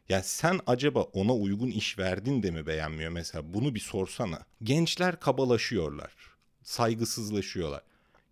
Ya 0.09 0.23
sen 0.23 0.59
acaba 0.67 1.01
ona 1.01 1.33
uygun 1.35 1.67
iş 1.67 1.99
verdin 1.99 2.43
de 2.43 2.51
mi 2.51 2.67
beğenmiyor 2.67 3.11
mesela? 3.11 3.53
Bunu 3.53 3.75
bir 3.75 3.79
sorsana. 3.79 4.45
Gençler 4.63 5.19
kabalaşıyorlar. 5.19 6.11
Saygısızlaşıyorlar. 6.63 7.81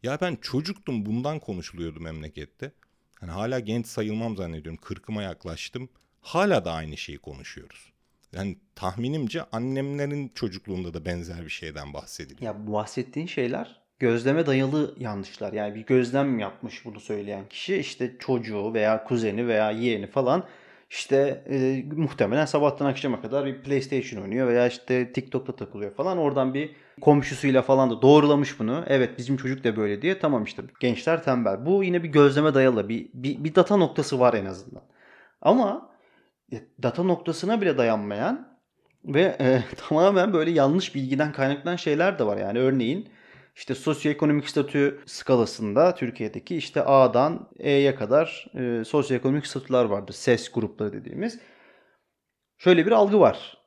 Ya 0.04 0.18
ben 0.22 0.38
çocuktum 0.42 1.06
bundan 1.06 1.40
konuşuluyordu 1.40 2.00
memlekette. 2.00 2.72
Hani 3.20 3.32
hala 3.32 3.60
genç 3.60 3.88
sayılmam 3.88 4.38
zannediyorum. 4.38 4.82
Kırkıma 4.82 5.24
yaklaştım. 5.24 5.90
Hala 6.22 6.66
da 6.66 6.72
aynı 6.72 6.98
şeyi 6.98 7.18
konuşuyoruz. 7.18 7.92
Yani 8.34 8.58
tahminimce 8.76 9.44
annemlerin 9.44 10.32
çocukluğunda 10.36 10.94
da 10.94 11.06
benzer 11.06 11.46
bir 11.46 11.50
şeyden 11.50 11.94
bahsediliyor. 11.94 12.42
Ya 12.42 12.68
bahsettiğin 12.68 13.28
şeyler 13.28 13.83
gözleme 14.04 14.46
dayalı 14.46 14.96
yanlışlar. 15.00 15.54
Yani 15.54 15.76
bir 15.76 15.86
gözlem 15.86 16.40
yapmış 16.40 16.86
bunu 16.86 17.00
söyleyen 17.00 17.48
kişi 17.50 17.78
işte 17.78 18.12
çocuğu 18.20 18.74
veya 18.74 19.04
kuzeni 19.04 19.48
veya 19.48 19.72
yeğeni 19.72 20.08
falan 20.08 20.44
işte 20.90 21.44
e, 21.50 21.84
muhtemelen 21.96 22.46
sabahtan 22.46 22.86
akşama 22.86 23.22
kadar 23.22 23.46
bir 23.46 23.62
PlayStation 23.62 24.22
oynuyor 24.22 24.48
veya 24.48 24.68
işte 24.68 25.14
TikTok'ta 25.14 25.56
takılıyor 25.56 25.94
falan. 25.94 26.18
Oradan 26.18 26.54
bir 26.54 26.76
komşusuyla 27.02 27.62
falan 27.62 27.90
da 27.90 28.02
doğrulamış 28.02 28.60
bunu. 28.60 28.84
Evet 28.88 29.18
bizim 29.18 29.38
çocuk 29.38 29.64
da 29.64 29.76
böyle 29.76 30.02
diye. 30.02 30.20
Tamam 30.20 30.44
işte 30.44 30.62
gençler 30.80 31.24
tembel. 31.24 31.66
Bu 31.66 31.84
yine 31.84 32.04
bir 32.04 32.10
gözleme 32.10 32.54
dayalı 32.54 32.90
bir, 32.90 33.10
bir, 33.14 33.44
bir 33.44 33.56
data 33.56 33.78
noktası 33.78 34.20
var 34.20 34.34
en 34.34 34.46
azından. 34.46 34.84
Ama 35.42 35.90
e, 36.54 36.58
data 36.84 37.04
noktasına 37.04 37.62
bile 37.62 37.78
dayanmayan 37.78 38.58
ve 39.06 39.22
e, 39.40 39.64
tamamen 39.90 40.34
böyle 40.34 40.52
yanlış 40.52 40.96
bilgiden 40.96 41.32
kaynaklanan 41.32 41.76
şeyler 41.76 42.20
de 42.20 42.26
var. 42.26 42.38
Yani 42.38 42.60
örneğin 42.60 43.10
işte 43.56 43.76
sosyoekonomik 43.76 44.50
statü 44.50 45.00
skalasında 45.06 45.96
Türkiye'deki 45.96 46.56
işte 46.56 46.84
A'dan 46.84 47.50
E'ye 47.60 47.96
kadar 47.96 48.48
e, 48.56 48.84
sosyoekonomik 48.86 49.48
statüler 49.48 49.86
vardır. 49.86 50.14
SES 50.14 50.52
grupları 50.52 50.94
dediğimiz. 50.94 51.40
Şöyle 52.58 52.86
bir 52.86 52.92
algı 52.92 53.20
var. 53.20 53.58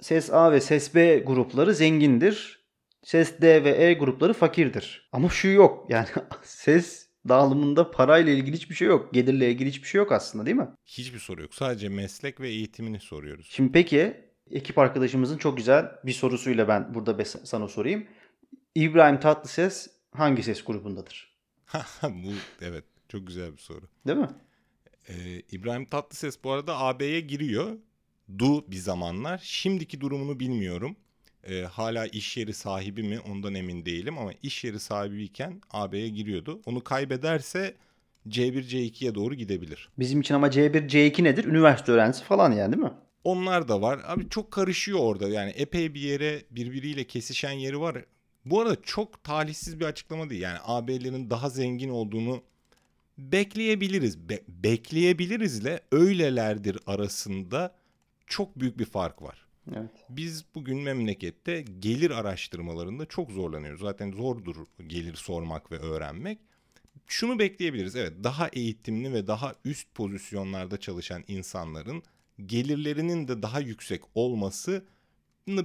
SES 0.00 0.32
A 0.32 0.52
ve 0.52 0.60
SES 0.60 0.94
B 0.94 1.18
grupları 1.18 1.74
zengindir. 1.74 2.64
SES 3.02 3.40
D 3.40 3.64
ve 3.64 3.70
E 3.70 3.94
grupları 3.94 4.32
fakirdir. 4.32 5.08
Ama 5.12 5.28
şu 5.28 5.48
yok. 5.48 5.86
Yani 5.90 6.06
SES 6.42 7.08
dağılımında 7.28 7.90
parayla 7.90 8.32
ilgili 8.32 8.56
hiçbir 8.56 8.74
şey 8.74 8.88
yok. 8.88 9.14
Gelirle 9.14 9.50
ilgili 9.50 9.68
hiçbir 9.68 9.88
şey 9.88 9.98
yok 9.98 10.12
aslında 10.12 10.46
değil 10.46 10.56
mi? 10.56 10.68
Hiçbir 10.86 11.18
soru 11.18 11.42
yok. 11.42 11.54
Sadece 11.54 11.88
meslek 11.88 12.40
ve 12.40 12.48
eğitimini 12.48 13.00
soruyoruz. 13.00 13.48
Şimdi 13.50 13.72
peki 13.72 14.28
ekip 14.50 14.78
arkadaşımızın 14.78 15.38
çok 15.38 15.56
güzel 15.56 15.90
bir 16.06 16.12
sorusuyla 16.12 16.68
ben 16.68 16.94
burada 16.94 17.24
sana 17.24 17.68
sorayım. 17.68 18.06
İbrahim 18.74 19.20
Tatlıses 19.20 19.90
hangi 20.10 20.42
ses 20.42 20.64
grubundadır? 20.64 21.34
bu 22.02 22.32
evet 22.62 22.84
çok 23.08 23.26
güzel 23.26 23.52
bir 23.52 23.58
soru. 23.58 23.88
Değil 24.06 24.18
mi? 24.18 24.28
Ee, 25.08 25.42
İbrahim 25.52 25.84
Tatlıses 25.84 26.44
bu 26.44 26.52
arada 26.52 26.78
AB'ye 26.78 27.20
giriyor. 27.20 27.78
Du 28.38 28.70
bir 28.70 28.76
zamanlar. 28.76 29.40
Şimdiki 29.44 30.00
durumunu 30.00 30.40
bilmiyorum. 30.40 30.96
Ee, 31.44 31.62
hala 31.62 32.06
iş 32.06 32.36
yeri 32.36 32.54
sahibi 32.54 33.02
mi 33.02 33.20
ondan 33.20 33.54
emin 33.54 33.84
değilim 33.84 34.18
ama 34.18 34.32
iş 34.42 34.64
yeri 34.64 34.80
sahibiyken 34.80 35.60
AB'ye 35.70 36.08
giriyordu. 36.08 36.60
Onu 36.66 36.84
kaybederse 36.84 37.74
C1 38.28 38.62
C2'ye 38.62 39.14
doğru 39.14 39.34
gidebilir. 39.34 39.88
Bizim 39.98 40.20
için 40.20 40.34
ama 40.34 40.48
C1 40.48 40.88
C2 40.88 41.24
nedir? 41.24 41.44
Üniversite 41.44 41.92
öğrencisi 41.92 42.24
falan 42.24 42.52
yani 42.52 42.72
değil 42.72 42.82
mi? 42.82 42.92
Onlar 43.24 43.68
da 43.68 43.82
var. 43.82 44.00
Abi 44.06 44.28
çok 44.28 44.50
karışıyor 44.50 44.98
orada. 44.98 45.28
Yani 45.28 45.50
epey 45.50 45.94
bir 45.94 46.00
yere 46.00 46.42
birbiriyle 46.50 47.04
kesişen 47.04 47.52
yeri 47.52 47.80
var. 47.80 48.04
Bu 48.50 48.60
arada 48.60 48.82
çok 48.82 49.24
talihsiz 49.24 49.80
bir 49.80 49.84
açıklama 49.84 50.30
değil. 50.30 50.42
Yani 50.42 50.58
AB'lerin 50.64 51.30
daha 51.30 51.50
zengin 51.50 51.88
olduğunu 51.88 52.42
bekleyebiliriz. 53.18 54.28
Be- 54.28 54.42
bekleyebilirizle 54.48 55.80
öylelerdir 55.92 56.78
arasında 56.86 57.74
çok 58.26 58.60
büyük 58.60 58.78
bir 58.78 58.84
fark 58.84 59.22
var. 59.22 59.46
Evet. 59.76 59.90
Biz 60.08 60.44
bugün 60.54 60.78
memlekette 60.78 61.64
gelir 61.78 62.10
araştırmalarında 62.10 63.06
çok 63.06 63.30
zorlanıyoruz. 63.30 63.80
Zaten 63.80 64.12
zordur 64.12 64.56
gelir 64.86 65.14
sormak 65.14 65.72
ve 65.72 65.78
öğrenmek. 65.78 66.38
Şunu 67.06 67.38
bekleyebiliriz. 67.38 67.96
Evet, 67.96 68.12
daha 68.24 68.48
eğitimli 68.48 69.12
ve 69.12 69.26
daha 69.26 69.54
üst 69.64 69.94
pozisyonlarda 69.94 70.80
çalışan 70.80 71.24
insanların 71.28 72.02
gelirlerinin 72.46 73.28
de 73.28 73.42
daha 73.42 73.60
yüksek 73.60 74.02
olması 74.14 74.84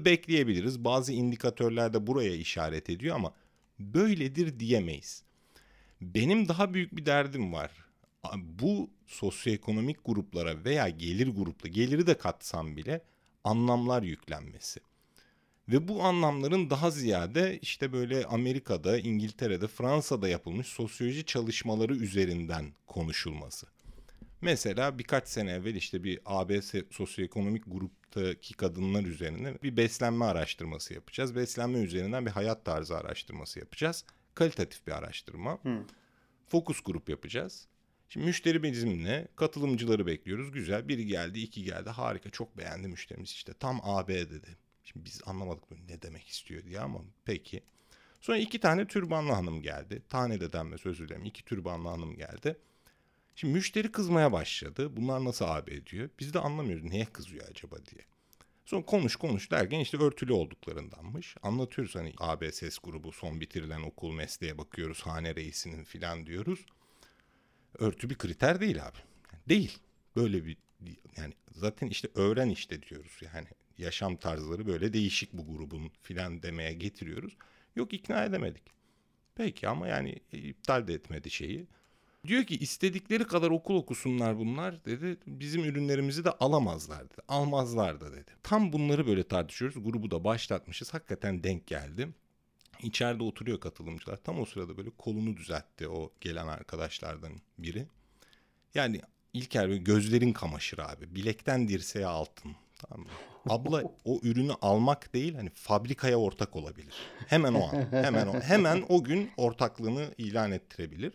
bekleyebiliriz. 0.06 0.84
Bazı 0.84 1.14
indikatörler 1.14 1.94
de 1.94 2.08
buraya 2.08 2.36
işaret 2.36 2.90
ediyor 2.90 3.16
ama 3.16 3.34
böyledir 3.80 4.60
diyemeyiz. 4.60 5.24
Benim 6.02 6.48
daha 6.48 6.74
büyük 6.74 6.96
bir 6.96 7.06
derdim 7.06 7.54
var. 7.54 7.72
Bu 8.36 8.90
sosyoekonomik 9.08 9.98
gruplara 10.06 10.66
veya 10.66 10.90
gelir 10.90 11.28
grupta 11.28 11.68
geliri 11.68 12.08
de 12.08 12.18
katsam 12.18 12.78
bile 12.78 13.02
anlamlar 13.44 14.04
yüklenmesi. 14.04 14.80
Ve 15.70 15.88
bu 15.88 16.04
anlamların 16.04 16.70
daha 16.70 16.92
ziyade 16.92 17.60
işte 17.62 17.94
böyle 17.94 18.26
Amerika'da, 18.26 19.00
İngiltere'de, 19.00 19.68
Fransa'da 19.68 20.28
yapılmış 20.28 20.68
sosyoloji 20.68 21.26
çalışmaları 21.26 21.96
üzerinden 21.96 22.74
konuşulması. 22.88 23.73
Mesela 24.44 25.00
birkaç 25.00 25.28
sene 25.28 25.52
evvel 25.52 25.76
işte 25.76 26.04
bir 26.04 26.20
ABS 26.26 26.74
sosyoekonomik 26.92 27.64
gruptaki 27.68 28.54
kadınlar 28.54 29.04
üzerine 29.04 29.58
bir 29.64 29.78
beslenme 29.78 30.26
araştırması 30.26 30.94
yapacağız. 30.94 31.36
Beslenme 31.36 31.80
üzerinden 31.80 32.26
bir 32.26 32.32
hayat 32.32 32.66
tarzı 32.66 32.98
araştırması 32.98 33.60
yapacağız. 33.60 34.06
Kalitatif 34.36 34.88
bir 34.88 34.92
araştırma. 34.92 35.60
Fokus 36.48 36.82
grup 36.82 37.10
yapacağız. 37.10 37.68
Şimdi 38.10 38.26
müşteri 38.26 38.64
bizimle 38.64 39.28
katılımcıları 39.36 40.06
bekliyoruz. 40.06 40.52
Güzel. 40.52 40.88
Biri 40.88 41.06
geldi, 41.06 41.40
iki 41.40 41.64
geldi. 41.64 41.90
Harika. 41.90 42.30
Çok 42.30 42.58
beğendi 42.58 42.88
müşterimiz 42.88 43.30
işte. 43.30 43.54
Tam 43.54 43.80
AB 43.84 44.30
dedi. 44.30 44.58
Şimdi 44.84 45.06
biz 45.06 45.22
anlamadık 45.26 45.64
ne 45.90 46.02
demek 46.02 46.28
istiyor 46.28 46.64
diye 46.64 46.80
ama 46.80 47.00
peki. 47.26 47.64
Sonra 48.22 48.38
iki 48.38 48.60
tane 48.60 48.88
türbanlı 48.88 49.32
hanım 49.32 49.62
geldi. 49.62 50.02
Tane 50.10 50.40
de 50.40 50.54
denmez 50.54 50.86
özür 50.86 51.08
dilerim. 51.10 51.26
İki 51.26 51.46
türbanlı 51.46 51.90
hanım 51.90 52.16
geldi. 52.16 52.58
Şimdi 53.36 53.54
müşteri 53.54 53.92
kızmaya 53.92 54.32
başladı. 54.32 54.98
Bunlar 54.98 55.26
nasıl 55.26 55.46
AB 55.46 55.86
diyor. 55.86 56.10
Biz 56.20 56.34
de 56.34 56.40
anlamıyoruz 56.40 56.84
neye 56.84 57.06
kızıyor 57.06 57.48
acaba 57.50 57.76
diye. 57.86 58.06
Sonra 58.66 58.86
konuş 58.86 59.16
konuş 59.16 59.52
derken 59.52 59.80
işte 59.80 59.98
örtülü 59.98 60.34
olduklarındanmış. 60.34 61.36
Anlatıyoruz 61.42 61.96
hani 61.96 62.14
AB 62.18 62.52
ses 62.52 62.78
grubu 62.84 63.12
son 63.12 63.42
bitirilen 63.42 63.82
okul 63.82 64.12
mesleğe 64.12 64.58
bakıyoruz 64.58 65.02
hane 65.02 65.36
reisinin 65.36 65.84
filan 65.84 66.26
diyoruz. 66.26 66.66
Örtü 67.80 68.10
bir 68.10 68.18
kriter 68.18 68.62
değil 68.62 68.86
abi. 68.86 68.98
Değil. 69.50 69.78
Böyle 70.16 70.46
bir 70.46 70.58
yani 71.18 71.34
zaten 71.52 71.88
işte 71.88 72.08
öğren 72.16 72.50
işte 72.50 72.82
diyoruz 72.82 73.20
yani 73.34 73.48
yaşam 73.78 74.16
tarzları 74.16 74.68
böyle 74.68 74.94
değişik 74.94 75.34
bu 75.34 75.48
grubun 75.48 75.92
filan 76.02 76.44
demeye 76.44 76.74
getiriyoruz. 76.74 77.38
Yok 77.76 77.94
ikna 77.94 78.26
edemedik. 78.26 78.64
Peki 79.36 79.68
ama 79.68 79.88
yani 79.88 80.20
iptal 80.32 80.88
de 80.88 80.94
etmedi 80.94 81.30
şeyi. 81.30 81.68
Diyor 82.28 82.44
ki 82.44 82.56
istedikleri 82.56 83.28
kadar 83.28 83.52
okul 83.52 83.76
okusunlar 83.76 84.38
bunlar 84.38 84.86
dedi. 84.86 85.18
Bizim 85.28 85.64
ürünlerimizi 85.64 86.26
de 86.26 86.32
alamazlar 86.32 87.06
dedi. 87.06 87.22
Almazlar 87.28 88.02
da 88.02 88.12
dedi. 88.12 88.32
Tam 88.44 88.74
bunları 88.74 89.08
böyle 89.08 89.24
tartışıyoruz. 89.24 89.84
Grubu 89.84 90.12
da 90.12 90.24
başlatmışız. 90.24 90.94
Hakikaten 90.94 91.44
denk 91.44 91.68
geldi. 91.68 92.10
İçeride 92.84 93.24
oturuyor 93.24 93.60
katılımcılar. 93.60 94.18
Tam 94.18 94.40
o 94.40 94.46
sırada 94.46 94.78
böyle 94.78 94.90
kolunu 94.90 95.38
düzeltti 95.38 95.88
o 95.88 96.12
gelen 96.22 96.48
arkadaşlardan 96.48 97.32
biri. 97.58 97.88
Yani 98.76 99.02
İlker 99.34 99.70
böyle 99.70 99.82
gözlerin 99.82 100.34
kamaşır 100.34 100.80
abi. 100.80 101.16
Bilekten 101.16 101.68
dirseğe 101.68 102.06
altın. 102.06 102.56
Tamam 102.80 103.06
mı? 103.06 103.12
Abla 103.50 103.84
o 104.06 104.20
ürünü 104.24 104.54
almak 104.62 105.14
değil 105.14 105.36
hani 105.36 105.50
fabrikaya 105.50 106.18
ortak 106.18 106.56
olabilir. 106.56 106.94
Hemen 107.28 107.54
o 107.54 107.68
an. 107.68 107.92
Hemen 107.92 108.28
o. 108.28 108.42
Hemen 108.42 108.84
o 108.90 109.04
gün 109.04 109.32
ortaklığını 109.38 110.14
ilan 110.18 110.52
ettirebilir. 110.52 111.14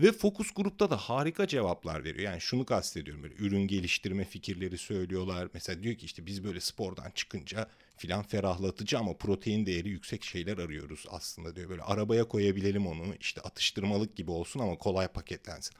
Ve 0.00 0.12
fokus 0.12 0.50
grupta 0.50 0.90
da 0.90 0.96
harika 0.96 1.46
cevaplar 1.46 2.04
veriyor. 2.04 2.30
Yani 2.30 2.40
şunu 2.40 2.64
kastediyorum 2.64 3.22
böyle 3.22 3.34
ürün 3.34 3.66
geliştirme 3.68 4.24
fikirleri 4.24 4.78
söylüyorlar. 4.78 5.48
Mesela 5.54 5.82
diyor 5.82 5.94
ki 5.94 6.06
işte 6.06 6.26
biz 6.26 6.44
böyle 6.44 6.60
spordan 6.60 7.10
çıkınca 7.10 7.68
filan 7.96 8.22
ferahlatıcı 8.22 8.98
ama 8.98 9.16
protein 9.16 9.66
değeri 9.66 9.88
yüksek 9.88 10.24
şeyler 10.24 10.58
arıyoruz 10.58 11.06
aslında 11.10 11.56
diyor. 11.56 11.68
Böyle 11.68 11.82
arabaya 11.82 12.24
koyabilelim 12.28 12.86
onu 12.86 13.14
işte 13.20 13.40
atıştırmalık 13.40 14.16
gibi 14.16 14.30
olsun 14.30 14.60
ama 14.60 14.78
kolay 14.78 15.08
paketlensin. 15.08 15.74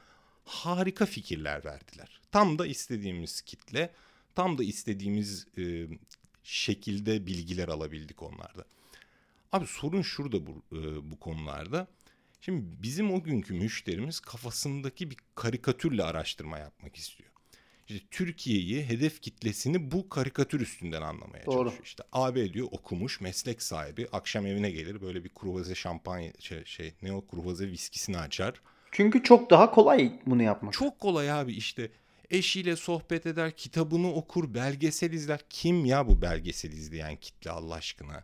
Harika 0.45 1.05
fikirler 1.05 1.65
verdiler. 1.65 2.21
Tam 2.31 2.59
da 2.59 2.67
istediğimiz 2.67 3.41
kitle, 3.41 3.93
tam 4.35 4.57
da 4.57 4.63
istediğimiz 4.63 5.47
e, 5.57 5.87
şekilde 6.43 7.27
bilgiler 7.27 7.67
alabildik 7.67 8.23
onlarda. 8.23 8.65
Abi 9.51 9.67
sorun 9.67 10.01
şurada 10.01 10.47
bu, 10.47 10.63
e, 10.71 11.11
bu 11.11 11.19
konularda. 11.19 11.87
Şimdi 12.41 12.65
bizim 12.83 13.13
o 13.13 13.23
günkü 13.23 13.53
müşterimiz 13.53 14.19
kafasındaki 14.19 15.11
bir 15.11 15.17
karikatürle 15.35 16.03
araştırma 16.03 16.57
yapmak 16.57 16.95
istiyor. 16.95 17.29
İşte 17.87 18.05
Türkiye'yi, 18.11 18.85
hedef 18.85 19.21
kitlesini 19.21 19.91
bu 19.91 20.09
karikatür 20.09 20.61
üstünden 20.61 21.01
anlamaya 21.01 21.45
Doğru. 21.45 21.55
çalışıyor. 21.55 21.85
İşte 21.85 22.03
AB 22.11 22.53
diyor 22.53 22.67
okumuş, 22.71 23.21
meslek 23.21 23.61
sahibi, 23.61 24.07
akşam 24.11 24.45
evine 24.45 24.71
gelir 24.71 25.01
böyle 25.01 25.23
bir 25.23 25.29
kruvaze 25.29 25.75
şampanya 25.75 26.31
şey, 26.39 26.65
şey 26.65 26.93
ne 27.01 27.13
o 27.13 27.27
kruvaze 27.27 27.67
viskisini 27.67 28.17
açar. 28.17 28.61
Çünkü 28.91 29.23
çok 29.23 29.49
daha 29.49 29.71
kolay 29.71 30.19
bunu 30.25 30.43
yapmak. 30.43 30.73
Çok 30.73 30.99
kolay 30.99 31.31
abi 31.31 31.53
işte 31.53 31.91
eşiyle 32.29 32.75
sohbet 32.75 33.25
eder, 33.25 33.51
kitabını 33.51 34.13
okur, 34.13 34.53
belgesel 34.53 35.11
izler. 35.11 35.39
Kim 35.49 35.85
ya 35.85 36.07
bu 36.07 36.21
belgesel 36.21 36.71
izleyen 36.71 37.15
kitle 37.15 37.51
Allah 37.51 37.73
aşkına? 37.73 38.23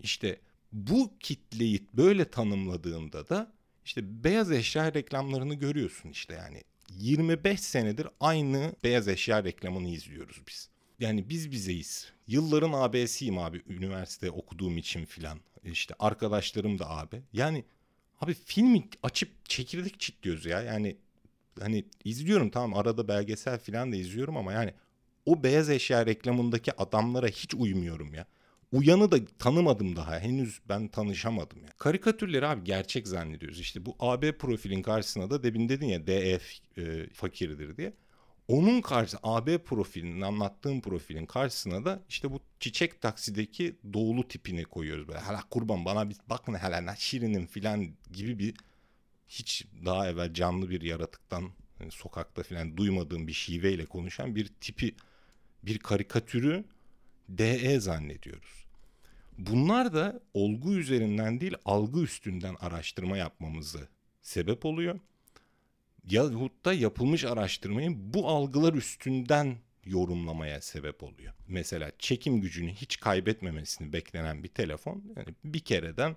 İşte 0.00 0.40
bu 0.72 1.12
kitleyi 1.20 1.86
böyle 1.94 2.30
tanımladığında 2.30 3.28
da 3.28 3.52
işte 3.84 4.24
beyaz 4.24 4.52
eşya 4.52 4.94
reklamlarını 4.94 5.54
görüyorsun 5.54 6.08
işte 6.10 6.34
yani 6.34 6.62
25 6.90 7.60
senedir 7.60 8.08
aynı 8.20 8.74
beyaz 8.84 9.08
eşya 9.08 9.44
reklamını 9.44 9.88
izliyoruz 9.88 10.42
biz. 10.48 10.68
Yani 11.00 11.28
biz 11.28 11.50
bizeyiz. 11.50 12.12
Yılların 12.26 12.72
AB'siyim 12.72 13.38
abi 13.38 13.62
üniversite 13.68 14.30
okuduğum 14.30 14.78
için 14.78 15.04
filan. 15.04 15.40
İşte 15.64 15.94
arkadaşlarım 15.98 16.78
da 16.78 16.90
abi. 16.90 17.22
Yani 17.32 17.64
abi 18.20 18.34
filmi 18.34 18.88
açıp 19.02 19.30
çekirdek 19.48 20.00
çitliyoruz 20.00 20.46
ya. 20.46 20.62
Yani 20.62 20.96
hani 21.60 21.84
izliyorum 22.04 22.50
tamam 22.50 22.74
arada 22.78 23.08
belgesel 23.08 23.58
filan 23.58 23.92
da 23.92 23.96
izliyorum 23.96 24.36
ama 24.36 24.52
yani 24.52 24.74
o 25.26 25.42
beyaz 25.42 25.70
eşya 25.70 26.06
reklamındaki 26.06 26.76
adamlara 26.76 27.26
hiç 27.26 27.54
uymuyorum 27.54 28.14
ya. 28.14 28.26
Uyanı 28.72 29.12
da 29.12 29.24
tanımadım 29.38 29.96
daha. 29.96 30.18
Henüz 30.20 30.60
ben 30.68 30.88
tanışamadım 30.88 31.62
ya. 31.62 31.68
Karikatürleri 31.78 32.46
abi 32.46 32.64
gerçek 32.64 33.08
zannediyoruz. 33.08 33.60
İşte 33.60 33.86
bu 33.86 33.96
AB 33.98 34.38
profilin 34.38 34.82
karşısına 34.82 35.30
da 35.30 35.42
debin 35.42 35.68
dedin 35.68 35.86
ya 35.86 36.06
DF 36.06 36.52
e, 36.78 37.08
fakirdir 37.12 37.76
diye. 37.76 37.92
Onun 38.48 38.80
karşı 38.80 39.16
AB 39.22 39.58
profilinin 39.58 40.20
anlattığım 40.20 40.80
profilin 40.80 41.26
karşısına 41.26 41.84
da 41.84 42.02
işte 42.08 42.32
bu 42.32 42.40
çiçek 42.60 43.00
taksideki 43.00 43.76
doğulu 43.92 44.28
tipini 44.28 44.64
koyuyoruz 44.64 45.08
böyle. 45.08 45.18
Hala 45.18 45.42
kurban 45.50 45.84
bana 45.84 46.10
bir 46.10 46.16
bakın 46.30 46.54
hele 46.54 46.86
ne 46.86 46.94
şirinim 46.98 47.46
filan 47.46 47.88
gibi 48.12 48.38
bir 48.38 48.54
hiç 49.28 49.66
daha 49.84 50.08
evvel 50.08 50.34
canlı 50.34 50.70
bir 50.70 50.82
yaratıktan 50.82 51.50
hani 51.78 51.90
sokakta 51.90 52.42
filan 52.42 52.76
duymadığım 52.76 53.26
bir 53.26 53.32
şiveyle 53.32 53.86
konuşan 53.86 54.36
bir 54.36 54.46
tipi 54.60 54.94
bir 55.62 55.78
karikatürü 55.78 56.64
DE 57.28 57.80
zannediyoruz. 57.80 58.66
Bunlar 59.38 59.94
da 59.94 60.20
olgu 60.34 60.74
üzerinden 60.74 61.40
değil 61.40 61.54
algı 61.64 62.00
üstünden 62.00 62.56
araştırma 62.60 63.16
yapmamızı 63.16 63.88
sebep 64.22 64.64
oluyor. 64.64 65.00
Yahut 66.10 66.64
da 66.64 66.72
yapılmış 66.72 67.24
araştırmayı 67.24 67.90
bu 67.94 68.28
algılar 68.28 68.74
üstünden 68.74 69.56
yorumlamaya 69.84 70.60
sebep 70.60 71.02
oluyor. 71.02 71.32
Mesela 71.48 71.92
çekim 71.98 72.40
gücünü 72.40 72.72
hiç 72.72 73.00
kaybetmemesini 73.00 73.92
beklenen 73.92 74.44
bir 74.44 74.48
telefon 74.48 75.04
yani 75.16 75.34
bir 75.44 75.60
kereden 75.60 76.16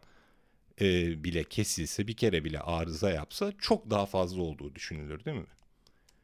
e, 0.81 1.23
bile 1.23 1.43
kesilse 1.43 2.07
bir 2.07 2.15
kere 2.15 2.43
bile 2.43 2.59
arıza 2.59 3.11
yapsa 3.11 3.53
çok 3.57 3.89
daha 3.89 4.05
fazla 4.05 4.41
olduğu 4.41 4.75
düşünülür 4.75 5.25
değil 5.25 5.37
mi? 5.37 5.45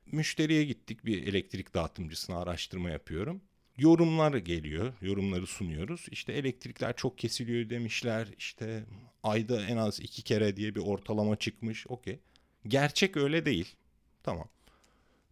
Müşteriye 0.05 0.63
gittik 0.63 1.05
bir 1.05 1.27
elektrik 1.27 1.73
dağıtımcısına 1.73 2.37
araştırma 2.39 2.89
yapıyorum. 2.89 3.41
Yorumlar 3.77 4.33
geliyor, 4.33 4.93
yorumları 5.01 5.47
sunuyoruz. 5.47 6.05
İşte 6.11 6.33
elektrikler 6.33 6.95
çok 6.95 7.17
kesiliyor 7.17 7.69
demişler. 7.69 8.27
İşte 8.37 8.85
ayda 9.23 9.65
en 9.65 9.77
az 9.77 9.99
iki 9.99 10.21
kere 10.21 10.57
diye 10.57 10.75
bir 10.75 10.81
ortalama 10.81 11.35
çıkmış. 11.35 11.87
Okey. 11.87 12.19
Gerçek 12.67 13.17
öyle 13.17 13.45
değil. 13.45 13.75
Tamam. 14.23 14.47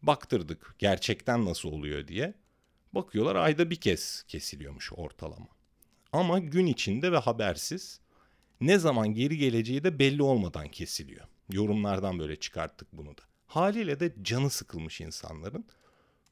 Baktırdık 0.02 0.76
gerçekten 0.80 1.46
nasıl 1.46 1.70
oluyor 1.72 2.08
diye. 2.08 2.34
Bakıyorlar 2.94 3.36
ayda 3.36 3.70
bir 3.70 3.76
kez 3.76 4.24
kesiliyormuş 4.28 4.94
ortalama. 4.94 5.48
Ama 6.12 6.40
gün 6.40 6.66
içinde 6.66 7.12
ve 7.12 7.18
habersiz 7.18 8.00
ne 8.62 8.78
zaman 8.78 9.14
geri 9.14 9.38
geleceği 9.38 9.84
de 9.84 10.00
belli 10.00 10.24
olmadan 10.24 10.68
kesiliyor. 10.68 11.26
Yorumlardan 11.52 12.20
böyle 12.20 12.36
çıkarttık 12.36 12.88
bunu 12.94 13.18
da. 13.18 13.22
Haliyle 13.48 14.00
de 14.00 14.14
canı 14.22 14.50
sıkılmış 14.50 15.02
insanların. 15.02 15.66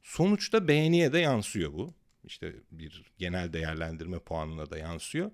Sonuçta 0.04 0.68
beğeniye 0.68 1.14
de 1.14 1.20
yansıyor 1.20 1.74
bu. 1.74 1.94
İşte 2.24 2.54
bir 2.72 3.12
genel 3.18 3.54
değerlendirme 3.54 4.20
puanına 4.20 4.70
da 4.70 4.78
yansıyor. 4.78 5.32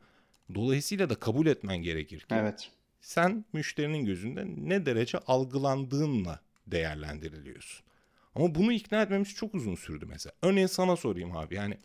Dolayısıyla 0.56 1.10
da 1.10 1.16
kabul 1.16 1.48
etmen 1.48 1.78
gerekir 1.78 2.20
ki 2.20 2.26
Evet. 2.36 2.72
sen 3.02 3.46
müşterinin 3.54 4.06
gözünde 4.06 4.46
ne 4.48 4.86
derece 4.86 5.18
algılandığınla 5.18 6.40
değerlendiriliyorsun. 6.68 7.86
Ama 8.36 8.56
bunu 8.56 8.72
ikna 8.74 9.02
etmemiz 9.02 9.36
çok 9.36 9.56
uzun 9.56 9.76
sürdü 9.76 10.06
mesela. 10.06 10.34
Örneğin 10.42 10.68
sana 10.68 10.96
sorayım 10.96 11.38
abi 11.38 11.56
yani 11.56 11.78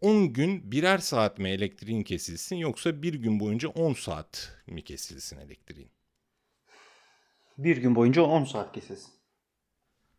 10 0.00 0.32
gün 0.32 0.72
birer 0.72 0.98
saat 0.98 1.38
mi 1.38 1.48
elektriğin 1.48 2.02
kesilsin 2.02 2.56
yoksa 2.56 3.02
bir 3.02 3.14
gün 3.14 3.40
boyunca 3.40 3.68
10 3.68 3.92
saat 3.92 4.56
mi 4.66 4.84
kesilsin 4.84 5.38
elektriğin? 5.38 5.90
Bir 7.58 7.76
gün 7.76 7.94
boyunca 7.94 8.22
10 8.22 8.44
saat 8.44 8.72
kesilsin. 8.72 9.12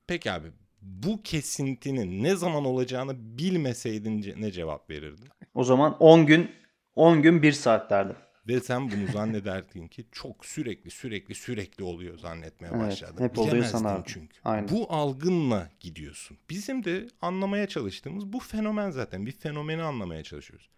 Peki 0.08 0.32
abi 0.32 0.52
bu 0.82 1.24
kesintinin 1.24 2.24
ne 2.24 2.36
zaman 2.36 2.66
olacağını 2.66 3.38
bilmeseydin 3.38 4.36
ne 4.42 4.52
cevap 4.52 4.90
verirdin? 4.90 5.28
O 5.54 5.64
zaman 5.64 5.98
10 6.00 6.26
gün 6.26 6.52
10 6.96 7.22
gün 7.22 7.42
1 7.42 7.52
saat 7.52 7.90
derdim. 7.90 8.16
Ve 8.48 8.60
sen 8.60 8.92
bunu 8.92 9.12
zannederdin 9.14 9.88
ki 9.88 10.06
çok 10.12 10.46
sürekli 10.46 10.92
sürekli 10.92 11.36
sürekli 11.36 11.84
oluyor 11.84 12.18
zannetmeye 12.18 12.72
Evet, 12.76 12.82
başladın. 12.88 13.24
hep 13.24 13.40
oluyor 13.40 13.64
sanardın. 13.64 14.04
çünkü. 14.08 14.38
Aynen. 14.46 14.70
Bu 14.70 14.94
algınla 14.94 15.70
gidiyorsun. 15.80 16.38
Bizim 16.50 16.84
de 16.84 17.08
anlamaya 17.22 17.68
çalıştığımız 17.68 18.34
bu 18.34 18.40
fenomen 18.40 18.92
zaten. 18.92 19.26
Bir 19.26 19.32
fenomeni 19.32 19.82
anlamaya 19.84 20.24
çalışıyoruz. 20.24 20.70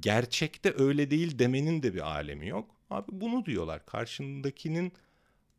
Gerçekte 0.00 0.74
öyle 0.78 1.10
değil 1.10 1.38
demenin 1.38 1.82
de 1.82 1.94
bir 1.94 2.10
alemi 2.10 2.48
yok. 2.48 2.70
Abi 2.90 3.06
bunu 3.12 3.44
diyorlar. 3.46 3.86
Karşındakinin 3.86 4.92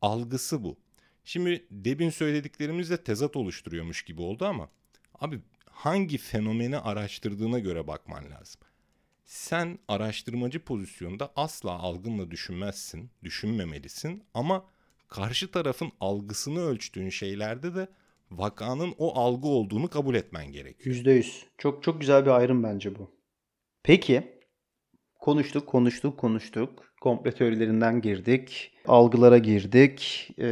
algısı 0.02 0.64
bu. 0.64 0.78
Şimdi 1.24 1.68
Deb'in 1.72 2.10
söylediklerimizle 2.10 3.04
tezat 3.04 3.36
oluşturuyormuş 3.36 4.02
gibi 4.02 4.22
oldu 4.22 4.46
ama 4.46 4.70
abi 5.20 5.40
hangi 5.66 6.18
fenomeni 6.18 6.78
araştırdığına 6.78 7.60
göre 7.60 7.88
bakman 7.88 8.32
lazım. 8.32 8.62
Sen 9.26 9.80
araştırmacı 9.88 10.60
pozisyonda 10.60 11.32
asla 11.36 11.72
algınla 11.72 12.32
düşünmezsin, 12.32 13.12
düşünmemelisin 13.24 14.24
ama 14.34 14.66
karşı 15.08 15.52
tarafın 15.52 15.92
algısını 16.00 16.60
ölçtüğün 16.62 17.10
şeylerde 17.10 17.76
de 17.76 17.88
vakanın 18.32 18.96
o 18.98 19.20
algı 19.20 19.48
olduğunu 19.48 19.90
kabul 19.90 20.16
etmen 20.16 20.52
gerekiyor. 20.52 20.96
%100. 20.96 21.44
Çok 21.58 21.84
çok 21.84 22.02
güzel 22.02 22.26
bir 22.26 22.32
ayrım 22.32 22.64
bence 22.64 23.00
bu. 23.00 23.12
Peki 23.84 24.42
konuştuk, 25.20 25.68
konuştuk, 25.68 26.20
konuştuk. 26.20 26.91
Komple 27.02 27.32
teorilerinden 27.32 28.02
girdik. 28.02 28.72
Algılara 28.88 29.38
girdik. 29.38 30.30
e, 30.38 30.48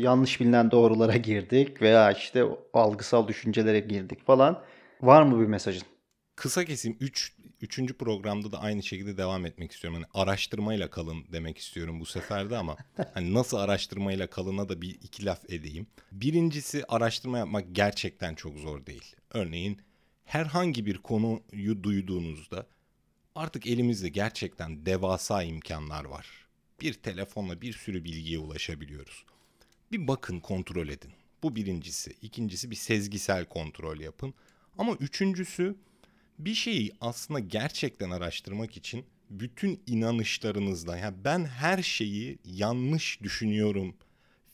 yanlış 0.00 0.40
bilinen 0.40 0.70
doğrulara 0.70 1.16
girdik. 1.16 1.82
Veya 1.82 2.12
işte 2.12 2.44
algısal 2.72 3.28
düşüncelere 3.28 3.80
girdik 3.80 4.26
falan. 4.26 4.62
Var 5.02 5.22
mı 5.22 5.40
bir 5.40 5.46
mesajın? 5.46 5.82
Kısa 6.36 6.64
keseyim 6.64 6.96
3 7.00 7.32
üçüncü 7.60 7.94
programda 7.94 8.52
da 8.52 8.60
aynı 8.60 8.82
şekilde 8.82 9.16
devam 9.16 9.46
etmek 9.46 9.72
istiyorum. 9.72 10.00
Hani 10.02 10.24
araştırmayla 10.24 10.90
kalın 10.90 11.24
demek 11.32 11.58
istiyorum 11.58 12.00
bu 12.00 12.06
sefer 12.06 12.50
de 12.50 12.56
ama 12.56 12.76
hani 13.14 13.34
nasıl 13.34 13.56
araştırmayla 13.56 14.26
kalına 14.26 14.68
da 14.68 14.82
bir 14.82 14.90
iki 14.90 15.24
laf 15.24 15.50
edeyim. 15.50 15.86
Birincisi 16.12 16.84
araştırma 16.88 17.38
yapmak 17.38 17.64
gerçekten 17.72 18.34
çok 18.34 18.58
zor 18.58 18.86
değil. 18.86 19.16
Örneğin 19.30 19.80
herhangi 20.24 20.86
bir 20.86 20.98
konuyu 20.98 21.82
duyduğunuzda 21.82 22.66
artık 23.36 23.66
elimizde 23.66 24.08
gerçekten 24.08 24.86
devasa 24.86 25.42
imkanlar 25.42 26.04
var. 26.04 26.46
Bir 26.80 26.92
telefonla 26.94 27.60
bir 27.60 27.72
sürü 27.72 28.04
bilgiye 28.04 28.38
ulaşabiliyoruz. 28.38 29.24
Bir 29.92 30.08
bakın 30.08 30.40
kontrol 30.40 30.88
edin. 30.88 31.12
Bu 31.42 31.56
birincisi. 31.56 32.16
İkincisi 32.22 32.70
bir 32.70 32.76
sezgisel 32.76 33.44
kontrol 33.44 34.00
yapın. 34.00 34.34
Ama 34.78 34.94
üçüncüsü 34.94 35.76
bir 36.38 36.54
şeyi 36.54 36.92
aslında 37.00 37.40
gerçekten 37.40 38.10
araştırmak 38.10 38.76
için 38.76 39.04
bütün 39.30 39.82
inanışlarınızdan 39.86 40.96
yani 40.96 41.16
ben 41.24 41.44
her 41.44 41.82
şeyi 41.82 42.38
yanlış 42.44 43.22
düşünüyorum 43.22 43.94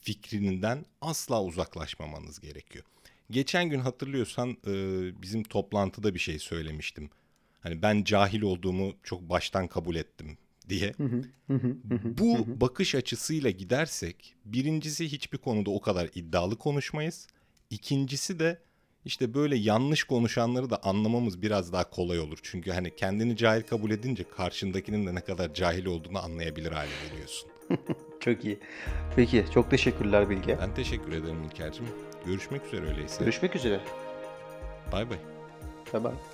fikrinden 0.02 0.84
asla 1.00 1.44
uzaklaşmamanız 1.44 2.40
gerekiyor. 2.40 2.84
Geçen 3.30 3.70
gün 3.70 3.80
hatırlıyorsan 3.80 4.56
bizim 5.22 5.42
toplantıda 5.42 6.14
bir 6.14 6.20
şey 6.20 6.38
söylemiştim. 6.38 7.10
Hani 7.62 7.82
ben 7.82 8.04
cahil 8.04 8.42
olduğumu 8.42 8.92
çok 9.02 9.20
baştan 9.22 9.66
kabul 9.68 9.96
ettim 9.96 10.38
diye. 10.68 10.94
Bu 12.18 12.60
bakış 12.60 12.94
açısıyla 12.94 13.50
gidersek 13.50 14.34
birincisi 14.44 15.12
hiçbir 15.12 15.38
konuda 15.38 15.70
o 15.70 15.80
kadar 15.80 16.08
iddialı 16.14 16.58
konuşmayız. 16.58 17.26
İkincisi 17.70 18.38
de 18.38 18.58
işte 19.04 19.34
böyle 19.34 19.56
yanlış 19.56 20.04
konuşanları 20.04 20.70
da 20.70 20.82
anlamamız 20.82 21.42
biraz 21.42 21.72
daha 21.72 21.90
kolay 21.90 22.20
olur. 22.20 22.38
Çünkü 22.42 22.70
hani 22.70 22.96
kendini 22.96 23.36
cahil 23.36 23.62
kabul 23.62 23.90
edince 23.90 24.24
karşındakinin 24.36 25.06
de 25.06 25.14
ne 25.14 25.20
kadar 25.20 25.54
cahil 25.54 25.86
olduğunu 25.86 26.24
anlayabilir 26.24 26.72
hale 26.72 26.90
geliyorsun. 27.10 27.50
Çok 28.20 28.44
iyi. 28.44 28.58
Peki 29.16 29.44
çok 29.54 29.70
teşekkürler 29.70 30.30
Bilge. 30.30 30.58
Ben 30.60 30.74
teşekkür 30.74 31.12
ederim 31.12 31.44
İlker'cim. 31.44 31.86
Görüşmek 32.26 32.66
üzere 32.66 32.86
öyleyse. 32.86 33.24
Görüşmek 33.24 33.56
üzere. 33.56 33.80
Bay 34.92 35.10
bay. 35.10 35.18
Bye 35.92 36.04
bye. 36.04 36.31